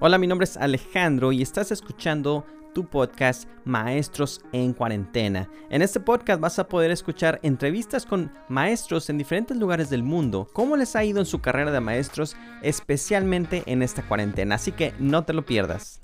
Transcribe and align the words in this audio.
Hola, 0.00 0.16
mi 0.16 0.28
nombre 0.28 0.44
es 0.44 0.56
Alejandro 0.56 1.32
y 1.32 1.42
estás 1.42 1.72
escuchando 1.72 2.46
tu 2.72 2.86
podcast 2.86 3.48
Maestros 3.64 4.40
en 4.52 4.72
Cuarentena. 4.72 5.50
En 5.70 5.82
este 5.82 5.98
podcast 5.98 6.40
vas 6.40 6.60
a 6.60 6.68
poder 6.68 6.92
escuchar 6.92 7.40
entrevistas 7.42 8.06
con 8.06 8.30
maestros 8.48 9.10
en 9.10 9.18
diferentes 9.18 9.56
lugares 9.56 9.90
del 9.90 10.04
mundo, 10.04 10.48
cómo 10.52 10.76
les 10.76 10.94
ha 10.94 11.02
ido 11.02 11.18
en 11.18 11.26
su 11.26 11.40
carrera 11.40 11.72
de 11.72 11.80
maestros, 11.80 12.36
especialmente 12.62 13.64
en 13.66 13.82
esta 13.82 14.06
cuarentena. 14.06 14.54
Así 14.54 14.70
que 14.70 14.94
no 15.00 15.24
te 15.24 15.32
lo 15.32 15.44
pierdas. 15.44 16.00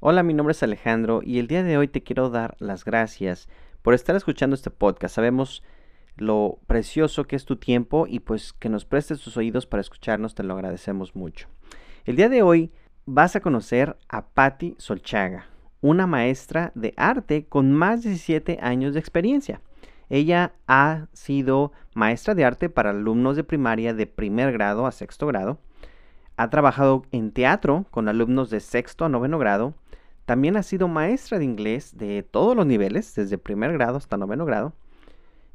Hola, 0.00 0.22
mi 0.22 0.32
nombre 0.32 0.52
es 0.52 0.62
Alejandro 0.62 1.20
y 1.22 1.38
el 1.38 1.48
día 1.48 1.62
de 1.62 1.76
hoy 1.76 1.88
te 1.88 2.02
quiero 2.02 2.30
dar 2.30 2.56
las 2.60 2.84
gracias 2.84 3.48
por 3.86 3.94
estar 3.94 4.16
escuchando 4.16 4.54
este 4.54 4.70
podcast. 4.70 5.14
Sabemos 5.14 5.62
lo 6.16 6.58
precioso 6.66 7.28
que 7.28 7.36
es 7.36 7.44
tu 7.44 7.54
tiempo 7.54 8.08
y 8.08 8.18
pues 8.18 8.52
que 8.52 8.68
nos 8.68 8.84
prestes 8.84 9.20
tus 9.20 9.36
oídos 9.36 9.64
para 9.64 9.80
escucharnos, 9.80 10.34
te 10.34 10.42
lo 10.42 10.54
agradecemos 10.54 11.14
mucho. 11.14 11.46
El 12.04 12.16
día 12.16 12.28
de 12.28 12.42
hoy 12.42 12.72
vas 13.04 13.36
a 13.36 13.40
conocer 13.40 13.96
a 14.08 14.26
Patti 14.26 14.74
Solchaga, 14.78 15.46
una 15.82 16.08
maestra 16.08 16.72
de 16.74 16.94
arte 16.96 17.46
con 17.46 17.72
más 17.72 18.02
de 18.02 18.08
17 18.08 18.58
años 18.60 18.92
de 18.92 18.98
experiencia. 18.98 19.60
Ella 20.08 20.54
ha 20.66 21.06
sido 21.12 21.70
maestra 21.94 22.34
de 22.34 22.44
arte 22.44 22.68
para 22.68 22.90
alumnos 22.90 23.36
de 23.36 23.44
primaria 23.44 23.94
de 23.94 24.08
primer 24.08 24.50
grado 24.50 24.86
a 24.86 24.90
sexto 24.90 25.28
grado. 25.28 25.60
Ha 26.36 26.50
trabajado 26.50 27.04
en 27.12 27.30
teatro 27.30 27.86
con 27.92 28.08
alumnos 28.08 28.50
de 28.50 28.58
sexto 28.58 29.04
a 29.04 29.08
noveno 29.08 29.38
grado 29.38 29.74
también 30.26 30.56
ha 30.56 30.62
sido 30.62 30.88
maestra 30.88 31.38
de 31.38 31.44
inglés 31.44 31.96
de 31.96 32.24
todos 32.24 32.56
los 32.56 32.66
niveles, 32.66 33.14
desde 33.14 33.38
primer 33.38 33.72
grado 33.72 33.96
hasta 33.96 34.16
noveno 34.16 34.44
grado. 34.44 34.74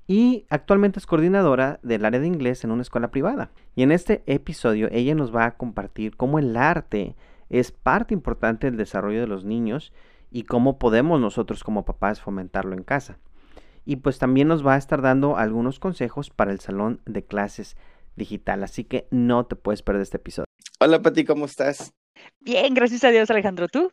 Y 0.08 0.46
actualmente 0.50 0.98
es 0.98 1.06
coordinadora 1.06 1.80
del 1.84 2.06
área 2.06 2.20
de 2.20 2.28
inglés 2.28 2.64
en 2.64 2.72
una 2.72 2.82
escuela 2.82 3.12
privada. 3.12 3.52
Y 3.76 3.84
en 3.84 3.92
este 3.92 4.24
episodio 4.26 4.88
ella 4.92 5.14
nos 5.14 5.36
va 5.36 5.46
a 5.46 5.58
compartir 5.58 6.16
cómo 6.16 6.40
el 6.40 6.58
arte 6.58 7.16
es 7.50 7.72
parte 7.72 8.14
importante 8.14 8.68
del 8.68 8.78
desarrollo 8.78 9.20
de 9.20 9.28
los 9.28 9.46
niños 9.46 9.94
y 10.32 10.44
cómo 10.44 10.80
podemos 10.80 11.20
nosotros 11.20 11.64
como 11.64 11.86
papás 11.86 12.22
fomentarlo 12.22 12.74
en 12.74 12.84
casa. 12.84 13.20
Y 13.84 13.98
pues 13.98 14.20
también 14.20 14.48
nos 14.48 14.66
va 14.66 14.76
a 14.76 14.78
estar 14.78 15.02
dando 15.02 15.38
algunos 15.38 15.80
consejos 15.80 16.30
para 16.30 16.52
el 16.52 16.62
salón 16.62 17.02
de 17.06 17.26
clases 17.26 17.76
digital. 18.16 18.64
Así 18.64 18.86
que 18.86 19.08
no 19.12 19.46
te 19.46 19.58
puedes 19.58 19.82
perder 19.82 20.04
este 20.04 20.18
episodio. 20.18 20.46
Hola 20.80 21.02
Pati, 21.02 21.26
¿cómo 21.26 21.46
estás? 21.46 21.92
Bien, 22.40 22.74
gracias 22.74 23.04
a 23.04 23.10
Dios 23.10 23.30
Alejandro. 23.30 23.68
¿Tú? 23.68 23.92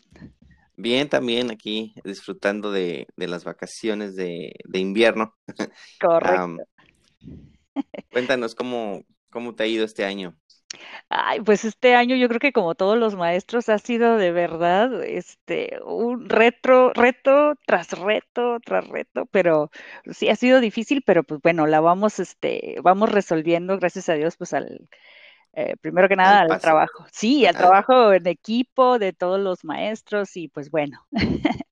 Bien, 0.80 1.08
también 1.08 1.50
aquí 1.50 1.92
disfrutando 2.04 2.70
de, 2.70 3.08
de 3.16 3.26
las 3.26 3.42
vacaciones 3.42 4.14
de, 4.14 4.52
de 4.64 4.78
invierno. 4.78 5.34
Correcto. 6.00 6.58
cuéntanos 8.12 8.54
cómo, 8.54 9.02
cómo 9.28 9.56
te 9.56 9.64
ha 9.64 9.66
ido 9.66 9.84
este 9.84 10.04
año. 10.04 10.36
Ay, 11.08 11.40
pues 11.40 11.64
este 11.64 11.94
año 11.94 12.14
yo 12.16 12.28
creo 12.28 12.40
que 12.40 12.52
como 12.52 12.74
todos 12.74 12.96
los 12.98 13.16
maestros 13.16 13.68
ha 13.68 13.78
sido 13.78 14.16
de 14.18 14.30
verdad 14.32 15.02
este 15.04 15.80
un 15.84 16.28
retro, 16.28 16.92
reto 16.92 17.54
tras 17.66 17.90
reto 17.98 18.60
tras 18.64 18.86
reto, 18.86 19.26
pero 19.26 19.70
sí 20.12 20.28
ha 20.28 20.36
sido 20.36 20.60
difícil, 20.60 21.02
pero 21.02 21.24
pues 21.24 21.40
bueno, 21.42 21.66
la 21.66 21.80
vamos 21.80 22.20
este 22.20 22.76
vamos 22.82 23.10
resolviendo 23.10 23.78
gracias 23.78 24.08
a 24.08 24.14
Dios 24.14 24.36
pues 24.36 24.52
al 24.52 24.88
eh, 25.58 25.74
primero 25.80 26.08
que 26.08 26.14
nada 26.14 26.42
al, 26.42 26.60
trabajo. 26.60 27.04
Sí, 27.10 27.44
al 27.44 27.56
trabajo 27.56 28.12
en 28.12 28.28
equipo 28.28 29.00
de 29.00 29.12
todos 29.12 29.40
los 29.40 29.64
maestros 29.64 30.36
y 30.36 30.46
pues 30.46 30.70
bueno. 30.70 31.04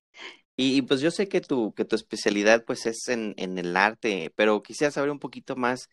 y, 0.57 0.81
pues 0.81 0.99
yo 0.99 1.09
sé 1.09 1.29
que 1.29 1.39
tu, 1.39 1.73
que 1.73 1.85
tu 1.85 1.95
especialidad 1.95 2.65
pues 2.65 2.85
es 2.85 3.07
en, 3.07 3.33
en 3.37 3.57
el 3.57 3.77
arte, 3.77 4.33
pero 4.35 4.61
quisiera 4.61 4.91
saber 4.91 5.09
un 5.09 5.19
poquito 5.19 5.55
más 5.55 5.87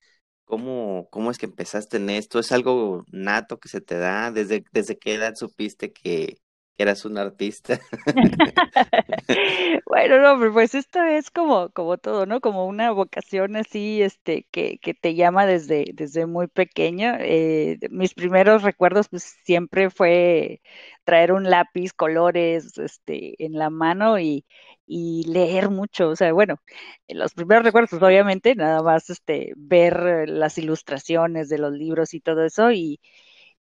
cómo, 0.45 1.07
cómo 1.11 1.31
es 1.31 1.39
que 1.39 1.47
empezaste 1.47 1.99
en 1.99 2.11
esto. 2.11 2.41
¿Es 2.41 2.51
algo 2.51 3.05
nato 3.13 3.61
que 3.61 3.69
se 3.69 3.81
te 3.81 3.97
da? 3.97 4.33
¿Desde, 4.33 4.65
desde 4.73 4.99
qué 4.99 5.15
edad 5.15 5.35
supiste 5.37 5.93
que, 5.93 6.39
eras 6.79 7.05
un 7.05 7.19
artista. 7.19 7.81
bueno, 9.87 10.21
no, 10.21 10.53
pues 10.53 10.75
esto 10.75 11.03
es 11.03 11.31
como, 11.31 11.71
como 11.71 11.99
todo, 11.99 12.27
¿no? 12.27 12.41
Como 12.41 12.67
una 12.67 12.91
vocación 12.91 13.57
así, 13.57 14.03
este, 14.03 14.47
que, 14.51 14.79
que 14.79 14.95
te 14.95 15.15
llama 15.15 15.47
desde, 15.47 15.87
desde 15.95 16.27
muy 16.27 16.47
pequeño. 16.49 17.15
Eh, 17.21 17.79
mis 17.91 18.15
primeros 18.15 18.63
recuerdos, 18.63 19.09
pues 19.09 19.23
siempre 19.45 19.91
fue 19.91 20.61
traer 21.05 21.33
un 21.33 21.45
lápiz, 21.51 21.93
colores, 21.93 22.77
este, 22.79 23.43
en 23.45 23.55
la 23.55 23.71
mano 23.71 24.19
y, 24.19 24.45
y 24.87 25.25
leer 25.29 25.71
mucho. 25.71 26.09
O 26.11 26.17
sea, 26.17 26.33
bueno, 26.33 26.57
los 27.09 27.35
primeros 27.35 27.65
recuerdos, 27.65 27.91
pues 27.91 28.03
obviamente, 28.03 28.55
nada 28.55 28.83
más, 28.83 29.11
este, 29.11 29.53
ver 29.57 30.29
las 30.29 30.59
ilustraciones 30.59 31.49
de 31.49 31.59
los 31.59 31.73
libros 31.73 32.15
y 32.15 32.21
todo 32.21 32.45
eso 32.45 32.73
y 32.73 33.01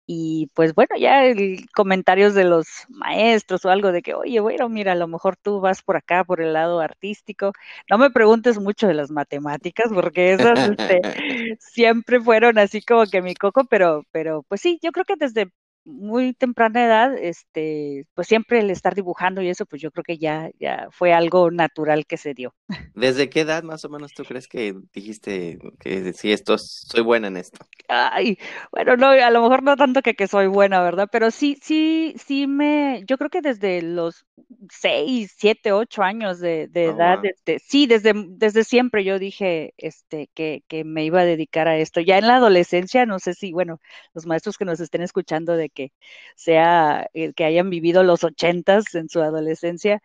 y 0.06 0.50
pues 0.54 0.74
bueno, 0.76 0.96
ya 0.98 1.26
el, 1.26 1.66
comentarios 1.74 2.34
de 2.34 2.44
los 2.44 2.68
maestros 2.90 3.64
o 3.66 3.70
algo 3.70 3.92
de 3.92 4.02
que, 4.02 4.14
oye, 4.14 4.40
bueno, 4.42 4.68
mira, 4.70 4.92
a 4.94 4.96
lo 4.96 5.08
mejor 5.08 5.38
tú 5.38 5.62
vas 5.62 5.82
por 5.82 5.96
acá, 5.98 6.24
por 6.26 6.42
el 6.42 6.54
lado 6.54 6.80
artístico. 6.82 7.54
No 7.90 7.98
me 7.98 8.12
preguntes 8.12 8.60
mucho 8.60 8.88
de 8.88 8.94
las 8.96 9.12
matemáticas, 9.12 9.92
porque 9.94 10.34
esas 10.34 10.70
este, 10.70 11.02
siempre 11.60 12.20
fueron 12.22 12.58
así 12.58 12.82
como 12.82 13.06
que 13.06 13.22
mi 13.22 13.36
coco, 13.36 13.64
pero, 13.66 14.04
pero 14.12 14.44
pues 14.44 14.62
sí, 14.62 14.80
yo 14.82 14.92
creo 14.92 15.06
que 15.06 15.16
desde 15.18 15.52
muy 15.86 16.34
temprana 16.34 16.86
edad, 16.86 17.18
este, 17.18 18.06
pues 18.14 18.28
siempre 18.28 18.60
el 18.60 18.70
estar 18.70 18.96
dibujando 18.96 19.42
y 19.42 19.50
eso, 19.50 19.66
pues 19.66 19.82
yo 19.82 19.92
creo 19.92 20.04
que 20.04 20.18
ya, 20.18 20.50
ya 20.60 20.88
fue 20.92 21.14
algo 21.14 21.52
natural 21.52 22.06
que 22.06 22.18
se 22.18 22.34
dio. 22.34 22.54
¿Desde 22.96 23.30
qué 23.30 23.42
edad 23.42 23.64
más 23.64 23.84
o 23.86 23.90
menos 23.90 24.14
tú 24.14 24.24
crees 24.24 24.48
que 24.48 24.76
dijiste 24.94 25.60
que 25.80 26.14
sí, 26.14 26.32
esto, 26.32 26.58
soy 26.58 27.02
buena 27.02 27.28
en 27.28 27.38
esto? 27.38 27.66
Ay, 27.88 28.38
bueno, 28.72 28.96
no, 28.96 29.10
a 29.10 29.32
lo 29.32 29.42
mejor 29.42 29.64
no 29.64 29.76
tanto 29.76 30.02
que, 30.02 30.14
que 30.14 30.28
soy 30.28 30.48
buena, 30.48 30.82
¿verdad? 30.82 31.10
Pero 31.12 31.32
sí, 31.32 31.58
sí, 31.62 32.14
sí 32.18 32.48
me, 32.48 33.04
yo 33.06 33.18
creo 33.18 33.30
que 33.30 33.42
desde 33.42 33.82
los 33.82 34.26
seis, 34.70 35.36
siete, 35.38 35.72
ocho 35.72 36.02
años 36.02 36.40
de, 36.40 36.68
de 36.68 36.90
oh, 36.90 36.96
edad, 36.96 37.26
este, 37.26 37.60
sí, 37.60 37.88
desde, 37.88 38.14
desde 38.16 38.64
siempre 38.64 39.04
yo 39.04 39.20
dije, 39.20 39.74
este, 39.78 40.30
que, 40.34 40.64
que 40.68 40.84
me 40.84 41.04
iba 41.04 41.22
a 41.22 41.26
dedicar 41.26 41.68
a 41.68 41.78
esto. 41.78 42.00
Ya 42.00 42.18
en 42.18 42.28
la 42.28 42.38
adolescencia, 42.38 43.06
no 43.06 43.20
sé 43.20 43.34
si, 43.34 43.52
bueno, 43.52 43.80
los 44.14 44.26
maestros 44.26 44.58
que 44.58 44.66
nos 44.66 44.80
estén 44.80 45.02
escuchando 45.02 45.56
de 45.58 45.70
que 45.74 45.92
sea 46.36 47.10
que 47.36 47.46
hayan 47.46 47.70
vivido 47.70 48.04
los 48.04 48.24
ochentas 48.24 48.96
en 48.96 49.10
su 49.10 49.22
adolescencia, 49.22 50.02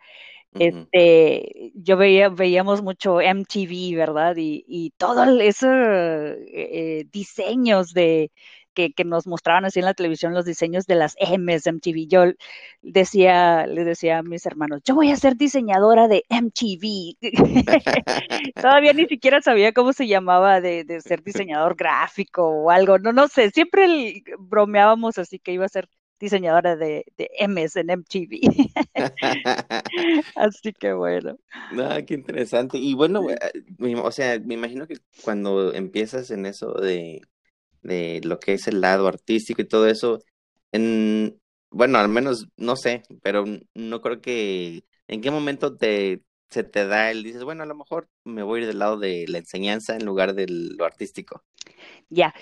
este, 0.53 1.71
yo 1.75 1.95
veía, 1.95 2.29
veíamos 2.29 2.81
mucho 2.81 3.21
MTV, 3.21 3.95
¿verdad? 3.95 4.35
Y, 4.37 4.65
y 4.67 4.91
todo 4.97 5.39
esos 5.39 5.69
eh, 5.69 7.05
diseños 7.11 7.93
de, 7.93 8.31
que, 8.79 8.93
que, 8.93 9.03
nos 9.03 9.27
mostraban 9.27 9.65
así 9.65 9.79
en 9.79 9.85
la 9.85 9.93
televisión 9.93 10.33
los 10.33 10.45
diseños 10.45 10.85
de 10.85 10.95
las 10.95 11.17
M's 11.19 11.67
MTV. 11.67 12.07
Yo 12.07 12.23
decía, 12.81 13.67
les 13.67 13.85
decía 13.85 14.19
a 14.19 14.23
mis 14.23 14.45
hermanos, 14.45 14.81
yo 14.85 14.95
voy 14.95 15.11
a 15.11 15.17
ser 15.17 15.35
diseñadora 15.35 16.07
de 16.07 16.23
MTV. 16.29 17.17
Todavía 18.55 18.93
ni 18.93 19.05
siquiera 19.07 19.41
sabía 19.41 19.73
cómo 19.73 19.91
se 19.91 20.07
llamaba 20.07 20.61
de, 20.61 20.85
de, 20.85 21.01
ser 21.01 21.23
diseñador 21.23 21.75
gráfico 21.75 22.47
o 22.47 22.69
algo. 22.69 22.99
No, 22.99 23.11
no 23.11 23.27
sé, 23.27 23.49
siempre 23.51 24.23
bromeábamos 24.39 25.17
así 25.17 25.39
que 25.39 25.51
iba 25.51 25.65
a 25.65 25.69
ser 25.69 25.89
diseñadora 26.21 26.77
de, 26.77 27.05
de 27.17 27.29
M's 27.47 27.75
en 27.75 27.87
MTV. 27.91 28.39
Así 30.35 30.73
que 30.73 30.93
bueno. 30.93 31.37
Ah, 31.77 32.01
qué 32.05 32.13
interesante. 32.13 32.77
Y 32.77 32.93
bueno, 32.93 33.29
eh, 33.29 33.95
o 33.95 34.11
sea, 34.11 34.37
me 34.39 34.55
imagino 34.55 34.85
que 34.85 34.97
cuando 35.23 35.73
empiezas 35.73 36.29
en 36.31 36.45
eso 36.45 36.73
de, 36.73 37.21
de 37.81 38.21
lo 38.23 38.39
que 38.39 38.53
es 38.53 38.67
el 38.67 38.81
lado 38.81 39.07
artístico 39.07 39.61
y 39.61 39.67
todo 39.67 39.87
eso, 39.87 40.19
en, 40.71 41.39
bueno, 41.71 41.97
al 41.99 42.09
menos 42.09 42.47
no 42.57 42.75
sé, 42.75 43.03
pero 43.21 43.45
no 43.73 44.01
creo 44.01 44.21
que 44.21 44.83
en 45.07 45.21
qué 45.21 45.31
momento 45.31 45.75
te 45.77 46.21
se 46.49 46.63
te 46.63 46.87
da 46.87 47.11
el 47.11 47.23
dices, 47.23 47.43
bueno, 47.43 47.63
a 47.63 47.67
lo 47.67 47.75
mejor 47.75 48.09
me 48.23 48.43
voy 48.43 48.59
a 48.59 48.61
ir 48.63 48.67
del 48.67 48.79
lado 48.79 48.97
de 48.97 49.25
la 49.27 49.37
enseñanza 49.37 49.95
en 49.95 50.05
lugar 50.05 50.33
de 50.33 50.47
lo 50.47 50.85
artístico. 50.85 51.43
Ya, 52.09 52.33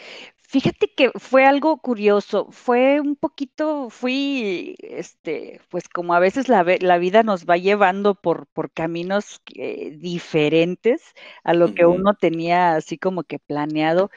Fíjate 0.50 0.88
que 0.95 1.12
fue 1.19 1.45
algo 1.45 1.77
curioso, 1.80 2.48
fue 2.51 3.01
un 3.01 3.18
poquito, 3.18 3.89
fui, 3.89 4.77
este, 4.80 5.59
pues 5.68 5.89
como 5.89 6.13
a 6.13 6.19
veces 6.19 6.48
la, 6.48 6.65
la 6.80 6.98
vida 6.98 7.21
nos 7.21 7.45
va 7.45 7.57
llevando 7.57 8.15
por, 8.15 8.48
por 8.48 8.71
caminos 8.71 9.42
eh, 9.56 9.92
diferentes 9.98 11.01
a 11.44 11.53
lo 11.53 11.74
que 11.74 11.86
uno 11.86 12.13
tenía 12.13 12.75
así 12.75 12.98
como 12.98 13.24
que 13.24 13.39
planeado. 13.39 14.10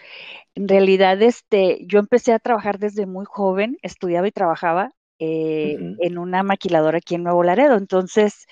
En 0.55 0.69
realidad, 0.69 1.21
este, 1.21 1.81
yo 1.87 1.99
empecé 1.99 2.33
a 2.33 2.39
trabajar 2.39 2.79
desde 2.79 3.07
muy 3.07 3.25
joven, 3.27 3.77
estudiaba 3.83 4.29
y 4.29 4.33
trabajaba 4.33 4.93
eh, 5.19 5.79
en 5.99 6.17
una 6.17 6.45
maquiladora 6.45 6.99
aquí 6.99 7.17
en 7.17 7.25
Nuevo 7.25 7.43
Laredo, 7.43 7.77
entonces 7.77 8.47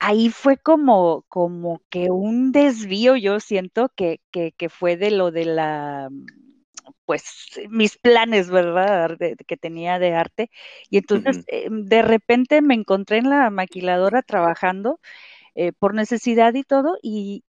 ahí 0.00 0.30
fue 0.30 0.56
como, 0.56 1.24
como 1.28 1.80
que 1.90 2.10
un 2.10 2.52
desvío, 2.52 3.16
yo 3.16 3.38
siento 3.40 3.90
que, 3.94 4.20
que, 4.30 4.52
que 4.52 4.68
fue 4.68 4.96
de 4.96 5.10
lo 5.10 5.30
de 5.30 5.44
la 5.44 6.10
pues 7.04 7.24
mis 7.68 7.98
planes, 7.98 8.50
¿verdad? 8.50 9.16
que 9.18 9.56
tenía 9.56 9.98
de 9.98 10.12
arte. 10.14 10.50
Y 10.90 10.98
entonces 10.98 11.44
eh, 11.48 11.68
de 11.70 12.02
repente 12.02 12.62
me 12.62 12.74
encontré 12.74 13.18
en 13.18 13.30
la 13.30 13.50
maquiladora 13.50 14.22
trabajando 14.22 15.00
eh, 15.54 15.72
por 15.72 15.94
necesidad 15.94 16.54
y 16.54 16.62
todo 16.62 16.98
y, 17.02 17.44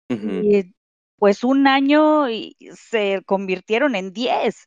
pues 1.22 1.44
un 1.44 1.68
año 1.68 2.32
y 2.32 2.58
se 2.74 3.22
convirtieron 3.28 3.94
en 3.94 4.12
diez. 4.12 4.66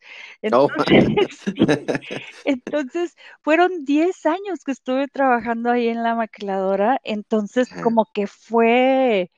Oh. 0.53 0.69
Entonces, 2.45 3.17
fueron 3.41 3.85
diez 3.85 4.25
años 4.25 4.61
que 4.65 4.71
estuve 4.71 5.09
trabajando 5.09 5.73
ahí 5.73 5.89
en 5.89 6.05
la 6.05 6.15
maquiladora, 6.15 7.01
entonces 7.03 7.69
como 7.83 8.07
que 8.15 8.29
fue 8.29 9.33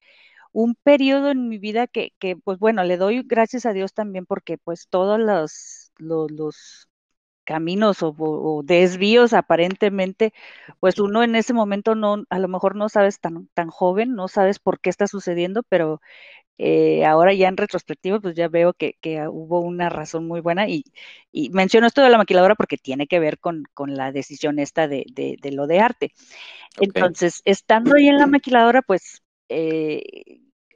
un 0.53 0.75
periodo 0.75 1.31
en 1.31 1.49
mi 1.49 1.57
vida 1.57 1.87
que, 1.87 2.13
que, 2.19 2.37
pues 2.37 2.59
bueno, 2.59 2.85
le 2.85 2.99
doy 2.99 3.23
gracias 3.25 3.65
a 3.65 3.73
Dios 3.73 3.95
también 3.95 4.27
porque 4.27 4.59
pues 4.59 4.87
todos 4.87 5.19
los, 5.19 5.93
los, 5.97 6.87
caminos 7.47 7.99
o, 8.03 8.61
desvíos 8.65 9.33
aparentemente, 9.33 10.35
pues 10.81 10.99
uno 10.99 11.23
en 11.23 11.37
ese 11.37 11.55
momento 11.55 11.95
no, 11.95 12.25
a 12.29 12.39
lo 12.39 12.49
mejor 12.49 12.77
no 12.77 12.91
sabes 12.91 13.21
tan, 13.21 13.49
tan 13.55 13.71
joven, 13.71 14.15
no 14.15 14.29
sabes 14.29 14.59
por 14.59 14.81
qué 14.81 14.91
está 14.91 15.07
sucediendo, 15.07 15.63
pero 15.63 16.03
eh, 16.59 17.05
ahora 17.05 17.35
ya 17.35 17.49
en 17.49 17.57
retrospectiva, 17.57 18.19
pues 18.19 18.35
ya 18.35 18.49
veo 18.49 18.73
que, 18.75 18.97
hubo 19.31 19.61
una 19.61 19.89
razón 19.89 20.27
muy 20.27 20.41
buena 20.41 20.69
y, 20.69 20.85
menciono 21.53 21.87
esto 21.87 22.03
de 22.03 22.11
la 22.11 22.19
maquiladora 22.19 22.55
porque 22.55 22.79
tiene 22.79 23.07
que 23.07 23.21
ver 23.21 23.39
con, 23.39 23.65
la 23.87 24.13
decisión 24.13 24.59
esta 24.59 24.89
de, 24.89 25.05
lo 25.53 25.67
de 25.67 25.81
arte. 25.81 26.13
Entonces, 26.81 27.43
estando 27.45 27.95
ahí 27.95 28.09
en 28.09 28.19
la 28.19 28.27
maquiladora, 28.27 28.83
pues 28.83 29.23
eh, 29.49 30.03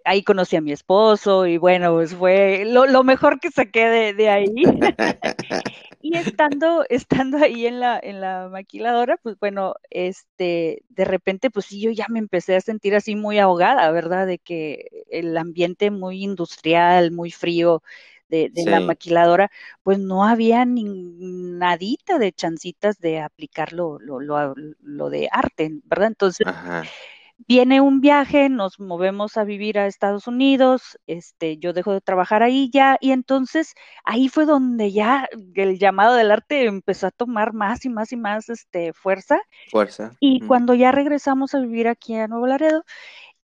ahí 0.04 0.22
conocí 0.22 0.56
a 0.56 0.60
mi 0.60 0.72
esposo 0.72 1.46
y 1.46 1.58
bueno, 1.58 1.92
pues 1.92 2.14
fue 2.14 2.64
lo, 2.66 3.04
mejor 3.04 3.40
que 3.40 3.50
saqué 3.50 3.88
de, 3.88 4.14
de 4.14 4.28
ahí. 4.28 4.46
y 6.02 6.16
estando, 6.16 6.84
estando 6.88 7.38
ahí 7.38 7.66
en 7.66 7.80
la, 7.80 7.98
en 8.02 8.20
la 8.20 8.48
maquiladora, 8.50 9.16
pues 9.22 9.38
bueno, 9.38 9.74
este, 9.90 10.82
de 10.88 11.04
repente, 11.04 11.50
pues 11.50 11.66
sí, 11.66 11.80
yo 11.80 11.90
ya 11.90 12.06
me 12.08 12.18
empecé 12.18 12.56
a 12.56 12.60
sentir 12.60 12.94
así 12.94 13.16
muy 13.16 13.38
ahogada, 13.38 13.90
¿verdad? 13.90 14.26
De 14.26 14.38
que 14.38 15.04
el 15.10 15.36
ambiente 15.36 15.90
muy 15.90 16.22
industrial, 16.22 17.10
muy 17.12 17.30
frío, 17.30 17.82
de, 18.30 18.50
la 18.64 18.80
maquiladora, 18.80 19.50
pues 19.82 19.98
no 19.98 20.24
había 20.24 20.64
ni 20.64 20.84
nadita 20.84 22.18
de 22.18 22.32
chancitas 22.32 22.98
de 22.98 23.20
aplicar 23.20 23.72
lo, 23.72 23.98
lo, 23.98 24.20
lo, 24.20 25.10
de 25.10 25.28
arte, 25.30 25.70
¿verdad? 25.84 26.08
Entonces, 26.08 26.46
viene 27.46 27.80
un 27.80 28.00
viaje, 28.00 28.48
nos 28.48 28.78
movemos 28.78 29.36
a 29.36 29.44
vivir 29.44 29.78
a 29.78 29.86
Estados 29.86 30.26
Unidos, 30.26 30.98
este, 31.06 31.56
yo 31.58 31.72
dejo 31.72 31.92
de 31.92 32.00
trabajar 32.00 32.42
ahí 32.42 32.70
ya, 32.72 32.96
y 33.00 33.12
entonces 33.12 33.74
ahí 34.04 34.28
fue 34.28 34.46
donde 34.46 34.92
ya 34.92 35.28
el 35.54 35.78
llamado 35.78 36.14
del 36.14 36.30
arte 36.30 36.66
empezó 36.66 37.06
a 37.08 37.10
tomar 37.10 37.52
más 37.52 37.84
y 37.84 37.88
más 37.88 38.12
y 38.12 38.16
más 38.16 38.48
este, 38.48 38.92
fuerza. 38.92 39.40
Fuerza. 39.70 40.12
Y 40.20 40.40
cuando 40.46 40.74
ya 40.74 40.92
regresamos 40.92 41.54
a 41.54 41.60
vivir 41.60 41.88
aquí 41.88 42.14
a 42.14 42.28
Nuevo 42.28 42.46
Laredo, 42.46 42.84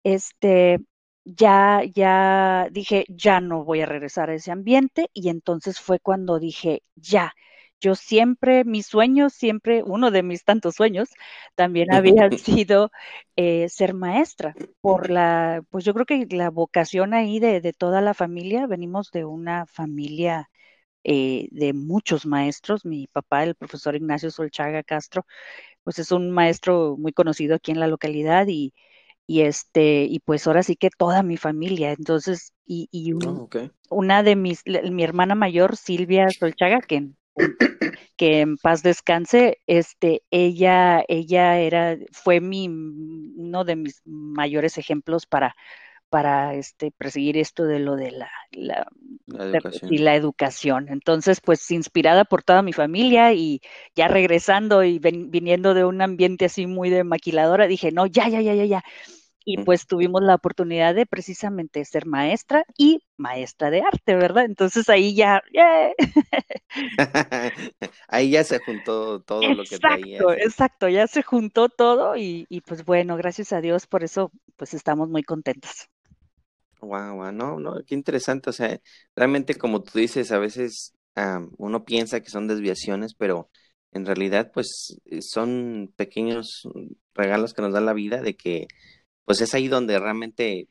este, 0.04 0.78
ya, 1.24 1.82
ya 1.92 2.68
dije, 2.70 3.04
ya 3.08 3.40
no 3.40 3.64
voy 3.64 3.80
a 3.80 3.86
regresar 3.86 4.30
a 4.30 4.34
ese 4.34 4.52
ambiente, 4.52 5.10
y 5.12 5.28
entonces 5.28 5.80
fue 5.80 5.98
cuando 5.98 6.38
dije, 6.38 6.82
ya, 6.94 7.34
yo 7.80 7.94
siempre, 7.94 8.64
mi 8.64 8.82
sueño, 8.82 9.30
siempre, 9.30 9.82
uno 9.84 10.10
de 10.10 10.22
mis 10.22 10.44
tantos 10.44 10.74
sueños, 10.76 11.10
también 11.54 11.92
había 11.92 12.30
sido 12.38 12.90
eh, 13.36 13.68
ser 13.68 13.94
maestra, 13.94 14.54
por 14.80 15.10
la, 15.10 15.62
pues 15.70 15.84
yo 15.84 15.94
creo 15.94 16.06
que 16.06 16.26
la 16.30 16.50
vocación 16.50 17.14
ahí 17.14 17.38
de, 17.40 17.60
de 17.60 17.72
toda 17.72 18.00
la 18.00 18.14
familia, 18.14 18.66
venimos 18.66 19.10
de 19.10 19.24
una 19.24 19.66
familia 19.66 20.50
eh, 21.04 21.48
de 21.52 21.72
muchos 21.72 22.26
maestros, 22.26 22.84
mi 22.84 23.06
papá, 23.06 23.44
el 23.44 23.54
profesor 23.54 23.94
Ignacio 23.94 24.30
Solchaga 24.30 24.82
Castro, 24.82 25.24
pues 25.84 25.98
es 26.00 26.10
un 26.12 26.30
maestro 26.30 26.96
muy 26.98 27.12
conocido 27.12 27.54
aquí 27.54 27.70
en 27.70 27.80
la 27.80 27.86
localidad 27.86 28.46
y, 28.48 28.74
y 29.26 29.42
este, 29.42 30.04
y 30.04 30.18
pues 30.20 30.46
ahora 30.46 30.62
sí 30.62 30.76
que 30.76 30.90
toda 30.90 31.22
mi 31.22 31.36
familia, 31.36 31.92
entonces, 31.92 32.52
y, 32.66 32.88
y 32.90 33.12
oh, 33.12 33.48
una 33.88 34.22
de 34.22 34.34
mis, 34.34 34.62
mi 34.66 35.04
hermana 35.04 35.34
mayor, 35.34 35.76
Silvia 35.76 36.28
Solchaga, 36.30 36.80
que 36.80 37.08
que 38.16 38.40
en 38.40 38.56
paz 38.56 38.82
descanse, 38.82 39.58
este, 39.66 40.22
ella, 40.30 41.04
ella 41.08 41.58
era, 41.58 41.96
fue 42.12 42.40
mi, 42.40 42.68
uno 42.68 43.64
de 43.64 43.76
mis 43.76 44.02
mayores 44.04 44.78
ejemplos 44.78 45.26
para, 45.26 45.54
para 46.08 46.54
este, 46.54 46.92
perseguir 46.92 47.36
esto 47.36 47.64
de 47.64 47.78
lo 47.78 47.96
de 47.96 48.12
la, 48.12 48.30
la, 48.52 48.86
educación. 49.26 49.92
y 49.92 49.98
la 49.98 50.14
educación. 50.14 50.86
Entonces, 50.88 51.40
pues 51.40 51.70
inspirada 51.70 52.24
por 52.24 52.42
toda 52.42 52.62
mi 52.62 52.72
familia 52.72 53.32
y 53.32 53.60
ya 53.94 54.08
regresando 54.08 54.82
y 54.82 54.98
viniendo 54.98 55.74
de 55.74 55.84
un 55.84 56.00
ambiente 56.00 56.46
así 56.46 56.66
muy 56.66 56.90
de 56.90 57.04
maquiladora, 57.04 57.66
dije, 57.66 57.92
no, 57.92 58.06
ya, 58.06 58.28
ya, 58.28 58.40
ya, 58.40 58.54
ya, 58.54 58.64
ya 58.64 58.84
y 59.48 59.58
pues 59.58 59.86
tuvimos 59.86 60.22
la 60.22 60.34
oportunidad 60.34 60.92
de 60.92 61.06
precisamente 61.06 61.84
ser 61.84 62.04
maestra 62.04 62.64
y 62.76 63.00
maestra 63.16 63.70
de 63.70 63.80
arte, 63.80 64.16
¿verdad? 64.16 64.44
Entonces 64.44 64.88
ahí 64.88 65.14
ya, 65.14 65.40
ahí 68.08 68.30
ya 68.30 68.42
se 68.42 68.58
juntó 68.58 69.20
todo 69.20 69.54
lo 69.54 69.62
que 69.62 69.78
traía. 69.78 70.16
Exacto, 70.16 70.32
exacto, 70.32 70.88
ya 70.88 71.06
se 71.06 71.22
juntó 71.22 71.68
todo 71.68 72.16
y, 72.16 72.46
y, 72.48 72.60
pues 72.62 72.84
bueno, 72.84 73.16
gracias 73.16 73.52
a 73.52 73.60
Dios 73.60 73.86
por 73.86 74.02
eso 74.02 74.32
pues 74.56 74.74
estamos 74.74 75.08
muy 75.08 75.22
contentos. 75.22 75.88
Wow, 76.80 77.14
wow, 77.14 77.30
no, 77.32 77.60
no, 77.60 77.76
qué 77.86 77.94
interesante, 77.94 78.50
o 78.50 78.52
sea, 78.52 78.80
realmente 79.14 79.54
como 79.54 79.80
tú 79.80 80.00
dices, 80.00 80.32
a 80.32 80.38
veces 80.38 80.92
uno 81.56 81.84
piensa 81.84 82.20
que 82.20 82.30
son 82.30 82.48
desviaciones, 82.48 83.14
pero 83.14 83.48
en 83.92 84.04
realidad 84.04 84.50
pues 84.52 84.98
son 85.20 85.92
pequeños 85.96 86.68
regalos 87.14 87.54
que 87.54 87.62
nos 87.62 87.72
da 87.72 87.80
la 87.80 87.94
vida 87.94 88.20
de 88.20 88.36
que 88.36 88.66
pues 89.26 89.40
es 89.42 89.52
ahí 89.52 89.68
donde 89.68 89.98
realmente 89.98 90.68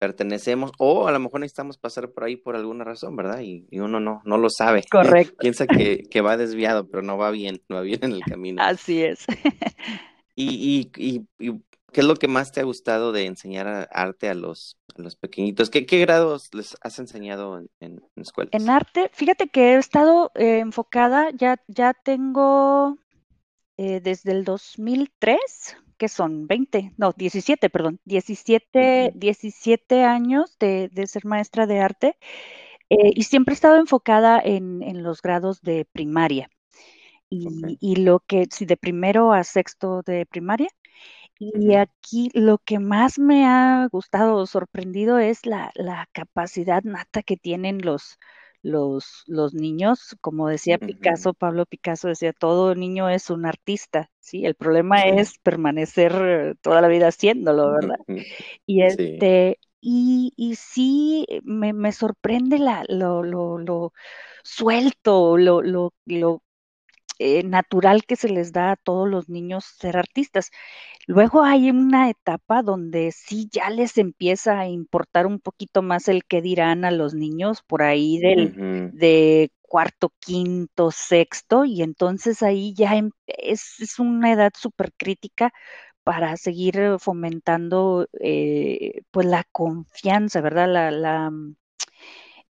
pertenecemos 0.00 0.72
o 0.78 1.06
a 1.06 1.12
lo 1.12 1.20
mejor 1.20 1.38
necesitamos 1.38 1.78
pasar 1.78 2.10
por 2.10 2.24
ahí 2.24 2.34
por 2.34 2.56
alguna 2.56 2.82
razón, 2.82 3.14
¿verdad? 3.14 3.38
Y, 3.40 3.68
uno 3.78 4.00
no, 4.00 4.20
no 4.24 4.36
lo 4.36 4.50
sabe. 4.50 4.82
Correcto. 4.90 5.36
Piensa 5.38 5.68
que, 5.68 6.02
que, 6.10 6.20
va 6.20 6.36
desviado, 6.36 6.88
pero 6.88 7.04
no 7.04 7.16
va 7.16 7.30
bien, 7.30 7.62
no 7.68 7.76
va 7.76 7.82
bien 7.82 8.00
en 8.02 8.12
el 8.12 8.22
camino. 8.22 8.60
Así 8.60 9.00
es. 9.00 9.24
y, 10.34 10.90
y, 10.96 11.24
y, 11.38 11.52
qué 11.92 12.00
es 12.00 12.06
lo 12.06 12.16
que 12.16 12.26
más 12.26 12.50
te 12.50 12.58
ha 12.58 12.64
gustado 12.64 13.12
de 13.12 13.26
enseñar 13.26 13.88
arte 13.92 14.28
a 14.28 14.34
los, 14.34 14.76
a 14.96 15.02
los 15.02 15.14
pequeñitos? 15.14 15.70
¿Qué, 15.70 15.86
¿Qué, 15.86 16.00
grados 16.00 16.52
les 16.52 16.76
has 16.80 16.98
enseñado 16.98 17.58
en, 17.58 17.70
en, 17.78 18.00
escuelas? 18.16 18.50
En 18.54 18.70
arte, 18.70 19.08
fíjate 19.12 19.50
que 19.50 19.74
he 19.74 19.76
estado 19.76 20.32
eh, 20.34 20.58
enfocada, 20.58 21.30
ya, 21.30 21.62
ya 21.68 21.94
tengo 21.94 22.98
eh, 23.76 24.00
desde 24.00 24.32
el 24.32 24.44
2003 24.44 25.76
que 25.98 26.08
son 26.08 26.46
20, 26.46 26.92
no, 26.96 27.12
17, 27.12 27.70
perdón, 27.70 28.00
17, 28.04 29.12
17 29.14 30.04
años 30.04 30.56
de, 30.58 30.90
ser 31.06 31.24
maestra 31.24 31.66
de 31.66 31.80
arte 31.80 32.16
eh, 32.90 33.12
y 33.14 33.24
siempre 33.24 33.52
he 33.52 33.56
estado 33.56 33.76
enfocada 33.76 34.40
en, 34.44 35.02
los 35.02 35.22
grados 35.22 35.62
de 35.62 35.86
primaria. 35.92 36.50
Y, 37.30 37.96
lo 37.96 38.20
que, 38.20 38.46
si 38.50 38.66
de 38.66 38.76
primero 38.76 39.32
a 39.32 39.42
sexto 39.42 40.02
de 40.02 40.26
primaria, 40.26 40.68
y 41.38 41.74
aquí 41.76 42.30
lo 42.34 42.58
que 42.58 42.78
más 42.78 43.18
me 43.18 43.46
ha 43.46 43.88
gustado 43.90 44.36
o 44.36 44.46
sorprendido 44.46 45.18
es 45.18 45.46
la, 45.46 45.72
la 45.74 46.08
capacidad 46.12 46.82
nata 46.84 47.22
que 47.22 47.38
tienen 47.38 47.80
los, 47.80 48.18
los, 48.62 49.24
los 49.26 49.54
niños, 49.54 50.16
como 50.20 50.48
decía 50.48 50.78
Picasso, 50.78 51.34
Pablo 51.34 51.66
Picasso 51.66 52.08
decía, 52.08 52.32
todo 52.32 52.74
niño 52.74 53.08
es 53.08 53.30
un 53.30 53.46
artista, 53.46 54.10
¿sí? 54.20 54.44
El 54.46 54.54
problema 54.54 55.02
es 55.02 55.38
permanecer 55.38 56.56
toda 56.60 56.80
la 56.80 56.88
vida 56.88 57.08
haciéndolo, 57.08 57.72
¿verdad? 57.72 57.96
Y 58.66 58.82
este, 58.82 59.58
y, 59.80 60.32
y 60.36 60.54
sí, 60.54 61.26
me, 61.42 61.72
me 61.72 61.92
sorprende 61.92 62.58
la, 62.58 62.84
lo, 62.88 63.22
lo, 63.22 63.58
lo 63.58 63.92
suelto, 64.44 65.36
lo, 65.36 65.62
lo, 65.62 65.92
lo 66.06 66.42
eh, 67.22 67.42
natural 67.44 68.04
que 68.04 68.16
se 68.16 68.28
les 68.28 68.52
da 68.52 68.72
a 68.72 68.76
todos 68.76 69.08
los 69.08 69.28
niños 69.28 69.64
ser 69.64 69.96
artistas. 69.96 70.50
Luego 71.06 71.42
hay 71.42 71.70
una 71.70 72.10
etapa 72.10 72.62
donde 72.62 73.12
sí 73.12 73.48
ya 73.50 73.70
les 73.70 73.98
empieza 73.98 74.58
a 74.60 74.68
importar 74.68 75.26
un 75.26 75.40
poquito 75.40 75.82
más 75.82 76.08
el 76.08 76.24
que 76.24 76.42
dirán 76.42 76.84
a 76.84 76.90
los 76.90 77.14
niños 77.14 77.62
por 77.62 77.82
ahí 77.82 78.18
del 78.18 78.90
de 78.92 79.50
cuarto, 79.62 80.12
quinto, 80.20 80.90
sexto, 80.90 81.64
y 81.64 81.82
entonces 81.82 82.42
ahí 82.42 82.74
ya 82.74 82.94
em, 82.96 83.10
es, 83.26 83.80
es 83.80 83.98
una 83.98 84.32
edad 84.32 84.52
súper 84.54 84.92
crítica 84.92 85.52
para 86.04 86.36
seguir 86.36 86.96
fomentando 86.98 88.08
eh, 88.20 89.02
pues 89.10 89.26
la 89.26 89.44
confianza, 89.52 90.40
¿verdad? 90.40 90.68
La, 90.68 90.90
la, 90.90 91.30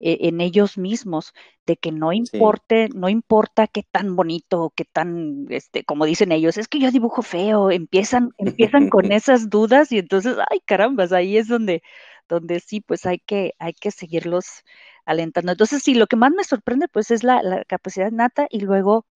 e, 0.02 0.28
en 0.28 0.40
ellos 0.40 0.78
mismos, 0.78 1.32
de 1.64 1.76
que 1.76 1.92
no 1.92 2.12
importe, 2.12 2.88
no 2.92 3.08
importa 3.08 3.68
qué 3.68 3.84
tan 3.84 4.16
bonito, 4.16 4.72
qué 4.74 4.84
tan, 4.84 5.46
este, 5.50 5.84
como 5.84 6.04
dicen 6.06 6.32
ellos, 6.32 6.58
es 6.58 6.66
que 6.66 6.80
yo 6.80 6.90
dibujo 6.90 7.22
feo, 7.22 7.70
empiezan, 7.70 8.32
empiezan 8.36 8.90
con 8.90 9.12
esas 9.12 9.48
dudas 9.48 9.92
y 9.92 9.98
entonces, 9.98 10.36
ay 10.50 10.60
carambas, 10.66 11.12
ahí 11.12 11.36
es 11.36 11.46
donde, 11.46 11.82
donde 12.28 12.58
sí, 12.60 12.80
pues 12.80 13.06
hay 13.06 13.20
que, 13.20 13.54
hay 13.60 13.74
que 13.74 13.92
seguirlos 13.92 14.64
alentando. 15.04 15.52
Entonces, 15.52 15.82
sí, 15.84 15.94
lo 15.94 16.08
que 16.08 16.16
más 16.16 16.32
me 16.32 16.44
sorprende, 16.44 16.88
pues, 16.88 17.10
es 17.12 17.22
la, 17.22 17.64
capacidad 17.68 18.10
nata 18.10 18.46
y 18.50 18.60
luego 18.60 19.06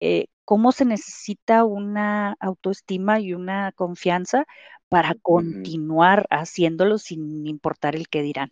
eh, 0.00 0.26
cómo 0.44 0.72
se 0.72 0.84
necesita 0.84 1.64
una 1.64 2.36
autoestima 2.40 3.20
y 3.20 3.32
una 3.34 3.72
confianza 3.72 4.46
para 4.88 5.14
continuar 5.22 6.26
haciéndolo 6.30 6.98
sin 6.98 7.46
importar 7.46 7.96
el 7.96 8.08
que 8.08 8.22
dirán. 8.22 8.50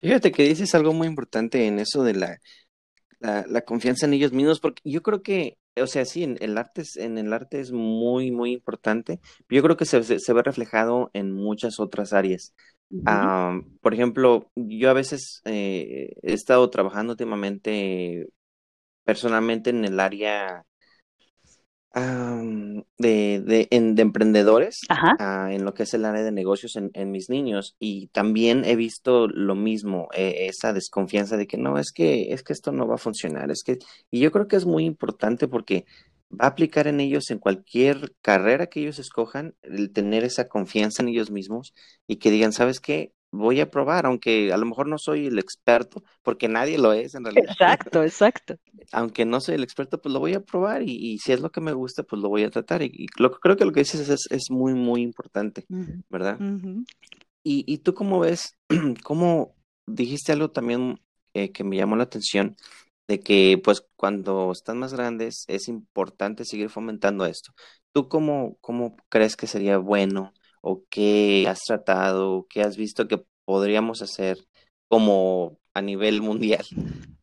Fíjate 0.00 0.32
que 0.32 0.44
dices 0.44 0.74
algo 0.74 0.92
muy 0.92 1.06
importante 1.06 1.66
en 1.66 1.78
eso 1.78 2.04
de 2.04 2.14
la, 2.14 2.40
la, 3.20 3.62
confianza 3.62 4.06
en 4.06 4.14
ellos 4.14 4.32
mismos, 4.32 4.60
porque 4.60 4.82
yo 4.84 5.02
creo 5.02 5.22
que, 5.22 5.58
o 5.76 5.86
sea, 5.86 6.04
sí, 6.04 6.22
en 6.22 6.36
el 6.40 6.56
arte 6.56 6.82
es, 6.82 6.96
en 6.96 7.18
el 7.18 7.32
arte 7.32 7.60
es 7.60 7.72
muy, 7.72 8.30
muy 8.30 8.52
importante. 8.52 9.20
Yo 9.48 9.62
creo 9.62 9.76
que 9.76 9.84
se, 9.86 10.02
se, 10.02 10.32
ve 10.32 10.42
reflejado 10.42 11.10
en 11.14 11.32
muchas 11.32 11.80
otras 11.80 12.12
áreas. 12.12 12.54
por 13.80 13.94
ejemplo, 13.94 14.50
yo 14.54 14.90
a 14.90 14.94
veces 14.94 15.42
eh, 15.44 16.14
he 16.22 16.32
estado 16.32 16.70
trabajando 16.70 17.12
últimamente 17.12 18.28
personalmente 19.04 19.70
en 19.70 19.84
el 19.84 20.00
área 20.00 20.64
de, 21.94 22.84
de, 22.98 23.68
de, 23.70 24.02
emprendedores 24.02 24.80
ah, 24.88 25.48
en 25.50 25.64
lo 25.64 25.74
que 25.74 25.84
es 25.84 25.94
el 25.94 26.04
área 26.04 26.22
de 26.22 26.32
negocios 26.32 26.76
en, 26.76 26.90
en, 26.94 27.10
mis 27.10 27.30
niños. 27.30 27.76
Y 27.78 28.08
también 28.08 28.64
he 28.64 28.76
visto 28.76 29.26
lo 29.26 29.54
mismo 29.54 30.08
eh, 30.14 30.46
esa 30.48 30.72
desconfianza 30.72 31.36
de 31.36 31.46
que 31.46 31.56
no 31.56 31.78
es 31.78 31.92
que 31.92 32.32
es 32.32 32.42
que 32.42 32.52
esto 32.52 32.72
no 32.72 32.86
va 32.86 32.96
a 32.96 32.98
funcionar 32.98 33.50
es 33.50 33.62
que 33.64 33.78
y 34.10 34.20
yo 34.20 34.30
creo 34.32 34.48
que 34.48 34.56
es 34.56 34.66
muy 34.66 34.84
importante 34.84 35.48
porque 35.48 35.86
va 36.30 36.46
a 36.46 36.48
aplicar 36.48 36.86
en 36.86 37.00
ellos 37.00 37.30
en 37.30 37.38
cualquier 37.38 38.14
carrera 38.20 38.66
que 38.66 38.80
ellos 38.80 38.98
escojan 38.98 39.54
el 39.62 39.92
tener 39.92 40.24
esa 40.24 40.48
confianza 40.48 41.02
en 41.02 41.08
ellos 41.08 41.30
mismos 41.30 41.74
y 42.06 42.16
que 42.16 42.30
digan 42.30 42.52
sabes 42.52 42.80
qué 42.80 43.12
voy 43.30 43.60
a 43.60 43.70
probar, 43.70 44.06
aunque 44.06 44.52
a 44.52 44.56
lo 44.56 44.66
mejor 44.66 44.88
no 44.88 44.98
soy 44.98 45.26
el 45.26 45.38
experto, 45.38 46.02
porque 46.22 46.48
nadie 46.48 46.78
lo 46.78 46.92
es 46.92 47.14
en 47.14 47.24
realidad. 47.24 47.44
Exacto, 47.58 48.02
exacto. 48.02 48.56
aunque 48.92 49.24
no 49.24 49.40
soy 49.40 49.56
el 49.56 49.62
experto, 49.62 50.00
pues 50.00 50.12
lo 50.12 50.20
voy 50.20 50.34
a 50.34 50.40
probar 50.40 50.82
y, 50.82 51.18
si 51.18 51.32
es 51.32 51.40
lo 51.40 51.50
que 51.50 51.60
me 51.60 51.72
gusta, 51.72 52.02
pues 52.02 52.22
lo 52.22 52.28
voy 52.28 52.44
a 52.44 52.50
tratar. 52.50 52.82
Y, 52.82 53.06
lo, 53.18 53.30
creo 53.32 53.56
que 53.56 53.64
lo 53.64 53.72
que 53.72 53.80
dices 53.80 54.08
es, 54.08 54.26
es 54.30 54.50
muy, 54.50 54.74
muy 54.74 55.02
importante, 55.02 55.66
¿verdad? 56.08 56.38
y, 57.42 57.64
y, 57.66 57.78
tú 57.78 57.94
cómo 57.94 58.20
ves, 58.20 58.56
cómo 59.04 59.54
dijiste 59.86 60.32
algo 60.32 60.50
también 60.50 61.00
eh, 61.34 61.52
que 61.52 61.64
me 61.64 61.76
llamó 61.76 61.96
la 61.96 62.04
atención, 62.04 62.56
de 63.06 63.20
que 63.20 63.60
pues 63.62 63.84
cuando 63.96 64.52
están 64.52 64.78
más 64.78 64.92
grandes 64.92 65.44
es 65.48 65.68
importante 65.68 66.44
seguir 66.44 66.68
fomentando 66.68 67.24
esto. 67.26 67.52
¿Tú 67.92 68.08
cómo, 68.08 68.58
cómo 68.60 68.96
crees 69.08 69.34
que 69.36 69.46
sería 69.46 69.78
bueno 69.78 70.32
o 70.68 70.84
qué 70.90 71.46
has 71.48 71.60
tratado, 71.60 72.46
qué 72.50 72.62
has 72.62 72.76
visto 72.76 73.08
que 73.08 73.24
podríamos 73.44 74.02
hacer 74.02 74.38
como 74.88 75.58
a 75.72 75.80
nivel 75.80 76.20
mundial, 76.20 76.66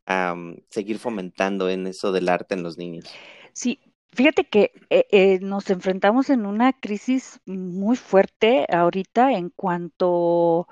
seguir 0.70 0.98
fomentando 0.98 1.70
en 1.70 1.88
eso 1.88 2.12
del 2.12 2.30
arte 2.30 2.56
en 2.56 2.64
los 2.64 2.78
niños? 2.78 3.06
Sí, 3.54 3.80
Fíjate 4.16 4.46
que 4.46 4.72
eh, 4.90 5.08
eh, 5.12 5.40
nos 5.42 5.70
enfrentamos 5.70 6.30
en 6.30 6.46
una 6.46 6.72
crisis 6.72 7.42
muy 7.46 7.98
fuerte 7.98 8.66
ahorita 8.72 9.34
en 9.34 9.50
cuanto 9.50 10.70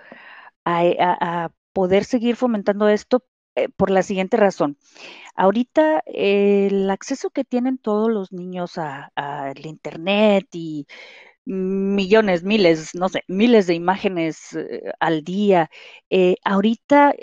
a, 0.64 1.50
poder 1.74 2.06
seguir 2.06 2.38
fomentando 2.38 2.88
esto 2.88 3.26
eh, 3.56 3.68
por 3.68 3.90
la 3.90 4.02
siguiente 4.04 4.38
razón. 4.38 4.78
Ahorita 5.36 6.04
el 6.06 6.90
acceso 6.90 7.32
que 7.32 7.44
tienen 7.44 7.78
todos 7.80 8.10
los 8.10 8.32
niños 8.32 8.78
al 8.78 9.66
Internet 9.66 10.48
y 10.54 10.88
millones, 11.46 12.44
miles, 12.44 12.92
no 12.96 13.10
sé, 13.10 13.24
miles 13.28 13.68
de 13.68 13.76
imágenes 13.76 14.54
eh, 14.54 14.84
al 15.00 15.24
día. 15.24 15.70
Eh, 16.10 16.36
ahorita 16.44 17.14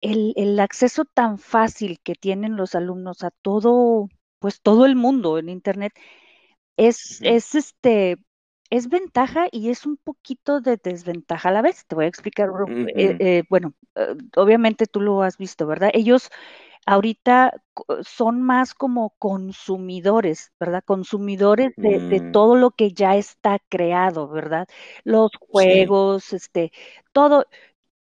el, 0.00 0.32
el, 0.36 0.60
acceso 0.60 1.04
tan 1.04 1.38
fácil 1.38 2.00
que 2.02 2.14
tienen 2.14 2.56
los 2.56 2.74
alumnos 2.74 3.24
a 3.24 3.30
todo, 3.42 4.08
pues 4.38 4.60
todo 4.62 4.86
el 4.86 4.96
mundo 4.96 5.38
en 5.38 5.48
Internet, 5.48 5.92
es, 6.76 7.20
es 7.22 7.54
este, 7.54 8.16
es 8.70 8.88
ventaja 8.88 9.46
y 9.50 9.70
es 9.70 9.86
un 9.86 9.96
poquito 9.96 10.60
de 10.60 10.76
desventaja 10.76 11.48
a 11.48 11.52
la 11.52 11.62
vez. 11.62 11.86
Te 11.86 11.94
voy 11.94 12.06
a 12.06 12.08
explicar. 12.08 12.50
Eh, 12.68 13.44
bueno, 13.48 13.74
obviamente 14.36 14.86
tú 14.86 15.00
lo 15.00 15.22
has 15.22 15.38
visto, 15.38 15.66
¿verdad? 15.66 15.90
Ellos 15.94 16.30
ahorita 16.86 17.60
son 18.02 18.40
más 18.40 18.72
como 18.72 19.10
consumidores, 19.18 20.52
¿verdad? 20.58 20.84
Consumidores 20.84 21.72
de, 21.76 21.98
mm. 21.98 22.32
todo 22.32 22.54
lo 22.54 22.70
que 22.70 22.92
ya 22.92 23.16
está 23.16 23.58
creado, 23.68 24.28
¿verdad? 24.28 24.68
Los 25.04 25.32
juegos, 25.36 26.32
este, 26.32 26.72
todo, 27.12 27.46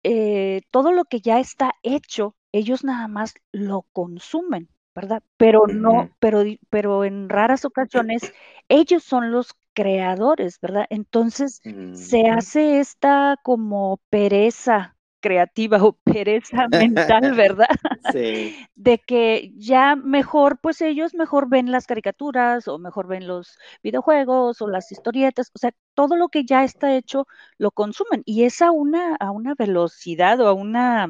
eh, 0.04 0.62
todo 0.70 0.92
lo 0.92 1.06
que 1.06 1.22
ya 1.22 1.40
está 1.40 1.74
hecho, 1.82 2.36
ellos 2.52 2.84
nada 2.84 3.08
más 3.08 3.36
lo 3.52 3.84
consumen, 3.94 4.70
¿verdad? 4.94 5.24
Pero 5.38 5.66
no, 5.66 6.12
pero, 6.20 6.44
pero 6.70 7.06
en 7.06 7.30
raras 7.30 7.66
ocasiones 7.66 8.34
ellos 8.68 9.04
son 9.04 9.32
los 9.32 9.56
creadores, 9.74 10.60
¿verdad? 10.62 10.86
Entonces 10.90 11.62
se 11.94 12.28
hace 12.28 12.80
esta 12.80 13.38
como 13.44 14.00
pereza 14.10 14.96
creativa 15.24 15.82
o 15.84 15.94
pereza 15.94 16.68
mental, 16.68 17.34
¿verdad? 17.36 17.70
Sí. 18.12 18.56
De 18.76 19.00
que 19.00 19.54
ya 19.56 19.96
mejor, 19.96 20.60
pues 20.60 20.82
ellos 20.82 21.16
mejor 21.16 21.50
ven 21.50 21.72
las 21.72 21.88
caricaturas 21.88 22.68
o 22.68 22.78
mejor 22.78 23.08
ven 23.08 23.26
los 23.26 23.58
videojuegos 23.82 24.62
o 24.62 24.68
las 24.68 24.92
historietas, 24.92 25.50
o 25.56 25.58
sea, 25.58 25.72
todo 25.96 26.18
lo 26.18 26.28
que 26.28 26.44
ya 26.44 26.64
está 26.64 26.96
hecho 26.96 27.26
lo 27.58 27.72
consumen 27.72 28.22
y 28.26 28.44
es 28.44 28.62
a 28.62 28.72
una, 28.72 29.16
a 29.16 29.32
una 29.32 29.56
velocidad 29.58 30.40
o 30.42 30.48
a 30.48 30.54
una 30.54 31.08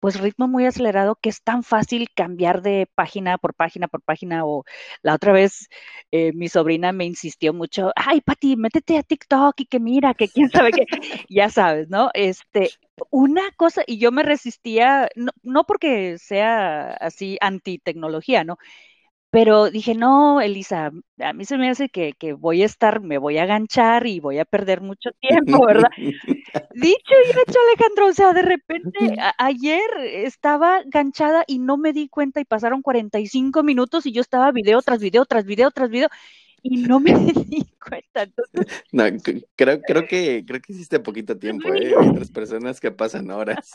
pues 0.00 0.20
ritmo 0.20 0.48
muy 0.48 0.66
acelerado 0.66 1.16
que 1.20 1.28
es 1.30 1.42
tan 1.42 1.62
fácil 1.62 2.08
cambiar 2.14 2.62
de 2.62 2.88
página 2.94 3.38
por 3.38 3.54
página 3.54 3.88
por 3.88 4.02
página 4.02 4.44
o 4.44 4.64
la 5.02 5.14
otra 5.14 5.32
vez 5.32 5.68
eh, 6.10 6.32
mi 6.34 6.48
sobrina 6.48 6.92
me 6.92 7.04
insistió 7.04 7.52
mucho, 7.52 7.92
ay 7.96 8.20
Pati, 8.20 8.56
métete 8.56 8.98
a 8.98 9.02
TikTok 9.02 9.60
y 9.60 9.66
que 9.66 9.80
mira, 9.80 10.14
que 10.14 10.28
quién 10.28 10.50
sabe 10.50 10.70
qué, 10.72 10.86
ya 11.28 11.48
sabes, 11.50 11.88
¿no? 11.88 12.10
Este, 12.14 12.70
una 13.10 13.50
cosa, 13.56 13.82
y 13.86 13.98
yo 13.98 14.12
me 14.12 14.22
resistía, 14.22 15.08
no, 15.16 15.32
no 15.42 15.64
porque 15.64 16.18
sea 16.18 16.92
así 16.94 17.36
anti 17.40 17.78
tecnología, 17.78 18.44
¿no? 18.44 18.58
Pero 19.34 19.68
dije, 19.68 19.96
no, 19.96 20.40
Elisa, 20.40 20.92
a 21.18 21.32
mí 21.32 21.44
se 21.44 21.58
me 21.58 21.68
hace 21.68 21.88
que, 21.88 22.12
que, 22.12 22.34
voy 22.34 22.62
a 22.62 22.66
estar, 22.66 23.00
me 23.00 23.18
voy 23.18 23.38
a 23.38 23.42
aganchar 23.42 24.06
y 24.06 24.20
voy 24.20 24.38
a 24.38 24.44
perder 24.44 24.80
mucho 24.80 25.10
tiempo, 25.20 25.66
¿verdad? 25.66 25.90
Dicho 25.96 27.14
y 27.26 27.30
hecho, 27.30 27.58
Alejandro, 27.68 28.06
o 28.06 28.12
sea, 28.12 28.32
de 28.32 28.42
repente 28.42 29.16
ayer 29.38 29.82
estaba 30.04 30.82
ganchada 30.86 31.42
y 31.48 31.58
no 31.58 31.76
me 31.76 31.92
di 31.92 32.08
cuenta 32.08 32.40
y 32.40 32.44
pasaron 32.44 32.80
45 32.80 33.64
minutos 33.64 34.06
y 34.06 34.12
yo 34.12 34.20
estaba 34.20 34.52
video 34.52 34.80
tras 34.82 35.00
video, 35.00 35.24
tras 35.24 35.44
video, 35.44 35.72
tras 35.72 35.90
video 35.90 36.08
y 36.62 36.76
no 36.78 37.00
me 37.00 37.12
di 37.48 37.66
cuenta. 37.84 38.26
no, 38.92 39.04
creo, 39.56 39.80
creo 39.82 40.06
que 40.06 40.44
creo 40.46 40.60
que 40.60 40.72
hiciste 40.72 41.00
poquito 41.00 41.36
tiempo, 41.38 41.74
¿eh? 41.74 41.92
otras 41.96 42.30
personas 42.30 42.78
que 42.80 42.92
pasan 42.92 43.32
horas. 43.32 43.72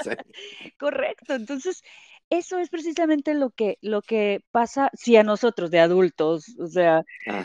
Correcto, 0.78 1.36
entonces 1.36 1.84
eso 2.30 2.60
es 2.60 2.70
precisamente 2.70 3.34
lo 3.34 3.50
que, 3.50 3.78
lo 3.82 4.02
que 4.02 4.44
pasa 4.52 4.92
si 4.94 5.16
a 5.18 5.24
nosotros 5.24 5.72
de 5.72 5.80
adultos, 5.80 6.56
o 6.60 6.68
sea, 6.68 7.04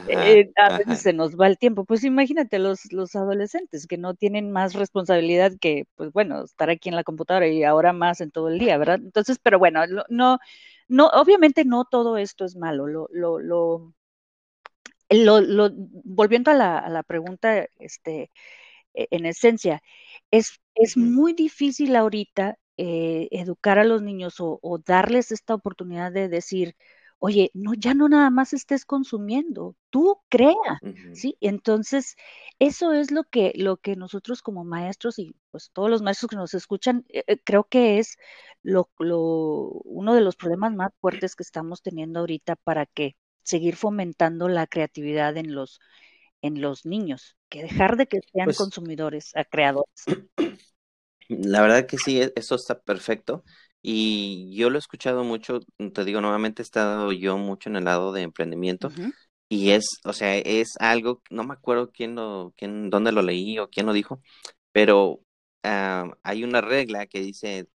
eh, 0.09 0.51
a 0.57 0.77
veces 0.79 1.01
se 1.01 1.13
nos 1.15 1.37
va 1.37 1.47
el 1.47 1.59
tiempo. 1.59 1.85
Pues 1.85 2.05
imagínate 2.05 2.59
los, 2.59 2.93
los 2.93 3.17
adolescentes 3.17 3.87
que 3.87 3.97
no 3.97 4.15
tienen 4.15 4.51
más 4.51 4.75
responsabilidad 4.75 5.53
que, 5.59 5.87
pues 5.97 6.13
bueno, 6.13 6.45
estar 6.45 6.69
aquí 6.69 6.91
en 6.91 6.97
la 6.97 7.05
computadora 7.05 7.49
y 7.49 7.65
ahora 7.65 7.95
más 7.95 8.21
en 8.21 8.31
todo 8.31 8.49
el 8.49 8.59
día, 8.59 8.77
¿verdad? 8.77 9.01
Entonces, 9.03 9.39
pero 9.43 9.59
bueno, 9.59 9.81
no, 10.11 10.39
no, 10.89 11.07
obviamente 11.09 11.65
no 11.65 11.87
todo 11.87 12.19
esto 12.19 12.45
es 12.45 12.57
malo. 12.57 12.87
Lo, 12.87 13.09
lo, 13.11 13.39
lo, 13.41 13.95
lo, 15.09 15.71
volviendo 16.05 16.51
a 16.51 16.55
la, 16.55 16.79
a 16.79 16.91
la 16.91 17.03
pregunta, 17.03 17.67
este, 17.79 18.31
e, 18.95 19.09
en 19.11 19.27
esencia, 19.27 19.83
es, 20.31 20.61
es 20.75 20.97
muy 20.97 21.33
difícil 21.33 21.97
ahorita 21.97 22.59
eh, 22.77 23.29
educar 23.31 23.79
a 23.79 23.85
los 23.85 24.03
niños 24.03 24.37
o, 24.39 24.61
darles 24.85 25.33
esta 25.33 25.55
oportunidad 25.55 26.13
de 26.13 26.29
decir, 26.29 26.77
oye, 27.19 27.51
no, 27.55 27.73
ya 27.75 27.95
no 27.95 28.09
nada 28.09 28.31
más 28.31 28.53
estés 28.53 28.85
consumiendo, 28.85 29.77
tú 29.91 30.19
crea, 30.29 30.81
¿sí? 31.15 31.37
Entonces, 31.41 32.17
eso 32.59 32.93
es 32.93 33.11
lo 33.11 33.25
que, 33.25 33.53
lo 33.57 33.77
que 33.77 33.97
nosotros 33.97 34.43
como 34.43 34.65
maestros 34.65 35.19
y 35.19 35.35
pues 35.51 35.71
todos 35.73 35.89
los 35.89 36.03
maestros 36.03 36.31
que 36.31 36.37
nos 36.37 36.53
escuchan, 36.55 37.05
eh, 37.09 37.25
eh, 37.27 37.39
creo 37.43 37.65
que 37.65 37.99
es 37.99 38.19
lo, 38.63 38.91
lo, 38.99 39.21
uno 39.85 40.15
de 40.15 40.21
los 40.21 40.37
problemas 40.37 40.75
más 40.75 40.91
fuertes 41.01 41.37
que 41.37 41.45
estamos 41.45 41.81
teniendo 41.83 42.21
ahorita 42.21 42.57
para 42.57 42.87
que 42.87 43.17
seguir 43.43 43.77
fomentando 43.77 44.49
la 44.49 44.67
creatividad 44.67 45.37
en 45.37 45.55
los, 45.55 45.81
en 46.43 46.61
los 46.61 46.85
niños, 46.85 47.37
que 47.49 47.63
dejar 47.63 47.97
de 47.97 48.07
que 48.07 48.21
sean 48.33 48.47
pues 48.47 48.59
consumidores 48.59 49.35
a 49.37 49.45
creadores. 49.45 50.05
La 51.43 51.61
verdad 51.63 51.87
que 51.87 51.99
sí, 51.99 52.21
e, 52.21 52.33
eso 52.37 52.55
está 52.55 52.81
perfecto. 52.81 53.45
Y 53.83 54.55
yo 54.57 54.71
lo 54.71 54.77
he 54.77 54.79
escuchado 54.79 55.25
mucho, 55.25 55.61
te 55.93 56.05
digo, 56.05 56.21
nuevamente 56.21 56.63
he 56.63 56.65
estado 56.65 57.13
yo 57.13 57.37
mucho 57.39 57.69
en 57.69 57.77
el 57.77 57.85
lado 57.85 58.13
de 58.13 58.23
emprendimiento. 58.23 58.91
Y 59.49 59.71
es, 59.71 59.87
o 60.05 60.13
sea, 60.13 60.37
es 60.39 60.75
algo, 60.81 61.23
no 61.31 61.45
me 61.45 61.55
acuerdo 61.55 61.93
quién 61.93 62.15
lo, 62.17 62.55
quién, 62.57 62.91
dónde 62.91 63.13
lo 63.13 63.23
leí 63.23 63.59
o 63.59 63.69
quién 63.69 63.87
lo 63.87 63.93
dijo, 63.93 64.21
pero 64.73 65.21
ah, 65.63 66.11
hay 66.23 66.45
una 66.45 66.61
regla 66.63 67.07
que 67.07 67.21
dice, 67.21 67.69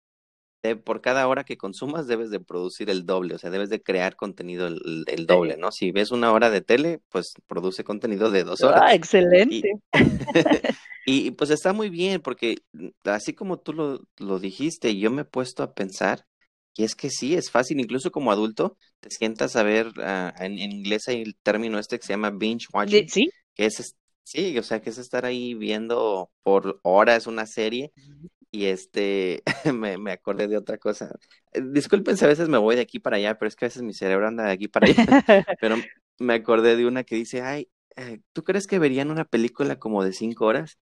por 0.83 1.01
cada 1.01 1.27
hora 1.27 1.43
que 1.43 1.57
consumas 1.57 2.07
debes 2.07 2.29
de 2.31 2.39
producir 2.39 2.89
el 2.89 3.05
doble, 3.05 3.35
o 3.35 3.37
sea, 3.37 3.49
debes 3.49 3.69
de 3.69 3.81
crear 3.81 4.15
contenido 4.15 4.67
el, 4.67 5.25
doble, 5.25 5.55
¿no? 5.57 5.71
Si 5.71 5.91
ves 5.91 6.11
una 6.11 6.31
hora 6.33 6.49
de 6.49 6.61
tele, 6.61 6.99
pues 7.09 7.33
produce 7.47 7.83
contenido 7.83 8.29
de 8.29 8.43
dos 8.43 8.61
horas. 8.61 8.81
Ah, 8.83 8.93
excelente. 8.95 9.71
Y, 11.05 11.31
pues 11.31 11.49
está 11.49 11.73
muy 11.73 11.89
bien, 11.89 12.21
porque 12.21 12.57
así 13.03 13.33
como 13.33 13.57
tú 13.57 13.73
lo, 13.73 14.01
lo 14.17 14.37
dijiste, 14.37 14.95
yo 14.95 15.09
me 15.09 15.23
he 15.23 15.25
puesto 15.25 15.63
a 15.63 15.73
pensar, 15.73 16.27
y 16.75 16.83
es 16.83 16.93
que 16.93 17.09
sí, 17.09 17.33
es 17.33 17.49
fácil, 17.49 17.79
incluso 17.79 18.11
como 18.11 18.31
adulto, 18.31 18.77
te 18.99 19.09
sientas 19.09 19.55
a 19.55 19.63
ver, 19.63 19.91
ah, 20.03 20.33
en, 20.37 20.59
inglés 20.59 21.07
hay 21.07 21.21
el 21.21 21.35
término 21.41 21.79
este 21.79 21.97
que 21.97 22.05
se 22.05 22.13
llama 22.13 22.29
binge 22.29 22.67
watching, 22.71 23.09
¿Sí? 23.09 23.29
que 23.55 23.65
es, 23.65 23.95
sí, 24.23 24.57
o 24.59 24.63
sea, 24.63 24.81
que 24.81 24.91
es 24.91 24.99
estar 24.99 25.25
ahí 25.25 25.55
viendo 25.55 26.29
por 26.43 26.79
horas 26.83 27.25
una 27.25 27.47
serie, 27.47 27.91
y 28.51 28.65
este, 28.65 29.43
me, 29.73 29.97
me, 29.97 30.11
acordé 30.11 30.47
de 30.47 30.57
otra 30.57 30.77
cosa. 30.77 31.15
Eh, 31.53 31.61
discúlpense, 31.63 32.25
a 32.25 32.29
veces 32.29 32.49
me 32.49 32.57
voy 32.57 32.75
de 32.75 32.81
aquí 32.81 32.99
para 32.99 33.17
allá, 33.17 33.37
pero 33.37 33.47
es 33.47 33.55
que 33.55 33.65
a 33.65 33.67
veces 33.67 33.83
mi 33.83 33.93
cerebro 33.93 34.27
anda 34.27 34.45
de 34.45 34.51
aquí 34.51 34.67
para 34.67 34.87
allá. 34.87 34.95
pero 35.61 35.75
me 36.17 36.33
acordé 36.33 36.75
de 36.75 36.85
una 36.85 37.03
que 37.03 37.15
dice, 37.15 37.41
ay, 37.41 37.69
eh, 37.95 38.19
¿tú 38.33 38.43
crees 38.43 38.67
que 38.67 38.79
verían 38.79 39.11
una 39.11 39.25
película 39.25 39.77
como 39.77 40.03
de 40.03 40.13
cinco 40.13 40.45
horas? 40.45 40.79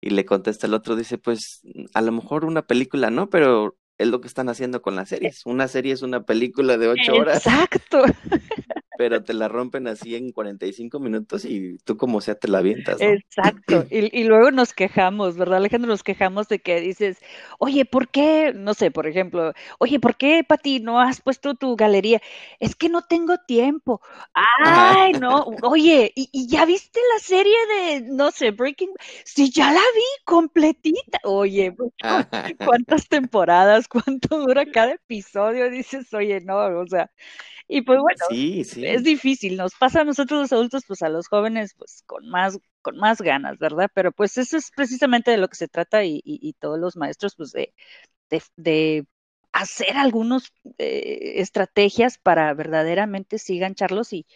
Y 0.00 0.10
le 0.10 0.24
contesta 0.24 0.66
el 0.66 0.74
otro, 0.74 0.96
dice, 0.96 1.18
pues 1.18 1.60
a 1.92 2.00
lo 2.00 2.12
mejor 2.12 2.44
una 2.44 2.62
película 2.62 3.10
no, 3.10 3.28
pero 3.28 3.76
es 3.98 4.08
lo 4.08 4.22
que 4.22 4.28
están 4.28 4.48
haciendo 4.48 4.80
con 4.80 4.96
las 4.96 5.10
series. 5.10 5.44
Una 5.44 5.68
serie 5.68 5.92
es 5.92 6.00
una 6.00 6.22
película 6.22 6.78
de 6.78 6.88
ocho 6.88 7.12
horas. 7.14 7.46
Exacto. 7.46 8.02
pero 9.00 9.24
te 9.24 9.32
la 9.32 9.48
rompen 9.48 9.88
así 9.88 10.14
en 10.14 10.30
45 10.30 11.00
minutos 11.00 11.46
y 11.46 11.78
tú 11.84 11.96
como 11.96 12.20
sea 12.20 12.34
te 12.34 12.48
la 12.48 12.58
avientas. 12.58 13.00
Exacto. 13.00 13.86
Y, 13.90 14.14
y, 14.14 14.24
luego 14.24 14.50
nos 14.50 14.74
quejamos, 14.74 15.38
¿verdad, 15.38 15.56
Alejandro? 15.56 15.88
Nos 15.88 16.02
quejamos 16.02 16.48
de 16.48 16.58
que 16.58 16.82
dices, 16.82 17.16
oye, 17.58 17.86
¿por 17.86 18.10
qué? 18.10 18.52
No 18.54 18.74
sé, 18.74 18.90
por 18.90 19.06
ejemplo, 19.06 19.54
oye, 19.78 20.00
¿por 20.00 20.16
qué, 20.16 20.44
Pati, 20.46 20.80
no 20.80 21.00
has 21.00 21.22
puesto 21.22 21.54
tu 21.54 21.76
galería? 21.76 22.20
Es 22.58 22.76
que 22.76 22.90
no 22.90 23.00
tengo 23.00 23.38
tiempo. 23.38 24.02
Ay, 24.34 25.12
no. 25.12 25.46
Oye, 25.62 26.12
¿y, 26.14 26.28
¿y, 26.30 26.46
ya 26.48 26.66
viste 26.66 27.00
la 27.14 27.20
serie 27.20 27.56
de, 27.68 28.02
no 28.02 28.30
sé, 28.30 28.50
Breaking? 28.50 28.90
Sí, 29.24 29.50
ya 29.50 29.72
la 29.72 29.80
vi 29.80 30.24
completita. 30.26 31.20
Oye, 31.24 31.72
pues, 31.72 31.90
¿cuántas 32.66 33.08
temporadas? 33.08 33.88
¿Cuánto 33.88 34.40
dura 34.40 34.66
cada 34.66 34.92
episodio? 34.92 35.70
Dices, 35.70 36.12
oye, 36.12 36.42
no, 36.42 36.58
o 36.78 36.86
sea, 36.86 37.10
y 37.72 37.82
pues 37.82 38.00
bueno, 38.00 38.24
es 38.30 39.04
difícil, 39.04 39.56
nos 39.56 39.74
pasa 39.76 40.00
a 40.00 40.04
nosotros 40.04 40.40
los 40.40 40.52
adultos, 40.52 40.82
pues 40.88 41.02
a 41.02 41.08
los 41.08 41.28
jóvenes, 41.28 41.74
pues 41.78 42.02
con 42.04 42.28
más, 42.28 42.58
con 42.82 42.96
más 42.96 43.22
ganas, 43.22 43.58
¿verdad? 43.58 43.88
Pero 43.94 44.10
pues 44.10 44.38
eso 44.38 44.56
es 44.56 44.72
precisamente 44.74 45.30
de 45.30 45.36
lo 45.36 45.46
que 45.46 45.54
se 45.54 45.68
trata 45.68 46.02
y, 46.04 46.20
y, 46.24 46.52
todos 46.54 46.80
los 46.80 46.96
maestros, 46.96 47.36
pues 47.36 47.52
de, 47.52 47.72
de, 48.56 49.06
hacer 49.52 49.96
algunas 49.96 50.52
eh, 50.78 51.34
estrategias 51.36 52.18
para 52.18 52.52
verdaderamente 52.54 53.38
sí 53.38 53.58
gancharlos 53.58 54.12
y, 54.12 54.26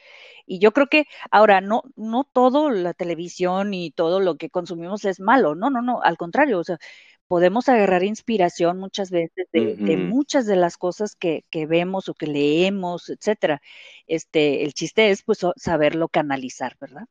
y 0.46 0.60
yo 0.60 0.72
creo 0.72 0.86
que 0.88 1.06
ahora 1.30 1.60
no, 1.60 1.82
no 1.96 2.24
todo 2.24 2.70
la 2.70 2.94
televisión 2.94 3.74
y 3.74 3.90
todo 3.90 4.20
lo 4.20 4.36
que 4.36 4.50
consumimos 4.50 5.04
es 5.04 5.20
malo, 5.20 5.54
no, 5.56 5.70
no, 5.70 5.82
no, 5.82 6.02
al 6.02 6.16
contrario, 6.16 6.60
o 6.60 6.64
sea, 6.64 6.78
podemos 7.28 7.68
agarrar 7.68 8.04
inspiración 8.04 8.78
muchas 8.78 9.10
veces 9.10 9.46
de, 9.52 9.96
muchas 9.96 10.46
de 10.46 10.56
las 10.56 10.76
cosas 10.76 11.14
que, 11.16 11.42
que, 11.50 11.66
vemos 11.66 12.08
o 12.08 12.14
que 12.14 12.26
leemos, 12.26 13.08
etcétera. 13.08 13.60
Este, 14.06 14.64
el 14.64 14.74
chiste 14.74 15.10
es 15.10 15.22
pues 15.22 15.40
saberlo 15.56 16.08
canalizar, 16.08 16.76
¿verdad? 16.80 17.06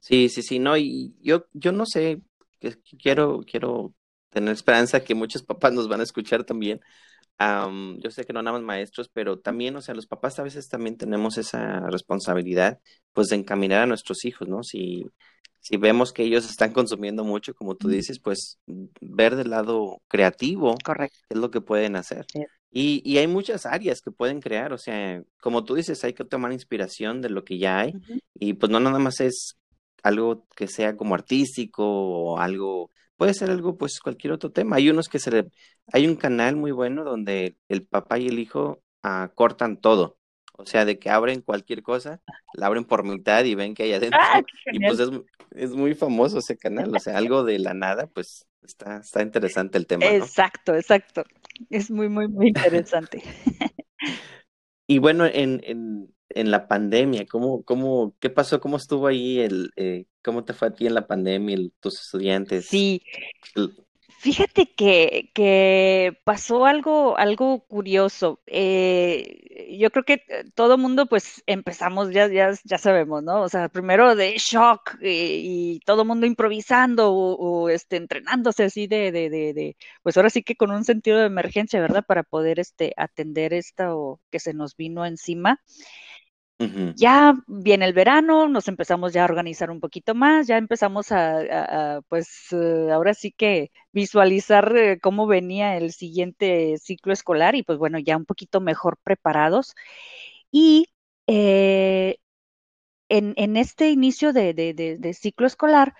Sí, 0.00 0.28
sí, 0.28 0.42
sí, 0.42 0.58
no, 0.58 0.76
y 0.76 1.16
yo, 1.22 1.46
yo 1.54 1.72
no 1.72 1.86
sé, 1.86 2.20
quiero, 2.98 3.40
quiero 3.50 3.94
tener 4.28 4.52
esperanza 4.52 5.02
que 5.02 5.14
muchos 5.14 5.42
papás 5.42 5.72
nos 5.72 5.88
van 5.88 6.00
a 6.00 6.04
escuchar 6.04 6.44
también. 6.44 6.80
yo 7.38 8.10
sé 8.10 8.24
que 8.24 8.32
no 8.32 8.42
nada 8.42 8.58
más 8.58 8.66
maestros, 8.66 9.08
pero 9.08 9.38
también, 9.38 9.76
o 9.76 9.80
sea, 9.80 9.94
los 9.94 10.06
papás 10.06 10.38
a 10.38 10.42
veces 10.42 10.68
también 10.68 10.98
tenemos 10.98 11.38
esa 11.38 11.80
responsabilidad, 11.88 12.80
pues, 13.14 13.28
de 13.28 13.36
encaminar 13.36 13.82
a 13.82 13.86
nuestros 13.86 14.24
hijos, 14.26 14.46
¿no? 14.46 14.62
Si, 14.62 15.06
si 15.64 15.78
vemos 15.78 16.12
que 16.12 16.24
ellos 16.24 16.44
están 16.44 16.72
consumiendo 16.74 17.24
mucho, 17.24 17.54
como 17.54 17.74
tú 17.74 17.88
dices, 17.88 18.20
pues 18.20 18.58
ver 19.00 19.34
del 19.34 19.48
lado 19.48 20.02
creativo 20.08 20.74
Correcto. 20.84 21.16
es 21.30 21.38
lo 21.38 21.50
que 21.50 21.62
pueden 21.62 21.96
hacer. 21.96 22.26
Y, 22.70 23.00
y, 23.02 23.16
hay 23.16 23.26
muchas 23.28 23.64
áreas 23.64 24.02
que 24.02 24.10
pueden 24.10 24.42
crear, 24.42 24.74
o 24.74 24.78
sea, 24.78 25.22
como 25.40 25.64
tú 25.64 25.74
dices, 25.74 26.04
hay 26.04 26.12
que 26.12 26.26
tomar 26.26 26.52
inspiración 26.52 27.22
de 27.22 27.30
lo 27.30 27.44
que 27.44 27.56
ya 27.56 27.78
hay 27.78 27.94
y 28.34 28.52
pues 28.52 28.70
no 28.70 28.78
nada 28.78 28.98
más 28.98 29.20
es 29.20 29.56
algo 30.02 30.46
que 30.54 30.68
sea 30.68 30.98
como 30.98 31.14
artístico 31.14 31.82
o 31.86 32.38
algo, 32.38 32.90
puede 33.16 33.32
ser 33.32 33.50
algo 33.50 33.78
pues 33.78 34.00
cualquier 34.00 34.34
otro 34.34 34.52
tema. 34.52 34.76
Hay 34.76 34.90
unos 34.90 35.08
que 35.08 35.18
se 35.18 35.30
le, 35.30 35.46
hay 35.94 36.06
un 36.06 36.16
canal 36.16 36.56
muy 36.56 36.72
bueno 36.72 37.04
donde 37.04 37.56
el 37.68 37.86
papá 37.86 38.18
y 38.18 38.26
el 38.26 38.38
hijo 38.38 38.82
ah, 39.02 39.32
cortan 39.34 39.80
todo. 39.80 40.18
O 40.56 40.66
sea, 40.66 40.84
de 40.84 40.98
que 40.98 41.10
abren 41.10 41.40
cualquier 41.40 41.82
cosa, 41.82 42.20
la 42.54 42.66
abren 42.66 42.84
por 42.84 43.04
mitad 43.04 43.44
y 43.44 43.54
ven 43.54 43.74
que 43.74 43.82
hay 43.84 43.92
adentro. 43.92 44.20
Ah, 44.22 44.42
y 44.72 44.78
pues 44.78 45.00
es, 45.00 45.10
es, 45.50 45.70
muy 45.72 45.94
famoso 45.94 46.38
ese 46.38 46.56
canal. 46.56 46.94
O 46.94 47.00
sea, 47.00 47.18
algo 47.18 47.42
de 47.42 47.58
la 47.58 47.74
nada, 47.74 48.06
pues 48.06 48.46
está, 48.62 48.98
está 48.98 49.22
interesante 49.22 49.78
el 49.78 49.86
tema. 49.86 50.06
Exacto, 50.06 50.74
exacto. 50.76 51.24
Es 51.70 51.90
muy, 51.90 52.08
muy, 52.08 52.28
muy 52.28 52.48
interesante. 52.48 53.22
y 54.86 54.98
bueno, 54.98 55.26
en, 55.26 55.60
en, 55.64 56.14
en 56.28 56.50
la 56.50 56.68
pandemia, 56.68 57.26
¿cómo, 57.26 57.64
cómo, 57.64 58.14
qué 58.20 58.30
pasó? 58.30 58.60
¿Cómo 58.60 58.76
estuvo 58.76 59.08
ahí 59.08 59.40
el, 59.40 59.72
eh, 59.74 60.06
cómo 60.22 60.44
te 60.44 60.52
fue 60.52 60.68
a 60.68 60.74
ti 60.74 60.86
en 60.86 60.94
la 60.94 61.06
pandemia, 61.06 61.58
tus 61.80 62.00
estudiantes? 62.00 62.66
Sí. 62.66 63.02
Fíjate 64.24 64.72
que, 64.74 65.30
que 65.34 66.18
pasó 66.24 66.64
algo, 66.64 67.18
algo 67.18 67.60
curioso. 67.66 68.40
Eh, 68.46 69.76
yo 69.78 69.90
creo 69.90 70.04
que 70.04 70.14
eh, 70.14 70.44
todo 70.54 70.78
mundo, 70.78 71.04
pues 71.06 71.42
empezamos, 71.46 72.10
ya, 72.10 72.28
ya, 72.28 72.52
ya 72.64 72.78
sabemos, 72.78 73.22
¿no? 73.22 73.42
O 73.42 73.50
sea, 73.50 73.68
primero 73.68 74.16
de 74.16 74.36
shock 74.38 74.96
eh, 75.02 75.40
y, 75.42 75.80
todo 75.80 76.06
mundo 76.06 76.24
improvisando 76.24 77.12
o, 77.12 77.68
este, 77.68 77.96
entrenándose 77.96 78.64
así 78.64 78.86
de, 78.86 79.12
de, 79.12 79.28
de, 79.28 79.52
de, 79.52 79.76
pues 80.02 80.16
ahora 80.16 80.30
sí 80.30 80.42
que 80.42 80.56
con 80.56 80.70
un 80.70 80.84
sentido 80.84 81.18
de 81.18 81.26
emergencia, 81.26 81.82
¿verdad? 81.82 82.02
Para 82.06 82.22
poder 82.22 82.60
este, 82.60 82.94
atender 82.96 83.52
esto 83.52 84.20
que 84.30 84.40
se 84.40 84.54
nos 84.54 84.74
vino 84.74 85.04
encima. 85.04 85.60
Ya 86.58 87.34
viene 87.48 87.84
el 87.86 87.92
verano, 87.92 88.48
nos 88.48 88.68
empezamos 88.68 89.12
ya 89.12 89.22
a 89.22 89.24
organizar 89.24 89.70
un 89.70 89.80
poquito 89.80 90.14
más, 90.14 90.46
ya 90.46 90.56
empezamos 90.56 91.10
a, 91.10 92.00
pues 92.08 92.52
eh, 92.52 92.90
ahora 92.92 93.12
sí 93.14 93.32
que 93.32 93.72
visualizar 93.92 94.76
eh, 94.76 95.00
cómo 95.00 95.26
venía 95.26 95.76
el 95.76 95.92
siguiente 95.92 96.76
ciclo 96.78 97.12
escolar 97.12 97.56
y 97.56 97.64
pues 97.64 97.78
bueno, 97.78 97.98
ya 97.98 98.16
un 98.16 98.24
poquito 98.24 98.60
mejor 98.60 98.98
preparados. 99.02 99.74
Y 100.52 100.86
eh, 101.26 102.18
en, 103.08 103.56
este 103.56 103.90
inicio 103.90 104.32
de, 104.32 105.16
ciclo 105.20 105.46
escolar, 105.46 105.94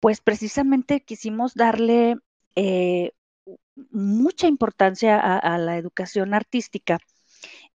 pues 0.00 0.20
precisamente 0.20 1.02
quisimos 1.02 1.54
darle 1.54 2.16
mucha 3.90 4.46
importancia 4.48 5.18
a 5.38 5.58
la 5.58 5.76
educación 5.78 6.34
artística 6.34 6.98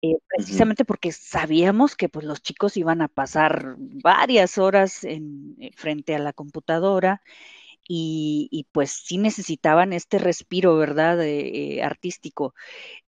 eh, 0.01 0.17
precisamente 0.27 0.85
porque 0.85 1.11
sabíamos 1.11 1.95
que 1.95 2.09
pues 2.09 2.25
los 2.25 2.41
chicos 2.41 2.77
iban 2.77 3.01
a 3.01 3.07
pasar 3.07 3.75
varias 3.77 4.57
horas 4.59 5.03
en, 5.03 5.55
eh, 5.59 5.71
frente 5.75 6.15
a 6.15 6.19
la 6.19 6.33
computadora 6.33 7.21
y, 7.87 8.49
y, 8.51 8.65
pues 8.71 8.91
sí 8.91 9.17
necesitaban 9.17 9.93
este 9.93 10.19
respiro, 10.19 10.77
¿verdad? 10.77 11.19
Eh, 11.23 11.81
artístico. 11.83 12.53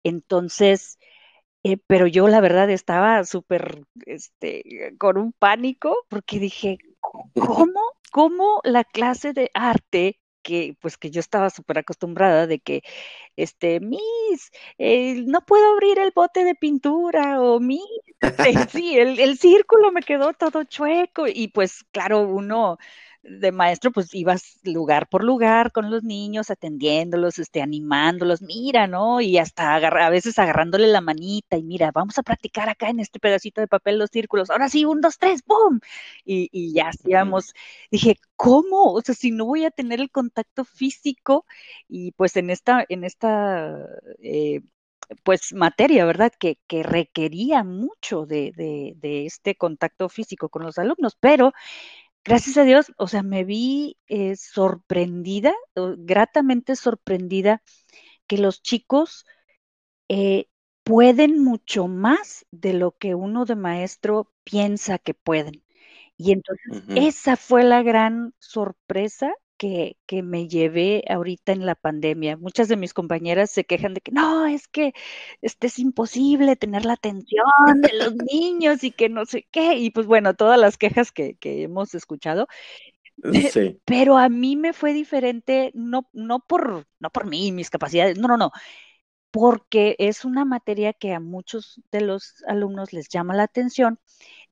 Entonces, 0.03 0.99
pero 1.87 2.07
yo 2.07 2.27
la 2.29 2.41
verdad 2.41 2.69
estaba 2.69 3.23
súper, 3.25 3.83
este, 4.05 4.95
con 4.99 5.17
un 5.17 5.33
pánico 5.33 5.95
porque 6.09 6.39
dije, 6.39 6.77
¿cómo, 7.67 7.81
cómo 8.11 8.61
la 8.63 8.83
clase 8.83 9.33
de 9.33 9.51
arte 9.53 10.19
que 10.47 10.77
pues 10.79 10.97
que 10.97 11.11
yo 11.11 11.19
estaba 11.19 11.49
súper 11.49 11.79
acostumbrada 11.79 12.47
de 12.47 12.59
que, 12.59 12.81
este, 13.35 13.81
Miss, 13.81 14.51
no 15.27 15.41
puedo 15.45 15.73
abrir 15.73 15.99
el 15.99 16.11
bote 16.15 16.45
de 16.45 16.55
pintura 16.55 17.41
o 17.41 17.59
Miss, 17.59 17.81
sí, 18.71 18.97
el, 18.97 19.19
el 19.19 19.37
círculo 19.37 19.91
me 19.91 20.01
quedó 20.01 20.33
todo 20.33 20.63
chueco 20.63 21.27
y 21.27 21.49
pues 21.49 21.83
claro, 21.91 22.21
uno 22.21 22.77
de 23.27 23.51
maestro, 23.51 23.91
pues 23.91 24.13
ibas 24.13 24.59
lugar 24.63 25.07
por 25.09 25.23
lugar 25.23 25.71
con 25.71 25.91
los 25.91 26.03
niños, 26.03 26.49
atendiéndolos, 26.49 27.39
este, 27.39 27.61
animándolos, 27.61 28.41
mira, 28.41 28.87
¿no? 28.87 29.21
Y 29.21 29.37
hasta 29.37 29.75
a 29.75 30.09
veces 30.09 30.39
agarrándole 30.39 30.87
la 30.87 31.01
manita 31.01 31.57
y 31.57 31.63
mira, 31.63 31.91
vamos 31.93 32.17
a 32.17 32.23
practicar 32.23 32.69
acá 32.69 32.89
en 32.89 32.99
este 32.99 33.19
pedacito 33.19 33.61
de 33.61 33.67
papel 33.67 33.99
los 33.99 34.09
círculos, 34.11 34.49
ahora 34.49 34.69
sí, 34.69 34.85
un, 34.85 35.01
dos, 35.01 35.17
tres, 35.17 35.43
¡boom! 35.45 35.79
Y, 36.25 36.49
y 36.51 36.73
ya 36.73 36.89
hacíamos, 36.89 37.53
dije, 37.91 38.15
¿cómo? 38.35 38.93
O 38.93 39.01
sea, 39.01 39.15
si 39.15 39.31
no 39.31 39.45
voy 39.45 39.65
a 39.65 39.71
tener 39.71 39.99
el 39.99 40.11
contacto 40.11 40.65
físico 40.65 41.45
y 41.87 42.11
pues 42.13 42.35
en 42.37 42.49
esta, 42.49 42.85
en 42.89 43.03
esta, 43.03 43.77
eh, 44.21 44.61
pues 45.23 45.53
materia, 45.53 46.05
¿verdad? 46.05 46.31
Que, 46.37 46.59
que 46.67 46.83
requería 46.83 47.63
mucho 47.63 48.25
de, 48.25 48.51
de, 48.55 48.93
de, 48.97 49.25
este 49.25 49.55
contacto 49.55 50.09
físico 50.09 50.49
con 50.49 50.63
los 50.63 50.77
alumnos, 50.77 51.15
pero 51.19 51.53
gracias 52.27 52.57
a 52.57 52.63
Dios, 52.63 52.91
o 52.97 53.07
sea, 53.07 53.23
me 53.23 53.43
vi 53.43 53.97
eh, 54.07 54.35
sorprendida, 54.35 55.53
gratamente 55.97 56.75
sorprendida 56.75 57.63
que 58.27 58.37
los 58.37 58.61
chicos 58.61 59.25
eh, 60.09 60.47
pueden 60.83 61.43
mucho 61.43 61.87
más 61.87 62.45
de 62.51 62.73
lo 62.73 62.91
que 62.97 63.15
uno 63.15 63.45
de 63.45 63.55
maestro 63.55 64.31
piensa 64.43 64.99
que 64.99 65.13
pueden. 65.13 65.63
Y 66.17 66.31
entonces 66.31 66.83
esa 66.89 67.37
fue 67.37 67.63
la 67.63 67.83
gran 67.83 68.33
sorpresa 68.39 69.33
que, 69.57 69.97
que, 70.05 70.23
me 70.23 70.47
llevé 70.47 71.03
ahorita 71.09 71.51
en 71.51 71.65
la 71.65 71.75
pandemia. 71.75 72.37
Muchas 72.37 72.67
de 72.67 72.77
mis 72.77 72.93
compañeras 72.93 73.51
se 73.51 73.65
quejan 73.65 73.93
de 73.93 74.01
que 74.01 74.11
no, 74.11 74.45
es 74.45 74.67
que 74.67 74.93
este 75.41 75.67
es 75.67 75.79
imposible 75.79 76.55
tener 76.55 76.85
la 76.85 76.93
atención 76.93 77.45
de 77.81 77.93
los 77.93 78.13
niños 78.31 78.83
y 78.83 78.91
que 78.91 79.09
no 79.09 79.25
sé 79.25 79.47
qué. 79.51 79.75
Y 79.75 79.91
pues 79.91 80.07
bueno, 80.07 80.35
todas 80.35 80.59
las 80.59 80.77
quejas 80.77 81.11
que, 81.11 81.35
que 81.35 81.63
hemos 81.63 81.95
escuchado. 81.95 82.47
Sí. 83.51 83.79
Pero 83.85 84.17
a 84.17 84.29
mí 84.29 84.55
me 84.55 84.73
fue 84.73 84.93
diferente, 84.93 85.71
no, 85.73 86.07
no, 86.13 86.39
por, 86.39 86.85
no 86.99 87.09
por 87.09 87.25
mí, 87.25 87.51
mis 87.51 87.71
capacidades, 87.71 88.17
no, 88.19 88.27
no, 88.27 88.37
no, 88.37 88.51
porque 89.39 89.95
es 89.99 90.25
una 90.25 90.45
materia 90.45 90.93
que 90.93 91.13
a 91.13 91.19
muchos 91.19 91.79
de 91.91 92.01
los 92.01 92.43
alumnos 92.47 92.91
les 92.91 93.07
llama 93.07 93.35
la 93.35 93.43
atención. 93.43 93.99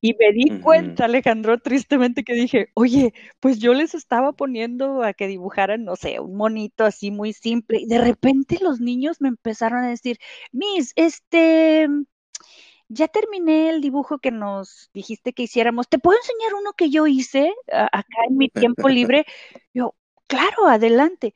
Y 0.00 0.14
me 0.14 0.30
di 0.32 0.60
cuenta, 0.60 1.06
Alejandro, 1.06 1.58
tristemente 1.58 2.22
que 2.22 2.34
dije, 2.34 2.68
oye, 2.74 3.12
pues 3.40 3.58
yo 3.58 3.74
les 3.74 3.96
estaba 3.96 4.30
poniendo 4.30 5.02
a 5.02 5.12
que 5.12 5.26
dibujaran, 5.26 5.84
no 5.84 5.96
sé, 5.96 6.20
un 6.20 6.36
monito 6.36 6.84
así 6.84 7.10
muy 7.10 7.32
simple. 7.32 7.80
Y 7.80 7.86
de 7.86 7.98
repente 7.98 8.58
los 8.62 8.78
niños 8.78 9.20
me 9.20 9.26
empezaron 9.26 9.82
a 9.82 9.88
decir, 9.88 10.18
Miss, 10.52 10.92
este, 10.94 11.88
ya 12.86 13.08
terminé 13.08 13.70
el 13.70 13.80
dibujo 13.80 14.20
que 14.20 14.30
nos 14.30 14.90
dijiste 14.94 15.32
que 15.32 15.42
hiciéramos. 15.42 15.88
¿Te 15.88 15.98
puedo 15.98 16.16
enseñar 16.16 16.54
uno 16.54 16.74
que 16.74 16.90
yo 16.90 17.08
hice 17.08 17.52
acá 17.72 18.18
en 18.28 18.36
mi 18.36 18.50
tiempo 18.50 18.88
libre? 18.88 19.26
Yo, 19.74 19.96
claro, 20.28 20.68
adelante. 20.68 21.34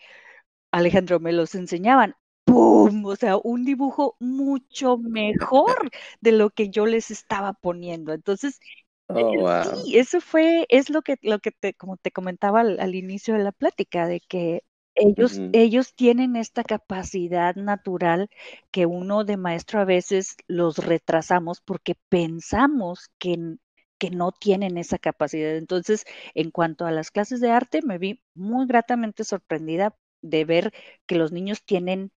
Alejandro, 0.71 1.19
me 1.19 1.33
los 1.33 1.57
enseñaban. 1.57 2.15
¡Pum! 2.51 3.07
O 3.07 3.17
sea, 3.17 3.37
un 3.37 3.65
dibujo 3.65 4.17
mucho 4.21 4.99
mejor 4.99 5.91
de 6.21 6.33
lo 6.33 6.51
que 6.51 6.71
yo 6.71 6.87
les 6.87 7.11
estaba 7.11 7.53
poniendo. 7.53 8.13
Entonces, 8.13 8.61
eh, 9.09 9.23
oh, 9.25 9.65
sí, 9.65 9.99
eso 9.99 10.21
fue, 10.21 10.67
es 10.69 10.91
lo 10.91 11.03
que, 11.03 11.17
lo 11.23 11.41
que 11.41 11.53
te, 11.53 11.75
como 11.75 11.97
te 11.97 12.11
comentaba 12.11 12.61
al, 12.61 12.95
inicio 12.95 13.35
de 13.35 13.45
la 13.45 13.53
plática, 13.53 14.07
de 14.07 14.21
que 14.21 14.63
ellos, 14.95 15.41
ellos 15.53 15.95
tienen 15.95 16.37
esta 16.37 16.63
capacidad 16.63 17.55
natural 17.55 18.29
que 18.71 18.87
uno 18.87 19.25
de 19.25 19.37
maestro 19.37 19.81
a 19.81 19.85
veces 19.85 20.37
los 20.47 20.79
retrasamos 20.79 21.61
porque 21.61 21.95
pensamos 22.09 23.11
que, 23.19 23.57
que 23.99 24.11
no 24.11 24.33
tienen 24.33 24.77
esa 24.79 24.99
capacidad. 24.99 25.57
Entonces, 25.57 26.05
en 26.35 26.51
cuanto 26.51 26.87
a 26.87 26.91
las 26.91 27.11
clases 27.11 27.41
de 27.41 27.51
arte, 27.51 27.83
me 27.83 27.99
vi 27.99 28.23
muy 28.35 28.67
gratamente 28.67 29.25
sorprendida 29.25 29.97
de 30.23 30.45
ver 30.45 30.73
que 31.07 31.17
los 31.17 31.33
niños 31.33 31.65
tienen 31.65 32.13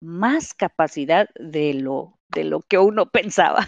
más 0.00 0.54
capacidad 0.54 1.28
de 1.38 1.74
lo, 1.74 2.18
de 2.28 2.44
lo 2.44 2.60
que 2.60 2.78
uno 2.78 3.10
pensaba. 3.10 3.66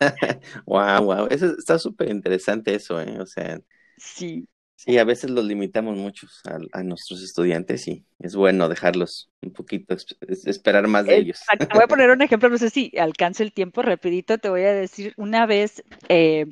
wow, 0.66 1.02
wow, 1.04 1.26
eso 1.30 1.54
está 1.58 1.78
súper 1.78 2.10
interesante 2.10 2.74
eso, 2.74 3.00
¿eh? 3.00 3.20
O 3.20 3.26
sea, 3.26 3.60
sí. 3.96 4.48
Sí, 4.78 4.98
a 4.98 5.04
veces 5.04 5.30
los 5.30 5.44
limitamos 5.46 5.96
muchos 5.96 6.42
a, 6.44 6.82
nuestros 6.82 7.22
estudiantes 7.22 7.88
y 7.88 8.04
es 8.18 8.36
bueno 8.36 8.68
dejarlos 8.68 9.30
un 9.40 9.50
poquito, 9.50 9.96
esperar 10.44 10.86
más 10.86 11.06
de 11.06 11.16
ellos. 11.16 11.40
Voy 11.72 11.82
a 11.82 11.88
poner 11.88 12.10
un 12.10 12.20
ejemplo, 12.20 12.50
no 12.50 12.58
sé 12.58 12.68
si 12.68 12.92
alcance 12.98 13.42
el 13.42 13.54
tiempo, 13.54 13.80
rapidito 13.80 14.36
te 14.36 14.50
voy 14.50 14.62
a 14.62 14.74
decir, 14.74 15.14
una 15.16 15.46
vez 15.46 15.82
eh, 16.10 16.44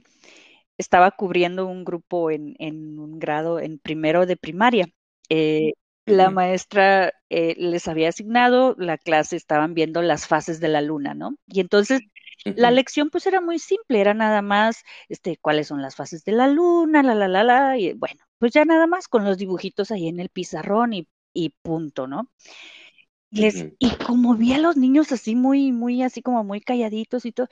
estaba 0.79 1.11
cubriendo 1.11 1.67
un 1.67 1.85
grupo 1.85 2.31
en, 2.31 2.57
en, 2.59 2.99
un 2.99 3.19
grado 3.19 3.61
en 3.61 3.79
primero 3.79 4.25
de 4.25 4.39
primaria. 4.39 4.89
Eh, 5.29 5.73
la 6.07 6.31
maestra 6.31 7.13
eh, 7.31 7.55
les 7.59 7.89
había 7.89 8.11
asignado 8.11 8.75
la 8.79 8.99
clase, 8.99 9.37
estaban 9.37 9.75
viendo 9.75 10.03
las 10.03 10.27
fases 10.27 10.61
de 10.61 10.69
la 10.69 10.81
luna, 10.83 11.15
¿no? 11.15 11.37
Y 11.47 11.61
entonces 11.61 12.03
la 12.45 12.71
lección 12.71 13.11
pues 13.11 13.27
era 13.27 13.41
muy 13.41 13.59
simple, 13.59 14.01
era 14.01 14.15
nada 14.15 14.43
más, 14.43 14.83
este, 15.09 15.37
cuáles 15.39 15.69
son 15.69 15.83
las 15.83 15.97
fases 15.97 16.25
de 16.25 16.33
la 16.33 16.47
luna, 16.49 17.03
la, 17.03 17.15
la, 17.15 17.29
la, 17.29 17.43
la, 17.45 17.79
y 17.79 17.95
bueno, 17.95 18.23
pues 18.39 18.53
ya 18.53 18.65
nada 18.65 18.87
más 18.87 19.09
con 19.09 19.25
los 19.25 19.39
dibujitos 19.39 19.91
ahí 19.91 20.09
en 20.09 20.21
el 20.21 20.29
pizarrón 20.29 20.93
y, 20.93 21.09
y 21.33 21.51
punto, 21.63 22.07
¿no? 22.07 22.29
y 23.79 23.97
como 24.07 24.35
vi 24.37 24.53
a 24.53 24.59
los 24.59 24.77
niños 24.77 25.13
así 25.13 25.35
muy, 25.35 25.73
muy, 25.73 26.03
así 26.03 26.23
como 26.23 26.45
muy 26.45 26.61
calladitos 26.61 27.25
y 27.27 27.33
todo, 27.33 27.49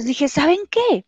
les 0.00 0.06
dije, 0.06 0.28
¿saben 0.28 0.60
qué? 0.70 1.04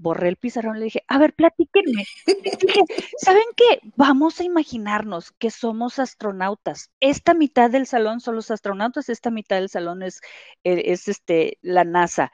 Borré 0.00 0.28
el 0.28 0.36
pizarrón, 0.36 0.80
le 0.80 0.86
dije, 0.86 1.04
a 1.06 1.16
ver, 1.18 1.32
platíquenme. 1.32 2.04
dije, 2.26 2.82
¿saben 3.16 3.44
qué? 3.56 3.80
Vamos 3.94 4.40
a 4.40 4.44
imaginarnos 4.44 5.30
que 5.38 5.52
somos 5.52 6.00
astronautas. 6.00 6.90
Esta 6.98 7.34
mitad 7.34 7.70
del 7.70 7.86
salón 7.86 8.18
son 8.18 8.34
los 8.34 8.50
astronautas, 8.50 9.08
esta 9.10 9.30
mitad 9.30 9.56
del 9.56 9.68
salón 9.68 10.02
es, 10.02 10.20
eh, 10.64 10.82
es 10.86 11.06
este, 11.06 11.58
la 11.62 11.84
NASA. 11.84 12.32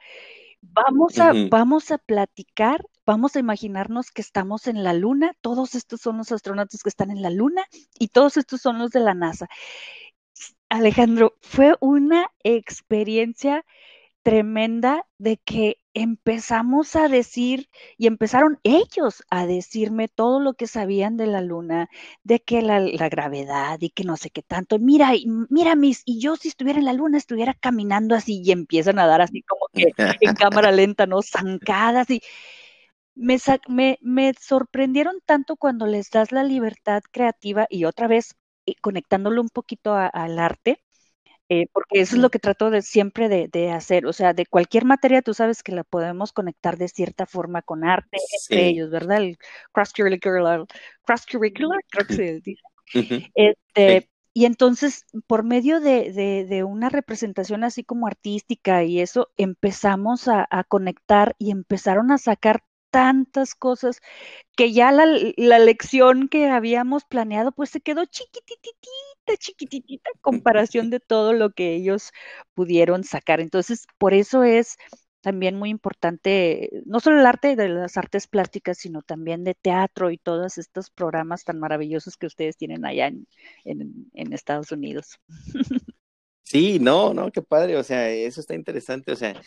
Vamos 0.61 1.19
a, 1.19 1.31
vamos 1.51 1.91
a 1.91 1.99
platicar, 1.99 2.83
vamos 3.05 3.35
a 3.35 3.39
imaginarnos 3.39 4.09
que 4.09 4.23
estamos 4.23 4.65
en 4.65 4.83
la 4.83 4.93
luna, 4.93 5.35
todos 5.41 5.75
estos 5.75 6.01
son 6.01 6.17
los 6.17 6.31
astronautas 6.31 6.81
que 6.81 6.89
están 6.89 7.11
en 7.11 7.21
la 7.21 7.29
luna 7.29 7.67
y 7.99 8.07
todos 8.07 8.35
estos 8.35 8.61
son 8.61 8.79
los 8.79 8.89
de 8.89 9.01
la 9.01 9.13
NASA. 9.13 9.47
Alejandro, 10.69 11.35
fue 11.41 11.75
una 11.81 12.31
experiencia 12.43 13.63
tremenda 14.23 15.05
de 15.17 15.37
que 15.37 15.78
empezamos 15.93 16.95
a 16.95 17.07
decir 17.07 17.69
y 17.97 18.07
empezaron 18.07 18.59
ellos 18.63 19.23
a 19.29 19.45
decirme 19.45 20.07
todo 20.07 20.39
lo 20.39 20.53
que 20.53 20.67
sabían 20.67 21.17
de 21.17 21.27
la 21.27 21.41
luna, 21.41 21.89
de 22.23 22.39
que 22.39 22.61
la, 22.61 22.79
gravedad 23.09 23.77
y 23.81 23.89
que 23.89 24.03
no 24.03 24.17
sé 24.17 24.29
qué 24.29 24.41
tanto. 24.41 24.79
Mira, 24.79 25.11
mira, 25.49 25.75
mis, 25.75 26.03
y 26.05 26.19
yo 26.19 26.35
si 26.35 26.49
estuviera 26.49 26.79
en 26.79 26.85
la 26.85 26.93
luna 26.93 27.17
estuviera 27.17 27.53
caminando 27.53 28.15
así 28.15 28.41
y 28.43 28.51
empiezan 28.51 28.99
a 28.99 29.07
dar 29.07 29.21
así 29.21 29.41
como 29.43 29.67
que 29.73 29.91
en 30.21 30.35
cámara 30.35 30.71
lenta, 30.71 31.05
¿no? 31.05 31.21
Zancadas 31.21 32.09
y 32.09 32.21
me, 33.15 33.37
me, 33.67 33.97
me 34.01 34.33
sorprendieron 34.39 35.19
tanto 35.25 35.57
cuando 35.57 35.87
les 35.87 36.09
das 36.11 36.31
la 36.31 36.43
libertad 36.43 37.01
creativa 37.11 37.67
y 37.69 37.85
otra 37.85 38.07
vez 38.07 38.35
eh, 38.65 38.75
conectándolo 38.81 39.41
un 39.41 39.49
poquito 39.49 39.93
al 39.95 40.39
arte 40.39 40.83
eh, 41.49 41.67
porque 41.73 41.99
eso 42.01 42.15
es 42.15 42.21
lo 42.21 42.29
que 42.29 42.37
trato 42.37 42.69
de 42.69 42.83
siempre 42.83 43.27
de, 43.27 43.71
hacer, 43.71 44.05
o 44.05 44.13
sea, 44.13 44.33
de 44.33 44.45
cualquier 44.45 44.85
materia 44.85 45.23
tú 45.23 45.33
sabes 45.33 45.63
que 45.63 45.71
la 45.71 45.83
podemos 45.83 46.31
conectar 46.31 46.77
de 46.77 46.87
cierta 46.87 47.25
forma 47.25 47.63
con 47.63 47.83
arte 47.83 48.17
entre 48.43 48.67
ellos, 48.67 48.91
¿verdad? 48.91 49.17
El 49.17 49.37
cross 49.71 49.91
curricular, 49.93 50.65
cross 51.03 51.25
curricular, 51.25 51.79
creo 51.89 52.07
que 52.07 52.13
se 52.13 52.41
dice. 52.41 52.61
Este, 53.35 54.09
y 54.33 54.45
entonces, 54.45 55.05
por 55.25 55.43
medio 55.43 55.79
de, 55.79 56.45
de, 56.47 56.63
una 56.63 56.89
representación 56.89 57.63
así 57.63 57.83
como 57.83 58.05
artística 58.05 58.83
y 58.83 58.99
eso, 58.99 59.29
empezamos 59.37 60.27
a, 60.27 60.47
a 60.49 60.63
conectar 60.63 61.35
y 61.39 61.51
empezaron 61.51 62.11
a 62.11 62.17
sacar 62.19 62.63
tantas 62.91 63.55
cosas 63.55 64.01
que 64.55 64.73
ya 64.73 64.91
la, 64.91 65.05
la, 65.37 65.59
lección 65.59 66.27
que 66.27 66.49
habíamos 66.49 67.05
planeado 67.05 67.51
pues 67.51 67.69
se 67.69 67.81
quedó 67.81 68.05
chiquititita 69.37 70.09
comparación 70.21 70.89
de 70.89 70.99
todo 70.99 71.33
lo 71.33 71.51
que 71.51 71.75
ellos 71.75 72.11
pudieron 72.53 73.03
sacar. 73.03 73.39
Entonces, 73.39 73.85
por 73.97 74.13
eso 74.13 74.43
es 74.43 74.77
también 75.21 75.55
muy 75.57 75.69
importante, 75.69 76.69
no 76.85 76.99
solo 76.99 77.19
el 77.19 77.25
arte 77.25 77.55
de 77.55 77.69
las 77.69 77.97
artes 77.97 78.27
plásticas, 78.27 78.77
sino 78.77 79.01
también 79.01 79.43
de 79.43 79.53
teatro 79.53 80.11
y 80.11 80.17
todos 80.17 80.57
estos 80.57 80.89
programas 80.89 81.43
tan 81.43 81.59
maravillosos 81.59 82.15
que 82.17 82.27
ustedes 82.27 82.57
tienen 82.57 82.85
allá 82.85 83.07
en, 83.07 83.27
en, 83.65 84.09
en 84.13 84.33
Estados 84.33 84.71
Unidos. 84.71 85.19
Sí, 86.43 86.79
no, 86.79 87.13
no, 87.13 87.31
qué 87.31 87.43
padre, 87.43 87.77
o 87.77 87.83
sea, 87.83 88.09
eso 88.09 88.41
está 88.41 88.55
interesante, 88.55 89.11
o 89.11 89.15
sea, 89.15 89.39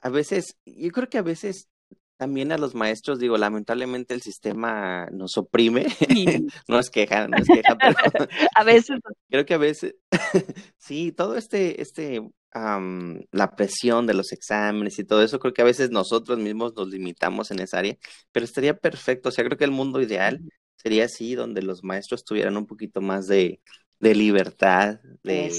a 0.00 0.08
veces, 0.10 0.56
yo 0.64 0.92
creo 0.92 1.08
que 1.08 1.18
a 1.18 1.22
veces 1.22 1.68
también 2.16 2.52
a 2.52 2.58
los 2.58 2.74
maestros, 2.74 3.18
digo, 3.18 3.36
lamentablemente 3.36 4.14
el 4.14 4.22
sistema 4.22 5.06
nos 5.12 5.36
oprime. 5.36 5.86
no 6.68 6.78
es 6.78 6.90
queja, 6.90 7.28
no 7.28 7.36
es 7.36 7.46
queja, 7.46 7.76
pero 7.76 7.96
a 8.54 8.64
veces. 8.64 8.98
Creo 9.28 9.44
que 9.44 9.54
a 9.54 9.58
veces, 9.58 9.94
sí, 10.78 11.12
todo 11.12 11.36
este, 11.36 11.80
este, 11.82 12.22
la 12.52 13.54
presión 13.56 14.06
de 14.06 14.14
los 14.14 14.32
exámenes 14.32 14.98
y 14.98 15.04
todo 15.04 15.22
eso, 15.22 15.38
creo 15.38 15.52
que 15.52 15.62
a 15.62 15.66
veces 15.66 15.90
nosotros 15.90 16.38
mismos 16.38 16.74
nos 16.74 16.88
limitamos 16.88 17.50
en 17.50 17.60
esa 17.60 17.78
área, 17.78 17.96
pero 18.32 18.44
estaría 18.44 18.76
perfecto. 18.76 19.28
O 19.28 19.32
sea, 19.32 19.44
creo 19.44 19.58
que 19.58 19.64
el 19.64 19.70
mundo 19.70 20.00
ideal 20.00 20.40
sería 20.76 21.04
así, 21.04 21.34
donde 21.34 21.62
los 21.62 21.84
maestros 21.84 22.24
tuvieran 22.24 22.56
un 22.56 22.66
poquito 22.66 23.00
más 23.00 23.26
de, 23.26 23.60
de 24.00 24.14
libertad, 24.14 25.00
de, 25.22 25.52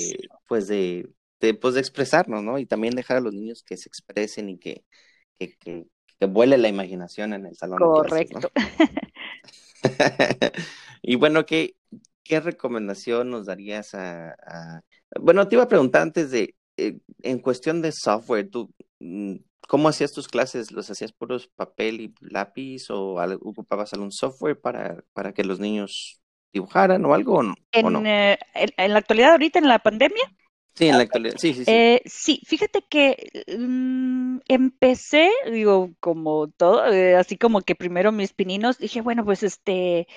pues 0.48 0.68
de, 0.68 1.10
de, 1.40 1.54
pues 1.54 1.76
de 1.76 1.82
expresarnos, 1.82 2.44
¿no? 2.44 2.58
Y 2.58 2.66
también 2.66 2.96
dejar 2.96 3.18
a 3.18 3.22
los 3.22 3.34
niños 3.34 3.64
que 3.64 3.78
se 3.78 3.90
expresen 3.90 4.50
y 4.50 4.58
que, 4.58 4.84
que, 5.38 5.56
que, 5.58 5.86
que 6.20 6.26
vuele 6.26 6.58
la 6.58 6.68
imaginación 6.68 7.34
en 7.34 7.46
el 7.46 7.56
salón. 7.56 7.80
Correcto. 7.80 8.52
y 11.02 11.16
bueno, 11.16 11.46
¿qué, 11.46 11.76
¿qué 12.24 12.40
recomendación 12.40 13.30
nos 13.30 13.46
darías 13.46 13.94
a, 13.94 14.82
Bueno, 15.20 15.48
te 15.48 15.56
iba 15.56 15.64
a 15.64 15.70
preguntar 15.70 16.02
antes 16.02 16.32
de, 16.32 16.56
eh, 16.78 17.00
en 17.24 17.40
cuestión 17.40 17.82
de 17.82 17.92
software, 17.92 18.50
tú, 18.50 18.72
mm, 19.00 19.36
¿cómo 19.68 19.90
hacías 19.90 20.12
tus 20.12 20.28
clases? 20.28 20.72
¿Los 20.72 20.90
hacías 20.90 21.12
puros 21.12 21.48
papel 21.48 22.02
y 22.02 22.14
lápiz 22.22 22.90
o 22.90 23.16
ocupabas 23.42 23.94
algún 23.94 24.12
software 24.12 24.60
para, 24.60 25.04
para 25.14 25.34
que 25.34 25.44
los 25.44 25.60
niños 25.60 26.22
dibujaran 26.52 27.06
o 27.06 27.14
algo? 27.14 27.42
¿En, 27.72 27.94
no? 27.94 28.04
Eh, 28.06 28.38
en, 28.54 28.94
la 28.94 29.00
actualidad 29.00 29.32
ahorita, 29.32 29.60
en 29.60 29.68
la 29.68 29.80
pandemia? 29.80 30.34
Sí, 30.78 30.88
en 30.88 30.98
la 30.98 31.04
actualidad, 31.04 31.38
sí, 31.38 31.56
sí, 31.56 31.66
sí. 31.66 31.72
Eh, 31.72 32.02
sí, 32.06 32.42
fíjate 32.46 32.84
que 32.88 33.32
mm, 33.58 34.38
empecé, 34.48 35.32
digo, 35.52 35.90
como 36.00 36.50
todo, 36.50 36.86
eh, 36.94 37.16
así 37.16 37.36
como 37.36 37.62
que 37.62 37.74
primero 37.74 38.12
mis 38.12 38.34
pininos, 38.34 38.78
dije, 38.78 39.02
bueno, 39.02 39.26
pues 39.26 39.42
este, 39.42 40.08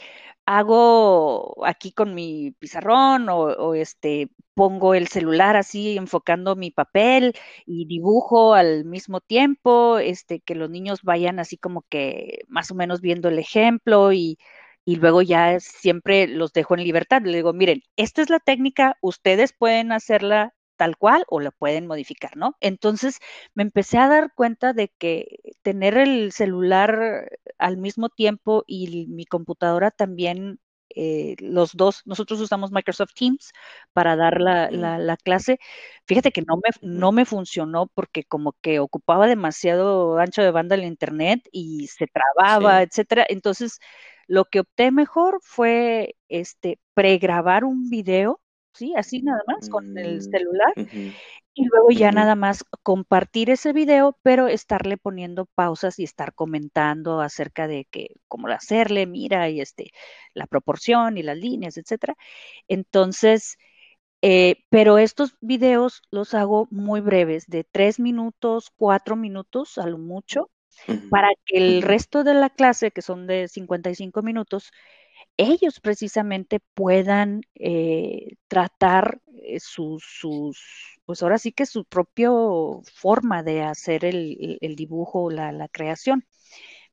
hago 0.45 1.65
aquí 1.67 1.93
con 1.93 2.15
mi 2.15 2.51
pizarrón 2.59 3.29
o, 3.31 3.75
este 3.75 4.29
pongo 4.53 4.95
el 4.95 5.09
celular 5.09 5.57
así 5.57 5.97
enfocando 5.97 6.57
mi 6.57 6.71
papel 6.71 7.35
y 7.65 7.87
dibujo 7.87 8.53
al 8.53 8.85
mismo 8.85 9.21
tiempo, 9.23 9.99
este 9.99 10.41
que 10.41 10.55
los 10.55 10.69
niños 10.69 11.03
vayan 11.03 11.39
así 11.39 11.57
como 11.57 11.87
que 11.89 12.41
más 12.49 12.71
o 12.71 12.75
menos 12.75 13.01
viendo 13.01 13.31
el 13.31 13.39
ejemplo 13.39 14.13
y, 14.13 14.39
y 14.85 14.97
luego 14.97 15.23
ya 15.23 15.59
siempre 15.61 16.27
los 16.29 16.53
dejo 16.53 16.75
en 16.75 16.85
libertad. 16.85 17.23
Le 17.25 17.37
digo, 17.37 17.53
miren, 17.53 17.83
esta 17.97 18.23
es 18.23 18.31
la 18.31 18.41
técnica, 18.41 18.97
ustedes 19.03 19.53
pueden 19.53 19.93
hacerla 19.93 20.55
tal 20.77 20.97
cual 20.97 21.25
o 21.29 21.41
la 21.41 21.51
pueden 21.51 21.87
modificar, 21.87 22.37
¿no? 22.37 22.57
Entonces 22.61 23.19
me 23.55 23.63
empecé 23.63 23.99
a 23.99 24.09
dar 24.09 24.33
cuenta 24.35 24.73
de 24.73 24.89
que 24.99 25.27
tener 25.63 25.97
el 25.99 26.33
celular 26.33 27.29
al 27.59 27.77
mismo 27.77 28.09
tiempo 28.09 28.65
y 28.67 29.07
mi 29.09 29.27
computadora 29.27 29.91
también, 29.91 30.59
eh, 30.95 31.37
los 31.41 31.73
dos, 31.75 32.03
nosotros 32.05 32.41
usamos 32.41 32.73
Microsoft 32.73 33.15
Teams 33.15 33.53
para 33.93 34.17
dar 34.17 34.41
la, 34.41 34.71
la, 34.71 35.17
clase. 35.17 35.59
Fíjate 36.07 36.33
que 36.33 36.43
no 36.43 36.57
me, 36.57 36.71
no 36.83 37.13
me 37.13 37.25
funcionó 37.25 37.87
porque 37.95 38.25
como 38.25 38.55
que 38.61 38.81
ocupaba 38.81 39.27
demasiado 39.27 40.19
ancho 40.19 40.43
de 40.43 40.51
banda 40.51 40.75
el 40.75 40.85
internet 40.85 41.49
y 41.53 41.89
se 41.89 42.07
trababa, 42.07 42.83
etcétera. 42.83 43.25
Entonces, 43.29 43.79
lo 44.27 44.45
que 44.45 44.61
opté 44.61 44.91
mejor 44.93 45.41
fue 45.43 46.17
este 46.29 46.79
pregrabar 46.95 47.65
un 47.65 47.91
video 47.91 48.41
¿sí? 48.73 48.95
Así 48.97 49.23
nada 49.23 49.43
más 49.47 49.69
con 49.69 49.97
el 49.99 50.19
mm, 50.19 50.21
celular. 50.21 50.73
Y 51.53 51.65
luego 51.67 51.91
ya 51.91 52.13
nada 52.13 52.37
más 52.37 52.65
compartir 52.83 53.51
ese 53.51 53.73
video, 53.73 54.17
pero 54.23 54.47
estarle 54.47 54.97
poniendo 54.97 55.47
pausas 55.47 55.99
y 55.99 56.05
estar 56.05 56.33
comentando 56.35 57.21
acerca 57.21 57.67
de 57.67 57.87
que 57.91 58.15
cómo 58.29 58.49
hacerle, 58.49 59.07
mira, 59.07 59.49
y 59.51 59.61
este, 59.61 59.91
la 60.33 60.47
proporción 60.47 61.19
y 61.19 61.23
las 61.23 61.37
líneas, 61.37 61.77
etcétera. 61.77 62.15
Entonces, 62.69 63.59
eh, 64.23 64.65
pero 64.69 64.99
estos 64.99 65.37
videos 65.41 66.03
los 66.11 66.35
hago 66.35 66.69
muy 66.71 67.01
breves, 67.01 67.47
de 67.47 67.65
tres 67.65 67.99
minutos, 67.99 68.71
cuatro 68.77 69.17
minutos 69.17 69.79
a 69.79 69.87
lo 69.87 69.99
mucho, 69.99 70.51
para 71.11 71.29
que 71.45 71.59
el 71.59 71.83
resto 71.83 72.23
de 72.25 72.35
la 72.35 72.51
clase, 72.51 72.91
que 72.91 73.03
son 73.03 73.27
de 73.27 73.49
55 73.49 74.23
minutos, 74.23 74.71
ellos 75.37 75.81
precisamente 75.81 76.61
puedan 76.75 77.43
eh, 77.55 78.37
tratar 78.49 79.21
eh, 79.43 79.59
sus, 79.61 80.05
pues 81.05 81.23
ahora 81.23 81.39
sí 81.39 81.53
que 81.53 81.67
su 81.67 81.85
propia 81.85 82.31
forma 82.93 83.43
de 83.43 83.63
hacer 83.63 84.05
el, 84.05 84.59
dibujo, 84.77 85.31
la, 85.31 85.53
la, 85.53 85.69
creación. 85.69 86.27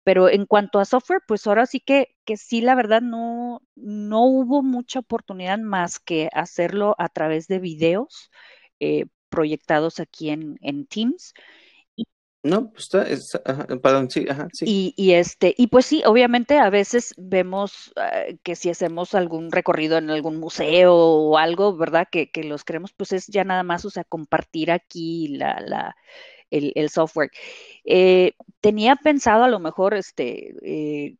Pero 0.03 0.29
en 0.29 0.45
cuanto 0.45 0.79
a 0.79 0.85
software, 0.85 1.21
pues 1.27 1.45
ahora 1.47 1.65
sí 1.65 1.81
que, 1.81 2.15
que 2.25 2.37
sí, 2.37 2.61
la 2.61 2.75
verdad, 2.75 3.01
no, 3.01 3.61
no 3.75 4.25
hubo 4.25 4.63
mucha 4.63 4.99
oportunidad 4.99 5.59
más 5.59 5.99
que 5.99 6.29
hacerlo 6.33 6.95
a 6.97 7.09
través 7.09 7.47
de 7.47 7.59
videos 7.59 8.31
eh, 8.79 9.05
proyectados 9.29 9.99
aquí 9.99 10.29
en, 10.29 10.57
en 10.61 10.87
Teams. 10.87 11.33
No, 12.43 12.71
pues 12.71 12.93
está, 12.93 13.65
perdón, 13.81 14.09
sí, 14.09 14.25
ajá, 14.29 14.47
sí. 14.53 14.93
Y, 14.95 15.13
este, 15.13 15.53
y 15.57 15.67
pues 15.67 15.85
sí, 15.85 16.03
obviamente 16.05 16.59
a 16.59 16.69
veces 16.69 17.13
vemos 17.17 17.93
eh, 18.13 18.37
que 18.43 18.55
si 18.55 18.69
hacemos 18.69 19.15
algún 19.15 19.51
recorrido 19.51 19.97
en 19.97 20.09
algún 20.09 20.37
museo 20.37 20.95
o 20.95 21.37
algo, 21.37 21.75
¿verdad? 21.75 22.07
Que, 22.09 22.29
que 22.29 22.43
los 22.43 22.63
queremos, 22.63 22.93
pues 22.93 23.11
es 23.11 23.27
ya 23.27 23.43
nada 23.43 23.63
más, 23.63 23.83
o 23.85 23.89
sea, 23.89 24.03
compartir 24.03 24.71
aquí 24.71 25.29
la, 25.29 25.59
la, 25.59 25.95
el, 26.49 26.71
el 26.75 26.89
software. 26.89 27.31
Eh, 27.83 28.33
tenía 28.61 28.95
pensado 28.95 29.43
a 29.43 29.49
lo 29.49 29.59
mejor 29.59 29.93
este 29.93 30.53
eh, 30.61 31.15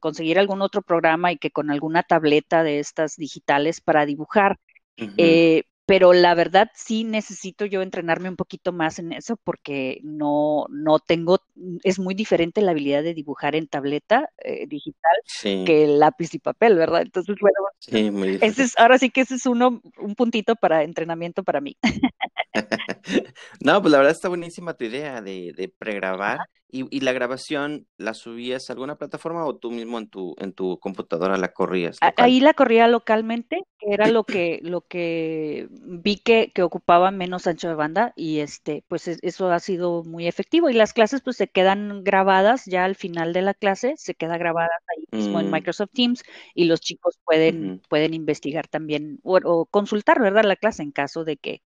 conseguir 0.00 0.38
algún 0.38 0.62
otro 0.62 0.82
programa 0.82 1.32
y 1.32 1.38
que 1.38 1.50
con 1.50 1.70
alguna 1.70 2.02
tableta 2.02 2.62
de 2.62 2.78
estas 2.78 3.16
digitales 3.16 3.80
para 3.80 4.06
dibujar. 4.06 4.58
eh, 4.96 5.64
pero 5.88 6.12
la 6.12 6.34
verdad 6.34 6.70
sí 6.74 7.02
necesito 7.02 7.64
yo 7.64 7.80
entrenarme 7.80 8.28
un 8.28 8.36
poquito 8.36 8.74
más 8.74 8.98
en 8.98 9.14
eso 9.14 9.38
porque 9.42 10.00
no, 10.02 10.66
no 10.68 10.98
tengo, 10.98 11.40
es 11.82 11.98
muy 11.98 12.14
diferente 12.14 12.60
la 12.60 12.72
habilidad 12.72 13.02
de 13.02 13.14
dibujar 13.14 13.56
en 13.56 13.68
tableta 13.68 14.28
eh, 14.36 14.66
digital 14.66 15.16
que 15.64 15.84
el 15.84 15.98
lápiz 15.98 16.34
y 16.34 16.40
papel, 16.40 16.76
¿verdad? 16.76 17.00
Entonces, 17.00 17.36
bueno, 17.40 17.56
sí, 17.78 18.10
muy 18.10 18.38
ese 18.42 18.64
es, 18.64 18.78
ahora 18.78 18.98
sí 18.98 19.08
que 19.08 19.22
ese 19.22 19.36
es 19.36 19.46
uno, 19.46 19.80
un 19.96 20.14
puntito 20.14 20.56
para 20.56 20.82
entrenamiento 20.82 21.42
para 21.42 21.62
mí. 21.62 21.74
no, 23.60 23.80
pues 23.80 23.92
la 23.92 23.98
verdad 23.98 24.12
está 24.12 24.28
buenísima 24.28 24.74
tu 24.74 24.84
idea 24.84 25.20
de, 25.20 25.52
de 25.56 25.68
pregrabar 25.68 26.38
¿Y, 26.70 26.84
¿Y, 26.94 27.00
la 27.00 27.12
grabación 27.12 27.86
la 27.96 28.12
subías 28.12 28.68
a 28.68 28.74
alguna 28.74 28.96
plataforma 28.96 29.46
o 29.46 29.56
tú 29.56 29.70
mismo 29.70 29.98
en 29.98 30.06
tu, 30.06 30.36
en 30.38 30.52
tu 30.52 30.78
computadora 30.78 31.38
la 31.38 31.48
corrías? 31.48 31.96
Ahí 32.16 32.40
la 32.40 32.52
corría 32.52 32.88
localmente, 32.88 33.62
que 33.78 33.94
era 33.94 34.08
lo 34.08 34.24
que, 34.24 34.60
lo 34.62 34.82
que 34.82 35.68
vi 35.70 36.16
que, 36.16 36.52
que, 36.54 36.62
ocupaba 36.62 37.10
menos 37.10 37.46
ancho 37.46 37.68
de 37.68 37.74
banda 37.74 38.12
y 38.16 38.40
este, 38.40 38.84
pues 38.86 39.08
eso 39.08 39.50
ha 39.50 39.60
sido 39.60 40.04
muy 40.04 40.28
efectivo. 40.28 40.68
Y 40.68 40.74
las 40.74 40.92
clases 40.92 41.22
pues 41.22 41.38
se 41.38 41.48
quedan 41.48 42.04
grabadas 42.04 42.66
ya 42.66 42.84
al 42.84 42.96
final 42.96 43.32
de 43.32 43.42
la 43.42 43.54
clase, 43.54 43.94
se 43.96 44.14
queda 44.14 44.36
grabada 44.36 44.68
ahí 44.94 45.04
mismo 45.10 45.40
en 45.40 45.48
mm. 45.48 45.52
Microsoft 45.52 45.92
Teams 45.94 46.22
y 46.54 46.64
los 46.64 46.80
chicos 46.80 47.18
pueden, 47.24 47.80
pueden 47.88 48.12
investigar 48.12 48.68
también 48.68 49.20
o, 49.22 49.64
consultar, 49.64 50.20
¿verdad? 50.20 50.44
La 50.44 50.56
clase 50.56 50.82
en 50.82 50.92
caso 50.92 51.24
de 51.24 51.38
que, 51.38 51.62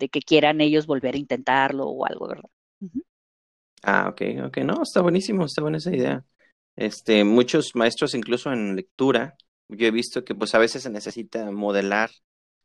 de 0.00 0.08
que 0.08 0.20
quieran 0.20 0.60
ellos 0.60 0.86
volver 0.86 1.14
a 1.14 1.18
intentarlo 1.18 1.84
o 1.84 2.04
algo, 2.04 2.26
¿verdad? 2.26 2.50
Ah, 3.82 4.08
ok, 4.08 4.22
ok, 4.46 4.58
no, 4.58 4.82
está 4.82 5.00
buenísimo, 5.00 5.44
está 5.44 5.62
buena 5.62 5.78
esa 5.78 5.94
idea. 5.94 6.24
Este, 6.74 7.22
muchos 7.24 7.74
maestros, 7.74 8.14
incluso 8.14 8.52
en 8.52 8.74
lectura, 8.74 9.36
yo 9.68 9.86
he 9.86 9.90
visto 9.90 10.24
que 10.24 10.34
pues 10.34 10.54
a 10.54 10.58
veces 10.58 10.82
se 10.82 10.90
necesita 10.90 11.50
modelar 11.50 12.10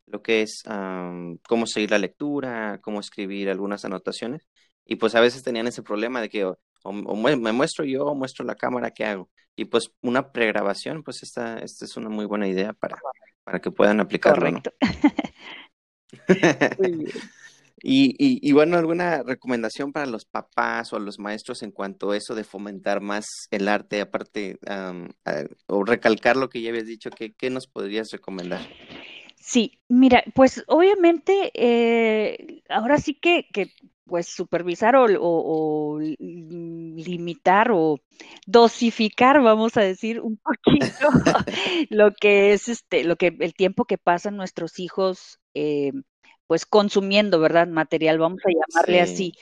lo 0.08 0.22
que 0.22 0.42
es 0.42 0.64
cómo 1.48 1.68
seguir 1.68 1.92
la 1.92 1.98
lectura, 1.98 2.80
cómo 2.82 3.00
escribir 3.00 3.50
algunas 3.50 3.86
anotaciones, 3.86 4.48
y 4.86 4.96
pues 4.96 5.16
a 5.16 5.20
veces 5.20 5.44
tenían 5.44 5.68
ese 5.68 5.84
problema 5.84 6.22
de 6.22 6.30
que 6.30 6.46
o, 6.46 7.16
me 7.16 7.52
muestro 7.52 7.84
yo 7.84 8.06
o 8.06 8.16
muestro 8.16 8.46
la 8.46 8.56
cámara, 8.56 8.92
¿qué 8.92 9.06
hago? 9.06 9.30
Y 9.56 9.66
pues 9.66 9.92
una 10.02 10.32
pregrabación, 10.32 11.04
pues 11.04 11.24
esta, 11.24 11.58
esta 11.60 11.86
es 11.86 11.98
una 11.98 12.10
muy 12.10 12.26
buena 12.26 12.48
idea 12.48 12.74
para, 12.74 12.98
para 13.44 13.60
que 13.60 13.72
puedan 13.72 14.00
aplicarlo. 14.00 14.46
Correcto. 14.46 14.72
Y, 17.88 18.16
y, 18.18 18.52
bueno, 18.52 18.78
¿alguna 18.78 19.22
recomendación 19.22 19.92
para 19.92 20.08
los 20.08 20.26
papás 20.26 20.92
o 20.92 20.98
los 20.98 21.20
maestros 21.20 21.62
en 21.62 21.70
cuanto 21.70 22.10
a 22.10 22.18
eso 22.18 22.34
de 22.34 22.44
fomentar 22.44 23.00
más 23.00 23.28
el 23.52 23.68
arte, 23.68 24.02
aparte, 24.02 24.58
o 25.68 25.84
recalcar 25.84 26.36
lo 26.36 26.50
que 26.50 26.64
ya 26.64 26.72
habías 26.72 26.88
dicho, 26.88 27.12
¿qué, 27.12 27.34
qué 27.34 27.52
nos 27.52 27.68
podrías 27.68 28.10
recomendar? 28.12 28.62
Sí, 29.36 29.78
mira, 29.88 30.24
pues 30.34 30.64
obviamente 30.66 31.52
eh, 31.54 32.64
ahora 32.70 32.98
sí 32.98 33.14
que, 33.14 33.48
que 33.54 33.72
pues 34.06 34.28
supervisar 34.28 34.96
o, 34.96 35.06
o, 35.22 36.00
limitar 36.00 37.70
o 37.72 38.00
dosificar, 38.48 39.42
vamos 39.44 39.78
a 39.78 39.82
decir, 39.82 40.22
un 40.22 40.38
poquito 40.44 41.10
lo 41.92 42.12
que 42.14 42.54
es 42.54 42.70
este, 42.70 43.04
lo 43.04 43.18
que 43.18 43.36
el 43.40 43.54
tiempo 43.54 43.86
que 43.86 44.00
pasan 44.00 44.38
nuestros 44.38 44.80
hijos 44.80 45.40
eh, 45.56 45.92
pues 46.48 46.66
consumiendo, 46.66 47.40
¿verdad? 47.40 47.68
Material, 47.68 48.20
vamos 48.20 48.42
a 48.46 48.50
llamarle 48.52 49.02
así. 49.02 49.34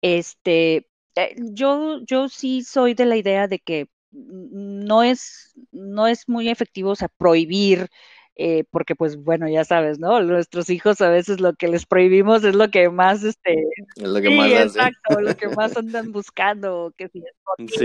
Este, 0.00 0.88
eh, 1.16 1.34
yo, 1.38 1.98
yo 2.06 2.28
sí 2.28 2.62
soy 2.62 2.94
de 2.94 3.06
la 3.06 3.16
idea 3.16 3.48
de 3.48 3.58
que 3.58 3.88
no 4.12 5.02
es, 5.02 5.54
no 5.72 6.06
es 6.06 6.28
muy 6.28 6.48
efectivo, 6.48 6.90
o 6.90 6.96
sea, 6.96 7.08
prohibir, 7.08 7.88
eh, 8.34 8.64
porque 8.70 8.94
pues 8.94 9.16
bueno, 9.16 9.46
ya 9.48 9.64
sabes, 9.64 9.98
¿no? 9.98 10.22
Nuestros 10.22 10.70
hijos 10.70 11.00
a 11.02 11.10
veces 11.10 11.40
lo 11.40 11.54
que 11.54 11.68
les 11.68 11.84
prohibimos 11.84 12.44
es 12.44 12.54
lo 12.54 12.70
que 12.70 12.88
más, 12.88 13.22
este, 13.24 13.68
es 13.96 14.08
lo 14.08 14.20
que 14.22 14.30
más 14.30 14.50
exacto, 14.50 15.20
lo 15.20 15.36
que 15.36 15.48
más 15.48 15.76
andan 15.76 16.12
buscando, 16.12 16.94
que 16.96 17.08
si 17.08 17.22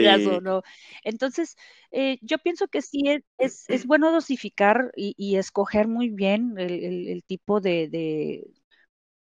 es 0.05 0.27
o 0.27 0.39
no. 0.39 0.61
Entonces, 1.03 1.57
eh, 1.91 2.17
yo 2.21 2.37
pienso 2.37 2.67
que 2.67 2.81
sí 2.81 3.03
es, 3.37 3.65
es, 3.67 3.85
bueno 3.85 4.11
dosificar 4.11 4.91
y, 4.95 5.13
y, 5.17 5.35
escoger 5.35 5.87
muy 5.87 6.09
bien 6.09 6.55
el, 6.57 7.07
el, 7.09 7.23
tipo 7.23 7.59
de, 7.59 7.89
de 7.89 8.47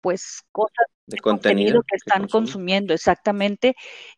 pues 0.00 0.42
cosas 0.50 0.87
de 1.07 1.18
contenido, 1.18 1.83
que 1.83 1.96
están 1.96 2.29
consumiendo 2.29 2.92
exactamente 2.92 3.77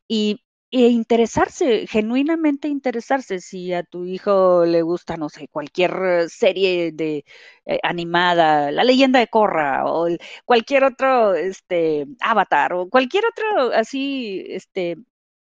y 0.08 0.40
e 0.70 0.88
interesarse, 0.88 1.86
genuinamente 1.86 2.68
interesarse, 2.68 3.40
si 3.40 3.72
a 3.72 3.82
tu 3.84 4.04
hijo 4.04 4.64
le 4.64 4.82
gusta, 4.82 5.16
no 5.16 5.28
sé, 5.28 5.48
cualquier 5.48 6.28
serie 6.28 6.92
de 6.92 7.24
eh, 7.66 7.78
animada, 7.82 8.70
La 8.72 8.84
leyenda 8.84 9.20
de 9.20 9.28
Korra, 9.28 9.84
o 9.86 10.08
cualquier 10.44 10.84
otro, 10.84 11.34
este, 11.34 12.06
Avatar, 12.20 12.72
o 12.74 12.88
cualquier 12.88 13.24
otro 13.26 13.72
así, 13.74 14.44
este, 14.48 14.96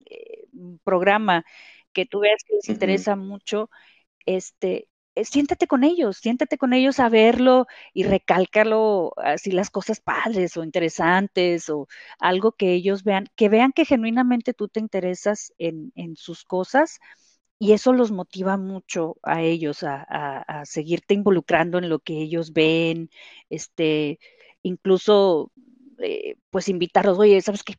eh, 0.06 0.44
programa 0.84 1.44
que 1.92 2.06
tú 2.06 2.20
veas 2.20 2.42
que 2.46 2.54
les 2.56 2.68
interesa 2.68 3.16
mucho, 3.16 3.70
este, 4.26 4.88
siéntate 5.16 5.66
con 5.66 5.84
ellos, 5.84 6.18
siéntate 6.18 6.58
con 6.58 6.72
ellos 6.72 7.00
a 7.00 7.08
verlo 7.08 7.66
y 7.92 8.04
recálcalo 8.04 9.12
así 9.16 9.52
las 9.52 9.70
cosas 9.70 10.00
padres 10.00 10.56
o 10.56 10.64
interesantes 10.64 11.68
o 11.68 11.88
algo 12.18 12.52
que 12.52 12.72
ellos 12.72 13.04
vean, 13.04 13.26
que 13.36 13.48
vean 13.48 13.72
que 13.72 13.84
genuinamente 13.84 14.54
tú 14.54 14.68
te 14.68 14.80
interesas 14.80 15.52
en, 15.58 15.92
en 15.96 16.16
sus 16.16 16.44
cosas 16.44 16.98
y 17.58 17.72
eso 17.74 17.92
los 17.92 18.10
motiva 18.10 18.56
mucho 18.56 19.18
a 19.22 19.42
ellos 19.42 19.84
a, 19.84 20.02
a, 20.08 20.64
seguirte 20.66 21.14
involucrando 21.14 21.78
en 21.78 21.88
lo 21.88 22.00
que 22.00 22.20
ellos 22.20 22.52
ven, 22.52 23.08
este, 23.50 24.18
incluso 24.62 25.52
eh, 25.98 26.36
pues 26.50 26.68
invitarlos, 26.68 27.18
oye, 27.20 27.40
¿sabes 27.40 27.62
qué? 27.62 27.74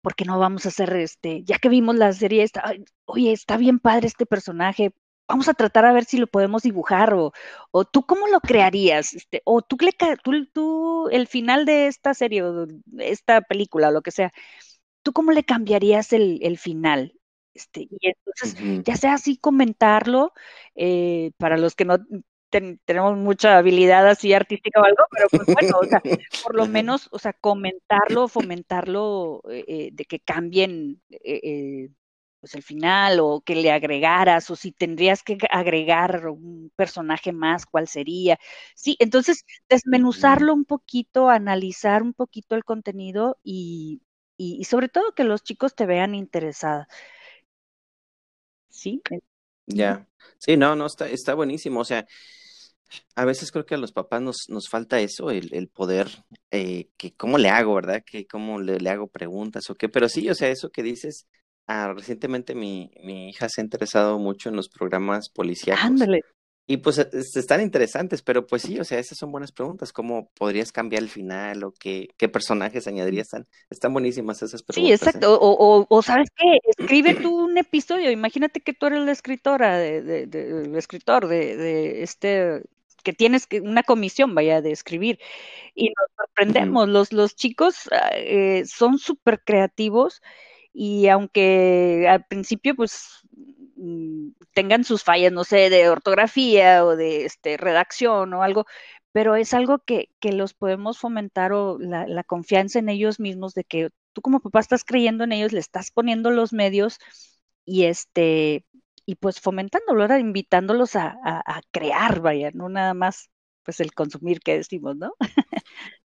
¿Por 0.00 0.16
qué 0.16 0.24
no 0.24 0.38
vamos 0.40 0.66
a 0.66 0.70
hacer 0.70 0.96
este, 0.96 1.44
ya 1.44 1.58
que 1.58 1.68
vimos 1.68 1.96
la 1.96 2.12
serie, 2.12 2.42
esta, 2.42 2.74
oye, 3.04 3.32
está 3.32 3.56
bien 3.56 3.78
padre 3.78 4.08
este 4.08 4.26
personaje, 4.26 4.92
vamos 5.32 5.48
a 5.48 5.54
tratar 5.54 5.86
a 5.86 5.94
ver 5.94 6.04
si 6.04 6.18
lo 6.18 6.26
podemos 6.26 6.62
dibujar 6.62 7.14
o, 7.14 7.32
o 7.70 7.84
tú 7.86 8.04
cómo 8.04 8.28
lo 8.28 8.40
crearías, 8.40 9.14
este, 9.14 9.40
o 9.44 9.62
tú, 9.62 9.78
tú, 10.22 10.46
tú, 10.52 11.08
el 11.10 11.26
final 11.26 11.64
de 11.64 11.86
esta 11.86 12.12
serie 12.12 12.42
o 12.42 12.66
esta 12.98 13.40
película 13.40 13.88
o 13.88 13.92
lo 13.92 14.02
que 14.02 14.10
sea, 14.10 14.30
tú 15.02 15.14
cómo 15.14 15.32
le 15.32 15.42
cambiarías 15.44 16.12
el, 16.12 16.38
el 16.42 16.58
final. 16.58 17.14
Este, 17.54 17.88
y 17.90 17.98
entonces, 18.02 18.84
ya 18.84 18.96
sea 18.96 19.14
así 19.14 19.38
comentarlo, 19.38 20.32
eh, 20.74 21.32
para 21.38 21.56
los 21.56 21.74
que 21.74 21.86
no 21.86 21.96
tenemos 22.50 23.16
mucha 23.16 23.56
habilidad 23.56 24.06
así 24.06 24.34
artística 24.34 24.80
o 24.80 24.84
algo, 24.84 25.04
pero 25.10 25.28
pues 25.30 25.46
bueno, 25.46 25.78
o 25.80 25.84
sea, 25.84 26.02
por 26.42 26.54
lo 26.54 26.66
menos, 26.68 27.08
o 27.10 27.18
sea, 27.18 27.32
comentarlo, 27.32 28.28
fomentarlo, 28.28 29.40
eh, 29.50 29.64
eh, 29.66 29.88
de 29.92 30.04
que 30.04 30.20
cambien 30.20 31.00
pues 32.42 32.56
el 32.56 32.64
final 32.64 33.20
o 33.20 33.40
que 33.40 33.54
le 33.54 33.70
agregaras 33.70 34.50
o 34.50 34.56
si 34.56 34.72
tendrías 34.72 35.22
que 35.22 35.38
agregar 35.48 36.26
un 36.26 36.72
personaje 36.74 37.30
más, 37.30 37.66
cuál 37.66 37.86
sería. 37.86 38.36
Sí, 38.74 38.96
entonces 38.98 39.44
desmenuzarlo 39.68 40.52
un 40.52 40.64
poquito, 40.64 41.28
analizar 41.28 42.02
un 42.02 42.12
poquito 42.14 42.56
el 42.56 42.64
contenido 42.64 43.38
y, 43.44 44.02
y, 44.36 44.64
sobre 44.64 44.88
todo 44.88 45.14
que 45.14 45.22
los 45.22 45.44
chicos 45.44 45.76
te 45.76 45.86
vean 45.86 46.16
interesada. 46.16 46.88
Sí. 48.70 49.00
Ya, 49.66 50.08
sí, 50.38 50.56
no, 50.56 50.74
no, 50.74 50.86
está, 50.86 51.08
está 51.08 51.34
buenísimo. 51.34 51.78
O 51.78 51.84
sea, 51.84 52.08
a 53.14 53.24
veces 53.24 53.52
creo 53.52 53.66
que 53.66 53.76
a 53.76 53.78
los 53.78 53.92
papás 53.92 54.20
nos, 54.20 54.46
nos 54.48 54.68
falta 54.68 54.98
eso, 54.98 55.30
el, 55.30 55.54
el 55.54 55.68
poder, 55.68 56.08
eh, 56.50 56.88
que 56.96 57.14
cómo 57.14 57.38
le 57.38 57.50
hago, 57.50 57.76
¿verdad? 57.76 58.02
Que 58.04 58.26
cómo 58.26 58.60
le, 58.60 58.80
le, 58.80 58.90
hago 58.90 59.06
preguntas 59.06 59.70
o 59.70 59.76
qué, 59.76 59.88
pero 59.88 60.08
sí, 60.08 60.28
o 60.28 60.34
sea, 60.34 60.48
eso 60.48 60.70
que 60.70 60.82
dices, 60.82 61.28
Ah, 61.66 61.92
recientemente 61.94 62.54
mi, 62.54 62.90
mi 63.02 63.30
hija 63.30 63.48
se 63.48 63.60
ha 63.60 63.64
interesado 63.64 64.18
mucho 64.18 64.48
en 64.48 64.56
los 64.56 64.68
programas 64.68 65.28
policíacos. 65.28 65.84
Ándale. 65.84 66.22
Y 66.66 66.78
pues 66.78 66.98
e, 66.98 67.08
están 67.12 67.60
interesantes, 67.60 68.22
pero 68.22 68.46
pues 68.46 68.62
sí, 68.62 68.78
o 68.78 68.84
sea, 68.84 68.98
esas 68.98 69.18
son 69.18 69.32
buenas 69.32 69.52
preguntas. 69.52 69.92
¿Cómo 69.92 70.30
podrías 70.34 70.70
cambiar 70.70 71.02
el 71.02 71.08
final 71.08 71.64
o 71.64 71.72
qué, 71.72 72.08
qué 72.16 72.28
personajes 72.28 72.86
añadirías? 72.86 73.26
Están, 73.26 73.46
están 73.68 73.92
buenísimas 73.92 74.42
esas 74.42 74.62
preguntas. 74.62 74.86
Sí, 74.86 74.92
¿eh? 74.92 74.94
exacto. 74.94 75.38
O, 75.38 75.86
o, 75.88 76.02
¿sabes 76.02 76.28
qué? 76.36 76.58
Escribe 76.78 77.14
tú 77.22 77.44
un 77.44 77.58
episodio. 77.58 78.10
Imagínate 78.10 78.60
que 78.60 78.72
tú 78.72 78.86
eres 78.86 79.00
la 79.00 79.12
escritora, 79.12 79.76
de, 79.76 80.02
de, 80.02 80.26
de 80.26 80.62
el 80.62 80.76
escritor 80.76 81.26
de, 81.26 81.56
de 81.56 82.02
este 82.02 82.62
que 83.02 83.12
tienes 83.12 83.48
que, 83.48 83.60
una 83.60 83.82
comisión, 83.82 84.34
vaya, 84.34 84.62
de 84.62 84.70
escribir. 84.70 85.18
Y 85.74 85.88
nos 85.88 86.08
sorprendemos. 86.16 86.88
Los, 86.88 87.12
los 87.12 87.34
chicos 87.34 87.88
ah, 87.90 88.10
eh, 88.14 88.64
son 88.66 88.98
súper 88.98 89.42
creativos 89.44 90.22
y 90.72 91.08
aunque 91.08 92.06
al 92.08 92.24
principio 92.26 92.74
pues 92.74 93.20
mm, 93.76 94.30
tengan 94.54 94.84
sus 94.84 95.04
fallas, 95.04 95.32
no 95.32 95.44
sé, 95.44 95.70
de 95.70 95.88
ortografía 95.88 96.84
o 96.84 96.96
de 96.96 97.24
este, 97.26 97.56
redacción 97.56 98.32
o 98.34 98.42
algo, 98.42 98.66
pero 99.12 99.36
es 99.36 99.54
algo 99.54 99.78
que, 99.80 100.08
que 100.20 100.32
los 100.32 100.54
podemos 100.54 100.98
fomentar 100.98 101.52
o 101.52 101.78
la, 101.78 102.24
confianza 102.24 102.78
en 102.78 102.88
ellos 102.88 103.20
mismos 103.20 103.54
de 103.54 103.64
que 103.64 103.90
tú 104.12 104.22
como 104.22 104.40
papá 104.40 104.60
estás 104.60 104.84
creyendo 104.84 105.24
en 105.24 105.32
ellos, 105.32 105.52
le 105.52 105.60
estás 105.60 105.90
poniendo 105.90 106.30
los 106.30 106.52
medios 106.52 106.98
y 107.64 107.84
este 107.84 108.64
y 109.06 109.16
pues 109.16 109.40
fomentándolo, 109.40 110.02
ahora 110.02 110.18
invitándolos 110.20 110.96
a, 110.96 111.16
a 111.24 111.60
crear, 111.72 112.20
vaya, 112.20 112.50
no 112.54 112.68
nada 112.68 112.94
más 112.94 113.30
pues 113.64 113.80
el 113.80 113.92
consumir 113.94 114.40
que 114.40 114.56
decimos, 114.58 114.96
¿no? 114.96 115.14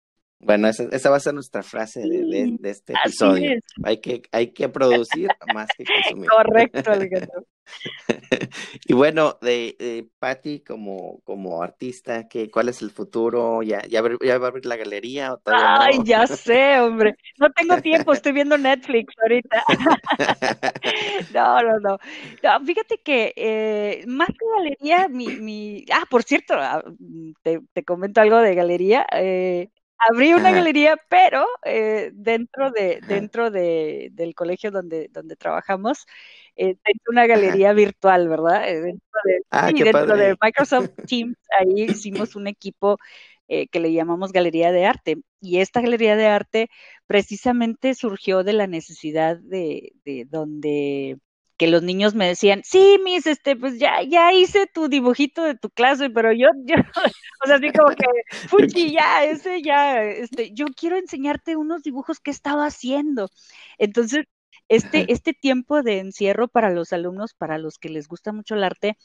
Bueno, 0.45 0.69
esa, 0.69 0.85
esa, 0.93 1.11
va 1.11 1.17
a 1.17 1.21
ser 1.21 1.33
nuestra 1.35 1.63
frase 1.63 2.01
de, 2.01 2.19
de, 2.25 2.57
de 2.59 2.71
este 2.71 2.93
episodio. 2.93 3.59
Hay 3.83 3.99
que, 3.99 4.23
hay 4.31 4.53
que 4.53 4.69
producir 4.69 5.29
más 5.55 5.69
que 5.77 5.85
consumir. 5.85 6.29
Correcto, 6.31 6.93
y 8.87 8.93
bueno, 8.93 9.39
de, 9.41 9.75
de 9.79 10.07
Patty 10.19 10.61
como, 10.61 11.21
como 11.25 11.63
artista, 11.63 12.29
¿qué, 12.29 12.51
¿cuál 12.51 12.69
es 12.69 12.83
el 12.83 12.91
futuro? 12.91 13.63
¿Ya, 13.63 13.81
ya, 13.89 14.03
ya 14.23 14.39
va 14.39 14.47
a 14.47 14.49
abrir 14.51 14.67
la 14.67 14.77
galería? 14.77 15.33
O 15.33 15.41
Ay, 15.47 15.99
no? 15.99 16.05
ya 16.05 16.27
sé, 16.27 16.79
hombre. 16.81 17.17
No 17.39 17.51
tengo 17.53 17.81
tiempo, 17.81 18.13
estoy 18.13 18.33
viendo 18.33 18.59
Netflix 18.59 19.15
ahorita. 19.23 19.65
no, 21.35 21.63
no, 21.63 21.81
no, 21.81 21.99
no. 22.43 22.67
Fíjate 22.67 22.99
que 22.99 23.33
eh, 23.37 24.05
más 24.07 24.29
que 24.29 24.47
galería, 24.57 25.09
mi, 25.09 25.29
mi... 25.29 25.85
Ah, 25.93 26.05
por 26.11 26.23
cierto, 26.23 26.55
ah, 26.59 26.83
te, 27.43 27.61
te 27.73 27.85
comento 27.85 28.21
algo 28.21 28.39
de 28.39 28.55
galería. 28.55 29.07
Eh, 29.13 29.71
abrí 30.09 30.35
una 30.35 30.53
galería, 30.53 30.97
pero 31.09 31.47
eh, 31.65 32.11
dentro 32.13 32.71
de 32.71 33.01
dentro 33.07 33.51
de, 33.51 34.11
del 34.13 34.35
colegio 34.35 34.71
donde 34.71 35.09
donde 35.13 35.37
trabajamos, 35.37 36.07
eh, 36.57 36.77
tengo 36.83 37.05
una 37.09 37.27
galería 37.27 37.73
virtual, 37.73 38.29
¿verdad? 38.29 38.69
Eh, 38.69 38.81
dentro 38.81 39.21
de, 39.25 39.39
ah, 39.51 39.71
sí, 39.71 39.83
dentro 39.83 40.17
de 40.17 40.37
Microsoft 40.41 40.91
Teams, 41.09 41.37
ahí 41.59 41.85
hicimos 41.85 42.37
un 42.37 42.47
equipo 42.47 42.99
eh, 43.49 43.69
que 43.69 43.81
le 43.81 43.93
llamamos 43.93 44.33
Galería 44.33 44.73
de 44.73 44.87
Arte. 44.87 45.17
Y 45.41 45.59
esta 45.59 45.81
Galería 45.81 46.17
de 46.17 46.27
Arte 46.27 46.69
precisamente 47.07 47.95
surgió 47.95 48.45
de 48.45 48.53
la 48.55 48.67
necesidad 48.67 49.37
de, 49.37 49.93
de 50.05 50.27
donde 50.29 51.19
que 51.57 51.69
los 51.69 51.83
niños 51.83 52.15
me 52.15 52.27
decían, 52.27 52.63
sí, 52.65 52.99
mis, 53.05 53.27
este, 53.27 53.57
pues 53.57 53.79
ya, 53.79 54.03
ya 54.03 54.33
hice 54.33 54.67
tu 54.73 54.89
dibujito 54.89 55.43
de 55.45 55.55
tu 55.57 55.71
clase, 55.71 56.11
pero 56.11 56.33
yo, 56.33 56.49
yo, 56.67 56.77
o 57.45 57.47
sea, 57.47 57.57
así 57.57 57.73
como 57.73 57.91
que, 57.95 58.07
fuchi, 58.49 58.93
ya, 58.93 59.25
ese 59.25 59.63
ya, 59.63 60.03
este, 60.03 60.53
yo 60.53 60.67
quiero 60.77 60.97
enseñarte 60.97 61.57
unos 61.57 61.83
dibujos 61.83 62.21
que 62.21 62.31
estaba 62.31 62.67
haciendo. 62.67 63.29
Entonces, 63.79 64.25
este, 64.69 65.13
este 65.13 65.35
tiempo 65.35 65.83
de 65.83 65.99
encierro 65.99 66.49
para 66.49 66.71
los 66.71 66.93
alumnos, 66.93 67.35
para 67.35 67.59
los 67.59 67.79
que 67.79 67.89
les 67.91 68.09
gusta 68.09 68.33
mucho 68.33 68.55
el 68.55 68.65
arte, 68.65 68.97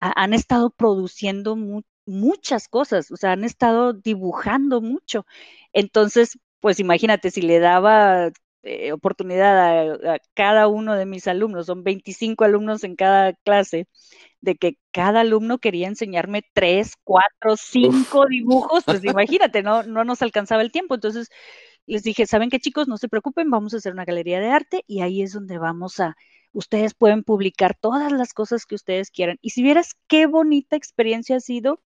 a, 0.00 0.12
han 0.22 0.34
estado 0.34 0.70
produciendo 0.70 1.56
mu 1.56 1.82
muchas 2.06 2.68
cosas, 2.68 3.12
o 3.12 3.16
sea, 3.16 3.32
han 3.32 3.44
estado 3.44 3.92
dibujando 3.92 4.80
mucho. 4.80 5.24
Entonces, 5.72 6.38
pues 6.60 6.80
imagínate, 6.80 7.30
si 7.30 7.42
le 7.42 7.60
daba 7.60 8.32
eh, 8.62 8.92
oportunidad 8.92 9.58
a, 9.58 10.14
a, 10.14 10.18
cada 10.34 10.68
uno 10.68 10.94
de 10.94 11.06
mis 11.06 11.26
alumnos, 11.28 11.66
son 11.66 11.84
25 11.84 12.44
alumnos 12.44 12.84
en 12.84 12.96
cada 12.96 13.32
clase, 13.32 13.88
de 14.40 14.56
que 14.56 14.76
cada 14.92 15.20
alumno 15.20 15.58
quería 15.58 15.88
enseñarme 15.88 16.42
tres, 16.52 16.94
cuatro, 17.04 17.56
cinco 17.56 18.26
dibujos, 18.26 18.84
pues 18.86 19.04
imagínate, 19.04 19.62
no, 19.62 19.82
no 19.84 20.04
nos 20.04 20.22
alcanzaba 20.22 20.62
el 20.62 20.72
tiempo. 20.72 20.94
Entonces 20.94 21.28
les 21.86 22.02
dije, 22.02 22.26
¿saben 22.26 22.50
qué 22.50 22.60
chicos? 22.60 22.88
No 22.88 22.96
se 22.98 23.08
preocupen, 23.08 23.50
vamos 23.50 23.74
a 23.74 23.78
hacer 23.78 23.92
una 23.92 24.04
galería 24.04 24.40
de 24.40 24.50
arte 24.50 24.84
y 24.86 25.02
ahí 25.02 25.22
es 25.22 25.32
donde 25.32 25.58
vamos 25.58 26.00
a, 26.00 26.16
ustedes 26.52 26.94
pueden 26.94 27.24
publicar 27.24 27.76
todas 27.78 28.12
las 28.12 28.34
cosas 28.34 28.66
que 28.66 28.74
ustedes 28.74 29.10
quieran. 29.10 29.38
Y 29.42 29.50
si 29.50 29.62
vieras 29.62 29.96
qué 30.08 30.26
bonita 30.26 30.76
experiencia 30.76 31.36
ha 31.36 31.40
sido, 31.40 31.80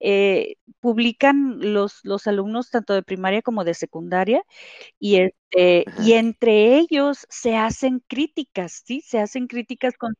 eh, 0.00 0.56
publican 0.80 1.58
los, 1.72 2.00
los 2.04 2.26
alumnos 2.26 2.70
tanto 2.70 2.94
de 2.94 3.02
primaria 3.02 3.42
como 3.42 3.64
de 3.64 3.74
secundaria 3.74 4.42
y, 5.00 5.16
este, 5.16 5.84
y 6.04 6.12
entre 6.14 6.78
ellos 6.78 7.26
se 7.30 7.56
hacen 7.56 8.02
críticas, 8.06 8.82
¿sí? 8.84 9.00
Se 9.02 9.20
hacen 9.20 9.46
críticas 9.48 9.96
con 9.98 10.14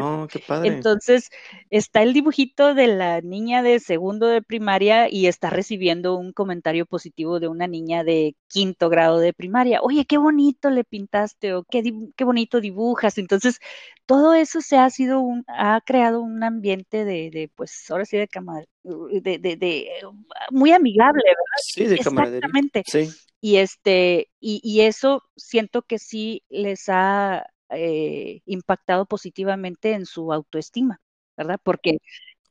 Oh, 0.00 0.26
qué 0.30 0.38
padre. 0.38 0.68
Entonces, 0.68 1.30
está 1.70 2.02
el 2.02 2.12
dibujito 2.12 2.74
de 2.74 2.86
la 2.86 3.20
niña 3.20 3.62
de 3.62 3.80
segundo 3.80 4.26
de 4.26 4.42
primaria 4.42 5.08
y 5.10 5.26
está 5.26 5.50
recibiendo 5.50 6.16
un 6.16 6.32
comentario 6.32 6.86
positivo 6.86 7.40
de 7.40 7.48
una 7.48 7.66
niña 7.66 8.04
de 8.04 8.34
quinto 8.48 8.88
grado 8.88 9.18
de 9.18 9.32
primaria. 9.32 9.80
Oye, 9.82 10.04
qué 10.04 10.18
bonito 10.18 10.70
le 10.70 10.84
pintaste 10.84 11.54
o 11.54 11.64
qué, 11.64 11.82
qué 12.16 12.24
bonito 12.24 12.60
dibujas. 12.60 13.18
Entonces, 13.18 13.58
todo 14.06 14.34
eso 14.34 14.60
se 14.60 14.76
ha 14.76 14.90
sido 14.90 15.20
un, 15.20 15.44
ha 15.46 15.80
creado 15.84 16.20
un 16.20 16.42
ambiente 16.42 17.04
de, 17.04 17.30
de 17.30 17.50
pues, 17.54 17.90
ahora 17.90 18.04
sí 18.04 18.16
de 18.16 18.28
camar, 18.28 18.66
de, 18.82 19.38
de, 19.38 19.56
de, 19.56 19.88
muy 20.50 20.72
amigable, 20.72 21.22
¿verdad? 21.24 21.62
Sí, 21.62 21.86
de 21.86 21.94
Exactamente. 21.94 22.82
Sí. 22.86 23.08
Y 23.40 23.56
este, 23.56 24.30
y, 24.38 24.60
y 24.62 24.82
eso 24.82 25.22
siento 25.36 25.82
que 25.82 25.98
sí 25.98 26.42
les 26.48 26.88
ha 26.88 27.46
eh, 27.70 28.40
impactado 28.46 29.06
positivamente 29.06 29.92
en 29.92 30.06
su 30.06 30.32
autoestima, 30.32 31.00
¿verdad? 31.36 31.58
Porque 31.62 31.98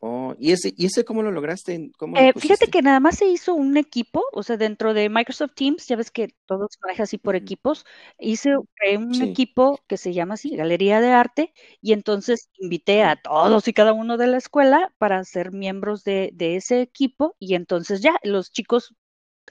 Oh, 0.02 0.34
¿y 0.40 0.54
ese, 0.54 0.74
¿y 0.78 0.86
ese 0.86 1.04
cómo 1.04 1.24
lo 1.24 1.32
lograste? 1.32 1.92
¿Cómo 1.98 2.18
eh, 2.18 2.32
fíjate 2.34 2.68
que 2.68 2.82
nada 2.82 3.02
más 3.02 3.18
se 3.18 3.28
hizo 3.28 3.54
un 3.54 3.76
equipo, 3.76 4.24
o 4.32 4.44
sea, 4.44 4.56
dentro 4.56 4.94
de 4.94 5.10
Microsoft 5.10 5.56
Teams, 5.56 5.88
ya 5.88 5.98
ves 5.98 6.10
que 6.10 6.30
todo 6.46 6.68
se 6.70 6.80
maneja 6.82 7.04
así 7.04 7.18
por 7.18 7.36
equipos, 7.36 7.86
hice 8.18 8.56
un 8.56 9.22
equipo 9.22 9.82
que 9.88 9.98
se 9.98 10.14
llama 10.14 10.36
así, 10.36 10.56
Galería 10.56 11.02
de 11.02 11.12
Arte, 11.12 11.54
y 11.82 11.92
entonces 11.92 12.50
invité 12.60 13.04
a 13.04 13.18
todos 13.18 13.68
y 13.68 13.74
cada 13.74 13.92
uno 13.92 14.16
de 14.16 14.28
la 14.28 14.38
escuela 14.38 14.94
para 15.00 15.22
ser 15.26 15.52
miembros 15.52 16.06
de, 16.06 16.30
de 16.34 16.56
ese 16.56 16.82
equipo, 16.82 17.36
y 17.38 17.56
entonces 17.56 18.00
ya 18.00 18.16
los 18.24 18.52
chicos 18.52 18.96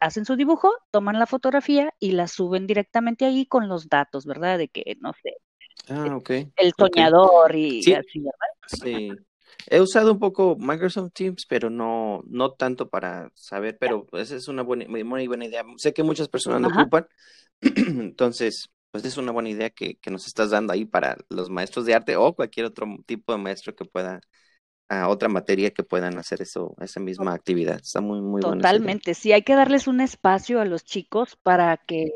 hacen 0.00 0.24
su 0.24 0.36
dibujo, 0.36 0.72
toman 0.90 1.18
la 1.18 1.26
fotografía 1.26 1.92
y 1.98 2.12
la 2.12 2.26
suben 2.26 2.66
directamente 2.66 3.26
ahí 3.26 3.44
con 3.44 3.68
los 3.68 3.90
datos, 3.90 4.24
¿verdad? 4.24 4.56
De 4.56 4.68
que, 4.68 4.96
no 5.00 5.12
sé, 5.22 5.34
ah, 5.90 6.18
el 6.56 6.72
soñador 6.78 7.54
y 7.54 7.80
así, 7.92 8.20
¿verdad? 8.20 8.48
Sí. 8.66 9.10
He 9.70 9.80
usado 9.80 10.12
un 10.12 10.18
poco 10.18 10.56
Microsoft 10.58 11.12
Teams, 11.12 11.44
pero 11.46 11.68
no, 11.68 12.22
no 12.26 12.52
tanto 12.52 12.88
para 12.88 13.30
saber, 13.34 13.76
pero 13.78 14.06
esa 14.12 14.36
es 14.36 14.48
una 14.48 14.62
buena, 14.62 14.86
muy 14.88 15.26
buena 15.26 15.44
idea. 15.44 15.62
Sé 15.76 15.92
que 15.92 16.02
muchas 16.02 16.28
personas 16.28 16.62
lo 16.62 16.68
ocupan, 16.68 17.06
entonces, 17.60 18.70
pues 18.90 19.04
es 19.04 19.16
una 19.18 19.32
buena 19.32 19.50
idea 19.50 19.70
que, 19.70 19.96
que, 19.96 20.10
nos 20.10 20.26
estás 20.26 20.50
dando 20.50 20.72
ahí 20.72 20.86
para 20.86 21.18
los 21.28 21.50
maestros 21.50 21.84
de 21.84 21.94
arte 21.94 22.16
o 22.16 22.34
cualquier 22.34 22.66
otro 22.66 22.86
tipo 23.04 23.32
de 23.32 23.38
maestro 23.38 23.74
que 23.74 23.84
pueda, 23.84 24.20
a 24.88 25.08
otra 25.08 25.28
materia 25.28 25.70
que 25.70 25.82
puedan 25.82 26.18
hacer 26.18 26.40
eso, 26.40 26.74
esa 26.80 27.00
misma 27.00 27.34
actividad. 27.34 27.80
Está 27.82 28.00
muy, 28.00 28.22
muy 28.22 28.40
Totalmente, 28.40 29.12
sí, 29.12 29.32
hay 29.32 29.42
que 29.42 29.54
darles 29.54 29.86
un 29.86 30.00
espacio 30.00 30.60
a 30.60 30.64
los 30.64 30.84
chicos 30.84 31.36
para 31.42 31.76
que 31.76 32.06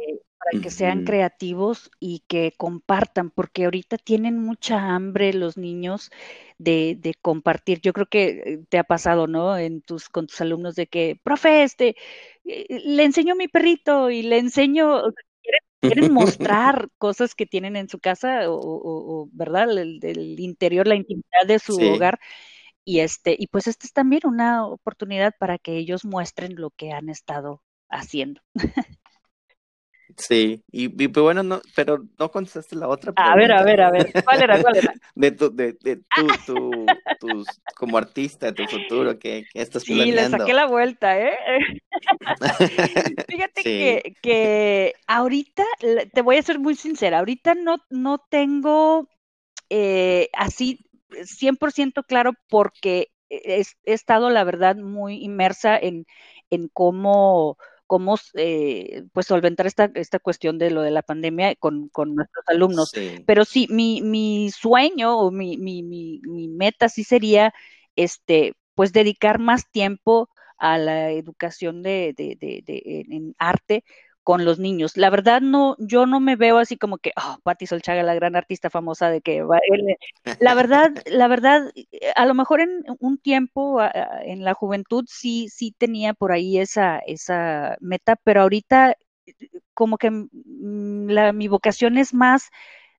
para 0.42 0.62
que 0.62 0.70
sean 0.70 1.04
creativos 1.04 1.90
y 2.00 2.24
que 2.26 2.52
compartan, 2.56 3.30
porque 3.30 3.64
ahorita 3.64 3.96
tienen 3.98 4.38
mucha 4.38 4.94
hambre 4.94 5.32
los 5.32 5.56
niños 5.56 6.10
de, 6.58 6.96
de, 6.98 7.14
compartir. 7.14 7.80
Yo 7.80 7.92
creo 7.92 8.06
que 8.06 8.28
eh, 8.28 8.64
te 8.68 8.78
ha 8.78 8.84
pasado, 8.84 9.26
¿no? 9.26 9.56
En 9.56 9.82
tus, 9.82 10.08
con 10.08 10.26
tus 10.26 10.40
alumnos 10.40 10.74
de 10.74 10.86
que, 10.86 11.18
profe, 11.22 11.62
este, 11.62 11.96
eh, 12.44 12.66
le 12.84 13.04
enseño 13.04 13.34
a 13.34 13.36
mi 13.36 13.48
perrito 13.48 14.10
y 14.10 14.22
le 14.22 14.38
enseño, 14.38 15.02
quieren, 15.80 16.12
mostrar 16.12 16.88
cosas 16.98 17.34
que 17.34 17.46
tienen 17.46 17.76
en 17.76 17.88
su 17.88 17.98
casa 17.98 18.42
o, 18.48 19.28
¿verdad? 19.32 19.70
El, 19.78 20.40
interior, 20.40 20.86
la 20.86 20.96
intimidad 20.96 21.46
de 21.46 21.58
su 21.58 21.76
hogar. 21.76 22.18
Y 22.84 23.00
este, 23.00 23.36
y 23.38 23.46
pues 23.46 23.68
esta 23.68 23.86
es 23.86 23.92
también 23.92 24.22
una 24.24 24.66
oportunidad 24.66 25.34
para 25.38 25.58
que 25.58 25.76
ellos 25.76 26.04
muestren 26.04 26.56
lo 26.56 26.70
que 26.70 26.92
han 26.92 27.08
estado 27.08 27.62
haciendo. 27.88 28.40
Sí, 30.16 30.62
y, 30.70 30.88
pues 30.88 31.22
bueno, 31.22 31.42
no, 31.42 31.60
pero 31.74 32.04
no 32.18 32.30
contestaste 32.30 32.76
la 32.76 32.88
otra 32.88 33.12
pregunta. 33.12 33.32
A 33.32 33.36
ver, 33.36 33.52
a 33.52 33.62
ver, 33.62 33.80
a 33.80 33.90
ver, 33.90 34.12
¿cuál 34.24 34.42
era, 34.42 34.60
cuál 34.60 34.76
era? 34.76 34.92
De 35.14 35.30
tu, 35.32 35.54
de, 35.54 35.76
de 35.80 35.96
tu, 35.96 36.26
tu, 36.46 36.86
tus, 37.20 37.46
como 37.76 37.98
artista, 37.98 38.52
tu 38.52 38.64
futuro, 38.64 39.18
¿qué, 39.18 39.44
qué 39.52 39.62
estás 39.62 39.82
sí, 39.82 39.94
planeando? 39.94 40.22
Sí, 40.22 40.32
le 40.32 40.38
saqué 40.38 40.52
la 40.54 40.66
vuelta, 40.66 41.18
¿eh? 41.18 41.36
Fíjate 43.28 43.62
que, 43.62 44.14
que 44.22 44.94
ahorita, 45.06 45.64
te 46.12 46.22
voy 46.22 46.36
a 46.36 46.42
ser 46.42 46.58
muy 46.58 46.74
sincera, 46.74 47.18
ahorita 47.18 47.54
no, 47.54 47.76
no 47.90 48.18
tengo 48.30 49.08
eh, 49.68 50.28
así 50.32 50.78
100% 51.10 52.04
claro 52.04 52.32
porque 52.48 53.08
he, 53.28 53.60
he, 53.84 53.92
estado, 53.92 54.30
la 54.30 54.44
verdad, 54.44 54.76
muy 54.76 55.22
inmersa 55.22 55.76
en, 55.76 56.06
en 56.50 56.68
cómo 56.68 57.56
cómo 57.92 58.16
eh, 58.36 59.04
pues 59.12 59.26
solventar 59.26 59.66
esta, 59.66 59.90
esta 59.96 60.18
cuestión 60.18 60.56
de 60.56 60.70
lo 60.70 60.80
de 60.80 60.90
la 60.90 61.02
pandemia 61.02 61.54
con, 61.56 61.90
con 61.90 62.14
nuestros 62.14 62.42
alumnos. 62.48 62.90
Pero 63.26 63.44
sí, 63.44 63.66
mi, 63.68 64.00
mi 64.00 64.50
sueño 64.50 65.18
o 65.18 65.30
mi, 65.30 65.58
mi, 65.58 65.82
mi, 65.82 66.22
mi 66.24 66.48
meta 66.48 66.88
sí 66.88 67.04
sería 67.04 67.52
este 67.94 68.54
pues 68.74 68.94
dedicar 68.94 69.38
más 69.38 69.70
tiempo 69.70 70.30
a 70.56 70.78
la 70.78 71.10
educación 71.10 71.82
de, 71.82 72.14
de, 72.16 72.34
de, 72.40 72.62
de 72.64 73.04
en 73.10 73.34
arte 73.36 73.84
con 74.22 74.44
los 74.44 74.58
niños. 74.58 74.96
La 74.96 75.10
verdad 75.10 75.40
no, 75.40 75.76
yo 75.78 76.06
no 76.06 76.20
me 76.20 76.36
veo 76.36 76.58
así 76.58 76.76
como 76.76 76.98
que, 76.98 77.12
oh, 77.16 77.38
Patti 77.42 77.66
Solchaga, 77.66 78.02
la 78.02 78.14
gran 78.14 78.36
artista 78.36 78.70
famosa 78.70 79.10
de 79.10 79.20
que 79.20 79.42
va, 79.42 79.58
la 80.40 80.54
verdad, 80.54 80.92
la 81.06 81.28
verdad, 81.28 81.72
eh, 81.74 82.12
a 82.14 82.26
lo 82.26 82.34
mejor 82.34 82.60
en 82.60 82.84
un 83.00 83.18
tiempo, 83.18 83.80
en 84.22 84.44
la 84.44 84.54
juventud 84.54 85.04
sí, 85.08 85.48
sí 85.48 85.74
tenía 85.76 86.14
por 86.14 86.32
ahí 86.32 86.58
esa, 86.58 86.98
esa 86.98 87.76
meta, 87.80 88.16
pero 88.22 88.42
ahorita 88.42 88.96
como 89.74 89.98
que 89.98 90.10
mm, 90.10 91.08
la, 91.08 91.32
mi 91.32 91.48
vocación 91.48 91.98
es 91.98 92.14
más 92.14 92.50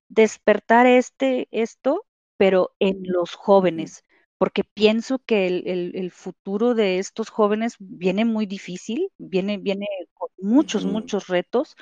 despertar 0.08 0.86
este, 0.86 1.48
esto, 1.50 2.04
pero 2.36 2.72
en 2.78 3.02
los 3.04 3.34
jóvenes 3.34 4.04
porque 4.44 4.62
pienso 4.62 5.20
que 5.20 5.46
el, 5.46 6.10
futuro 6.10 6.74
de 6.74 6.98
estos 6.98 7.30
jóvenes 7.30 7.76
viene 7.78 8.26
muy 8.26 8.44
difícil, 8.44 9.10
viene, 9.16 9.56
viene 9.56 9.86
con 10.12 10.28
muchos, 10.36 10.84
muchos 10.84 11.28
retos, 11.28 11.76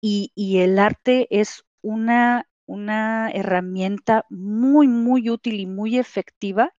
y, 0.00 0.32
el 0.58 0.80
arte 0.80 1.28
es 1.30 1.64
una, 1.80 2.48
una 2.66 3.30
herramienta 3.30 4.26
muy, 4.30 4.88
muy 4.88 5.30
útil 5.30 5.60
y 5.60 5.66
muy 5.66 5.96
efectiva 5.96 6.74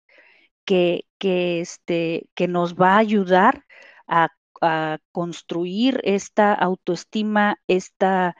que, 0.65 1.05
que, 1.19 1.61
este, 1.61 2.29
que 2.35 2.49
nos 2.49 2.75
va 2.75 2.95
a 2.95 2.97
ayudar 2.97 3.65
a, 4.07 4.27
construir 5.13 6.01
esta 6.03 6.53
autoestima, 6.53 7.57
este 7.67 8.33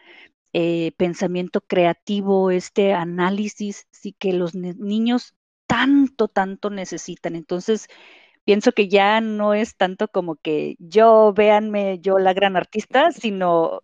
pensamiento 0.97 1.61
creativo, 1.61 2.51
este 2.51 2.93
análisis, 2.93 3.87
sí 3.91 4.13
que 4.19 4.33
los 4.33 4.53
niños 4.53 5.33
tanto, 5.73 6.27
tanto 6.27 6.69
necesitan. 6.69 7.35
Entonces, 7.35 7.87
pienso 8.45 8.73
que 8.73 8.89
ya 8.89 9.21
no 9.21 9.55
es 9.55 9.75
tanto 9.75 10.07
como 10.07 10.35
que 10.35 10.75
yo, 10.77 11.33
véanme, 11.33 11.97
yo 11.99 12.19
la 12.19 12.35
gran 12.35 12.55
artista, 12.55 13.11
sino 13.11 13.79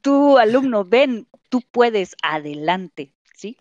tú, 0.00 0.38
alumno, 0.38 0.86
ven, 0.86 1.28
tú 1.50 1.60
puedes, 1.70 2.16
adelante, 2.22 3.12
¿sí? 3.36 3.58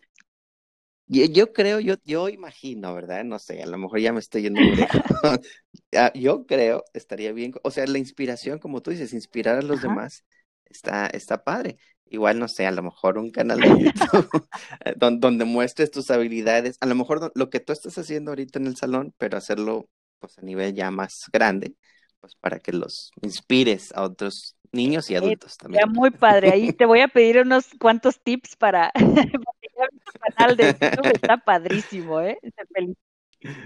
Yo, 1.07 1.51
creo, 1.51 1.81
yo, 1.81 1.95
yo 2.05 2.29
imagino, 2.29 2.95
¿verdad? 2.95 3.25
No 3.25 3.37
sé, 3.37 3.61
a 3.61 3.65
lo 3.65 3.77
mejor 3.77 3.99
ya 3.99 4.13
me 4.13 4.21
estoy 4.21 4.43
yendo 4.43 4.61
muy. 4.61 4.77
Ah, 5.95 6.11
yo 6.15 6.47
creo, 6.47 6.85
estaría 6.93 7.33
bien, 7.33 7.53
o 7.63 7.69
sea, 7.69 7.85
la 7.85 7.99
inspiración, 7.99 8.57
como 8.59 8.81
tú 8.81 8.91
dices, 8.91 9.13
inspirar 9.13 9.57
a 9.57 9.61
los 9.61 9.81
demás, 9.81 10.23
está, 10.65 11.05
está 11.07 11.43
padre 11.43 11.77
igual 12.09 12.39
no 12.39 12.47
sé, 12.47 12.65
a 12.65 12.71
lo 12.71 12.83
mejor 12.83 13.17
un 13.17 13.31
canal 13.31 13.59
de 13.59 13.69
YouTube 13.69 14.47
donde, 15.19 15.45
muestres 15.45 15.91
tus 15.91 16.11
habilidades, 16.11 16.77
a 16.79 16.85
lo 16.85 16.95
mejor 16.95 17.31
lo 17.35 17.49
que 17.49 17.59
tú 17.59 17.73
estás 17.73 17.97
haciendo 17.97 18.31
ahorita 18.31 18.59
en 18.59 18.67
el 18.67 18.75
salón, 18.75 19.13
pero 19.17 19.37
hacerlo 19.37 19.89
pues 20.19 20.37
a 20.37 20.41
nivel 20.41 20.73
ya 20.73 20.89
más 20.91 21.25
grande, 21.31 21.75
pues 22.21 22.35
para 22.35 22.59
que 22.59 22.71
los 22.71 23.11
inspires 23.21 23.91
a 23.93 24.03
otros 24.03 24.55
niños 24.71 25.09
y 25.09 25.15
adultos 25.15 25.57
también. 25.57 25.83
Ya 25.85 25.91
muy 25.91 26.11
padre, 26.11 26.51
ahí 26.51 26.71
te 26.71 26.85
voy 26.85 27.01
a 27.01 27.07
pedir 27.07 27.39
unos 27.39 27.67
cuantos 27.79 28.21
tips 28.23 28.55
para, 28.55 28.91
para 28.93 30.35
canal 30.35 30.57
de 30.57 30.67
YouTube, 30.67 31.11
está 31.13 31.37
padrísimo, 31.45 32.21
¿eh? 32.21 32.37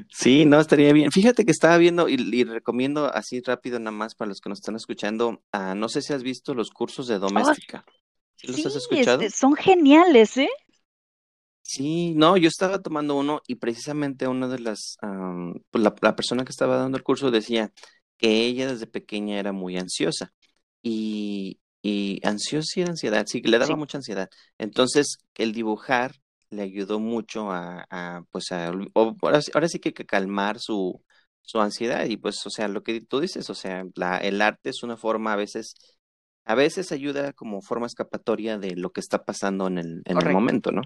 Sí, 0.09 0.45
no, 0.45 0.59
estaría 0.59 0.91
bien. 0.91 1.11
Fíjate 1.11 1.45
que 1.45 1.51
estaba 1.51 1.77
viendo 1.77 2.09
y, 2.09 2.43
recomiendo 2.43 3.13
así 3.13 3.41
rápido 3.41 3.79
nada 3.79 3.91
más 3.91 4.15
para 4.15 4.29
los 4.29 4.41
que 4.41 4.49
nos 4.49 4.59
están 4.59 4.75
escuchando, 4.75 5.41
uh, 5.53 5.75
no 5.75 5.87
sé 5.89 6.01
si 6.01 6.13
has 6.13 6.23
visto 6.23 6.53
los 6.53 6.71
cursos 6.71 7.07
de 7.07 7.19
doméstica. 7.19 7.85
¿Los 8.43 8.65
has 8.65 8.75
escuchado? 8.75 9.21
Este, 9.21 9.37
son 9.37 9.55
geniales, 9.55 10.37
¿eh? 10.37 10.49
Sí, 11.61 12.13
no, 12.15 12.37
yo 12.37 12.47
estaba 12.47 12.81
tomando 12.81 13.15
uno 13.15 13.41
y 13.45 13.55
precisamente 13.55 14.27
una 14.27 14.47
de 14.47 14.59
las, 14.59 14.97
pues 15.69 15.83
la, 15.83 16.15
persona 16.15 16.45
que 16.45 16.51
estaba 16.51 16.77
dando 16.77 16.97
el 16.97 17.03
curso 17.03 17.29
decía 17.29 17.73
que 18.17 18.45
ella 18.45 18.71
desde 18.71 18.87
pequeña 18.87 19.37
era 19.37 19.51
muy 19.51 19.77
ansiosa 19.77 20.33
y, 20.81 21.59
y 21.81 22.21
ansiosa 22.25 22.79
y 22.79 22.83
ansiedad, 22.83 23.25
sí, 23.27 23.41
que 23.41 23.49
le 23.49 23.59
daba 23.59 23.75
mucha 23.75 23.97
ansiedad. 23.97 24.29
Entonces, 24.57 25.17
el 25.35 25.51
dibujar 25.51 26.15
le 26.49 26.61
ayudó 26.61 26.99
mucho 26.99 27.51
a, 27.51 27.85
a 27.89 28.23
pues, 28.31 28.51
a, 28.53 28.71
ahora, 28.95 29.67
sí 29.67 29.79
que, 29.79 29.93
que 29.93 30.05
calmar 30.05 30.59
su, 30.59 31.03
su 31.41 31.59
ansiedad 31.59 32.05
y 32.05 32.17
pues, 32.17 32.45
o 32.45 32.49
sea, 32.49 32.69
lo 32.69 32.83
que 32.83 33.01
tú 33.01 33.19
dices, 33.19 33.49
o 33.49 33.55
sea, 33.55 33.83
la, 33.95 34.17
el 34.19 34.41
arte 34.41 34.69
es 34.69 34.83
una 34.83 34.95
forma 34.95 35.33
a 35.33 35.35
veces 35.35 35.75
a 36.47 36.55
veces 36.55 36.93
ayuda 36.93 37.33
como 37.33 37.61
forma 37.61 37.87
escapatoria 37.87 38.57
de 38.57 38.75
lo 38.77 38.91
que 38.91 39.01
está 39.01 39.25
pasando 39.25 39.67
en 39.67 39.77
el, 39.79 40.01
en 40.05 40.17
el 40.17 40.31
momento, 40.31 40.71
¿no? 40.71 40.81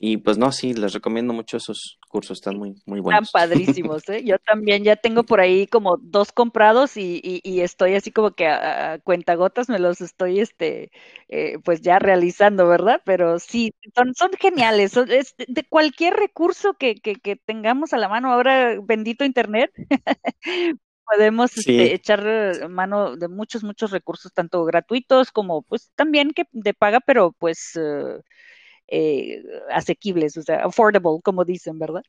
Y 0.00 0.16
pues 0.16 0.38
no, 0.38 0.50
sí, 0.50 0.74
les 0.74 0.92
recomiendo 0.92 1.32
mucho 1.32 1.56
esos 1.56 2.00
cursos, 2.08 2.38
están 2.38 2.58
muy, 2.58 2.74
muy 2.84 2.98
buenos. 2.98 3.28
Están 3.28 3.40
padrísimos, 3.48 4.08
¿eh? 4.08 4.24
Yo 4.24 4.38
también 4.40 4.82
ya 4.82 4.96
tengo 4.96 5.22
por 5.22 5.38
ahí 5.38 5.68
como 5.68 5.98
dos 5.98 6.32
comprados 6.32 6.96
y, 6.96 7.20
y, 7.22 7.60
estoy 7.60 7.94
así 7.94 8.10
como 8.10 8.32
que 8.32 8.48
a, 8.48 8.98
cuentagotas 9.04 9.68
me 9.68 9.78
los 9.78 10.00
estoy, 10.00 10.40
este, 10.40 10.90
eh, 11.28 11.58
pues 11.64 11.80
ya 11.80 12.00
realizando, 12.00 12.66
¿verdad? 12.66 13.02
Pero 13.04 13.38
sí, 13.38 13.72
son, 13.94 14.14
son 14.14 14.32
geniales, 14.40 14.90
son, 14.90 15.08
de 15.08 15.64
cualquier 15.68 16.14
recurso 16.14 16.74
que, 16.74 16.96
que, 16.96 17.14
que 17.14 17.36
tengamos 17.36 17.92
a 17.92 17.98
la 17.98 18.08
mano 18.08 18.32
ahora, 18.32 18.76
bendito 18.82 19.24
Internet, 19.24 19.70
podemos 21.04 21.56
este, 21.56 21.94
echar 21.94 22.68
mano 22.68 23.16
de 23.16 23.28
muchos, 23.28 23.62
muchos 23.62 23.90
recursos, 23.90 24.32
tanto 24.32 24.64
gratuitos 24.64 25.30
como 25.32 25.62
pues 25.62 25.90
también 25.94 26.30
que 26.30 26.44
de 26.52 26.74
paga, 26.74 27.00
pero 27.00 27.32
pues 27.38 27.72
eh, 27.76 28.20
eh, 28.88 29.42
asequibles, 29.70 30.36
o 30.36 30.42
sea, 30.42 30.64
affordable, 30.64 31.20
como 31.22 31.44
dicen, 31.44 31.78
¿verdad? 31.78 32.02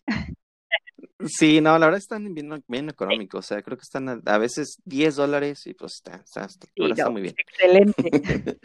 Sí, 1.26 1.62
no, 1.62 1.78
la 1.80 1.88
verdad 1.88 2.00
están 2.00 2.34
bien, 2.34 2.64
bien 2.68 2.90
económicos, 2.90 3.46
o 3.46 3.48
sea, 3.48 3.62
creo 3.62 3.78
que 3.78 3.84
están 3.84 4.22
a, 4.26 4.38
veces 4.38 4.82
10 4.86 5.16
dólares 5.16 5.66
y 5.66 5.74
pues 5.74 5.96
está, 5.96 6.16
está, 6.16 6.48
está, 6.76 7.10
muy 7.10 7.22
bien. 7.22 7.36
Excelente. 7.38 8.10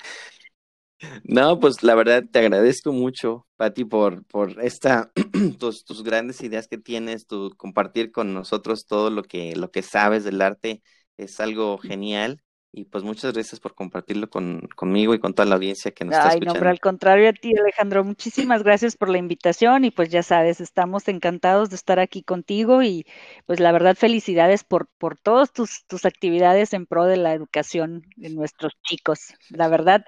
No, 1.25 1.59
pues 1.61 1.83
la 1.83 1.95
verdad 1.95 2.25
te 2.31 2.41
agradezco 2.41 2.93
mucho, 2.93 3.47
Pati, 3.57 3.85
por, 3.85 4.25
por 4.27 4.63
esta, 4.63 5.11
tus, 5.59 5.85
tus 5.85 6.03
grandes 6.03 6.43
ideas 6.43 6.69
que 6.69 6.79
tienes, 6.79 7.27
tu 7.27 7.51
compartir 7.57 8.13
con 8.13 8.35
nosotros 8.35 8.87
todo 8.87 9.11
lo 9.11 9.23
que, 9.23 9.57
lo 9.57 9.71
que 9.71 9.83
sabes 9.83 10.25
del 10.25 10.43
arte 10.43 10.83
es 11.17 11.41
algo 11.41 11.79
genial. 11.79 12.43
Y 12.73 12.85
pues 12.85 13.03
muchas 13.03 13.33
gracias 13.33 13.59
por 13.59 13.75
compartirlo 13.75 14.31
con, 14.31 14.61
conmigo 14.77 15.13
y 15.13 15.19
con 15.19 15.35
toda 15.35 15.49
la 15.49 15.57
audiencia 15.57 15.91
que 15.91 16.05
nos 16.05 16.15
está 16.15 16.29
escuchando. 16.29 16.55
Ay, 16.55 16.63
no, 16.63 16.71
al 16.71 16.79
contrario 16.79 17.29
a 17.29 17.33
ti, 17.33 17.53
Alejandro, 17.59 18.05
muchísimas 18.05 18.63
gracias 18.63 18.97
por 18.97 19.09
la 19.09 19.19
invitación 19.19 19.85
y 19.85 19.91
pues 19.91 20.09
ya 20.09 20.23
sabes, 20.23 20.61
estamos 20.61 21.09
encantados 21.09 21.71
de 21.71 21.75
estar 21.75 21.99
aquí 21.99 22.23
contigo 22.23 22.85
y 22.85 23.07
pues 23.47 23.59
la 23.59 23.73
verdad 23.73 23.97
felicidades 23.97 24.63
por, 24.63 24.87
por 24.99 25.19
todas 25.19 25.53
tus, 25.53 25.85
tus 25.89 26.05
actividades 26.05 26.73
en 26.73 26.87
pro 26.87 27.07
de 27.07 27.17
la 27.17 27.35
educación 27.35 28.05
de 28.15 28.31
nuestros 28.31 28.75
chicos. 28.83 29.35
La 29.49 29.67
verdad, 29.67 30.05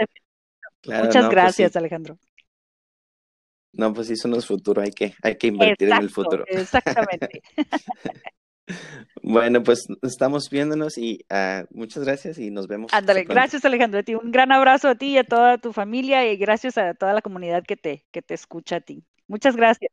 muchas 0.86 1.24
pues 1.24 1.28
gracias, 1.28 1.76
Alejandro. 1.76 2.18
No, 3.72 3.92
pues 3.94 4.08
sí, 4.08 4.14
eso 4.14 4.28
no 4.28 4.36
es 4.36 4.46
futuro, 4.46 4.82
hay 4.82 4.90
que, 4.90 5.14
hay 5.22 5.36
que 5.36 5.46
invertir 5.46 5.88
en 5.88 6.02
el 6.02 6.10
futuro. 6.10 6.44
Exactamente. 6.46 7.42
Bueno, 9.22 9.62
pues 9.62 9.86
estamos 10.02 10.48
viéndonos 10.50 10.96
y 10.98 11.24
uh, 11.30 11.66
muchas 11.70 12.04
gracias 12.04 12.38
y 12.38 12.50
nos 12.50 12.66
vemos. 12.66 12.92
Ándale, 12.92 13.24
gracias 13.24 13.64
Alejandro 13.64 14.00
a 14.00 14.02
ti. 14.02 14.14
Un 14.14 14.30
gran 14.30 14.52
abrazo 14.52 14.88
a 14.88 14.94
ti 14.94 15.08
y 15.08 15.18
a 15.18 15.24
toda 15.24 15.58
tu 15.58 15.72
familia 15.72 16.30
y 16.30 16.36
gracias 16.36 16.78
a 16.78 16.94
toda 16.94 17.12
la 17.12 17.22
comunidad 17.22 17.64
que 17.64 17.76
te, 17.76 18.04
que 18.10 18.22
te 18.22 18.34
escucha 18.34 18.76
a 18.76 18.80
ti. 18.80 19.04
Muchas 19.26 19.56
gracias. 19.56 19.90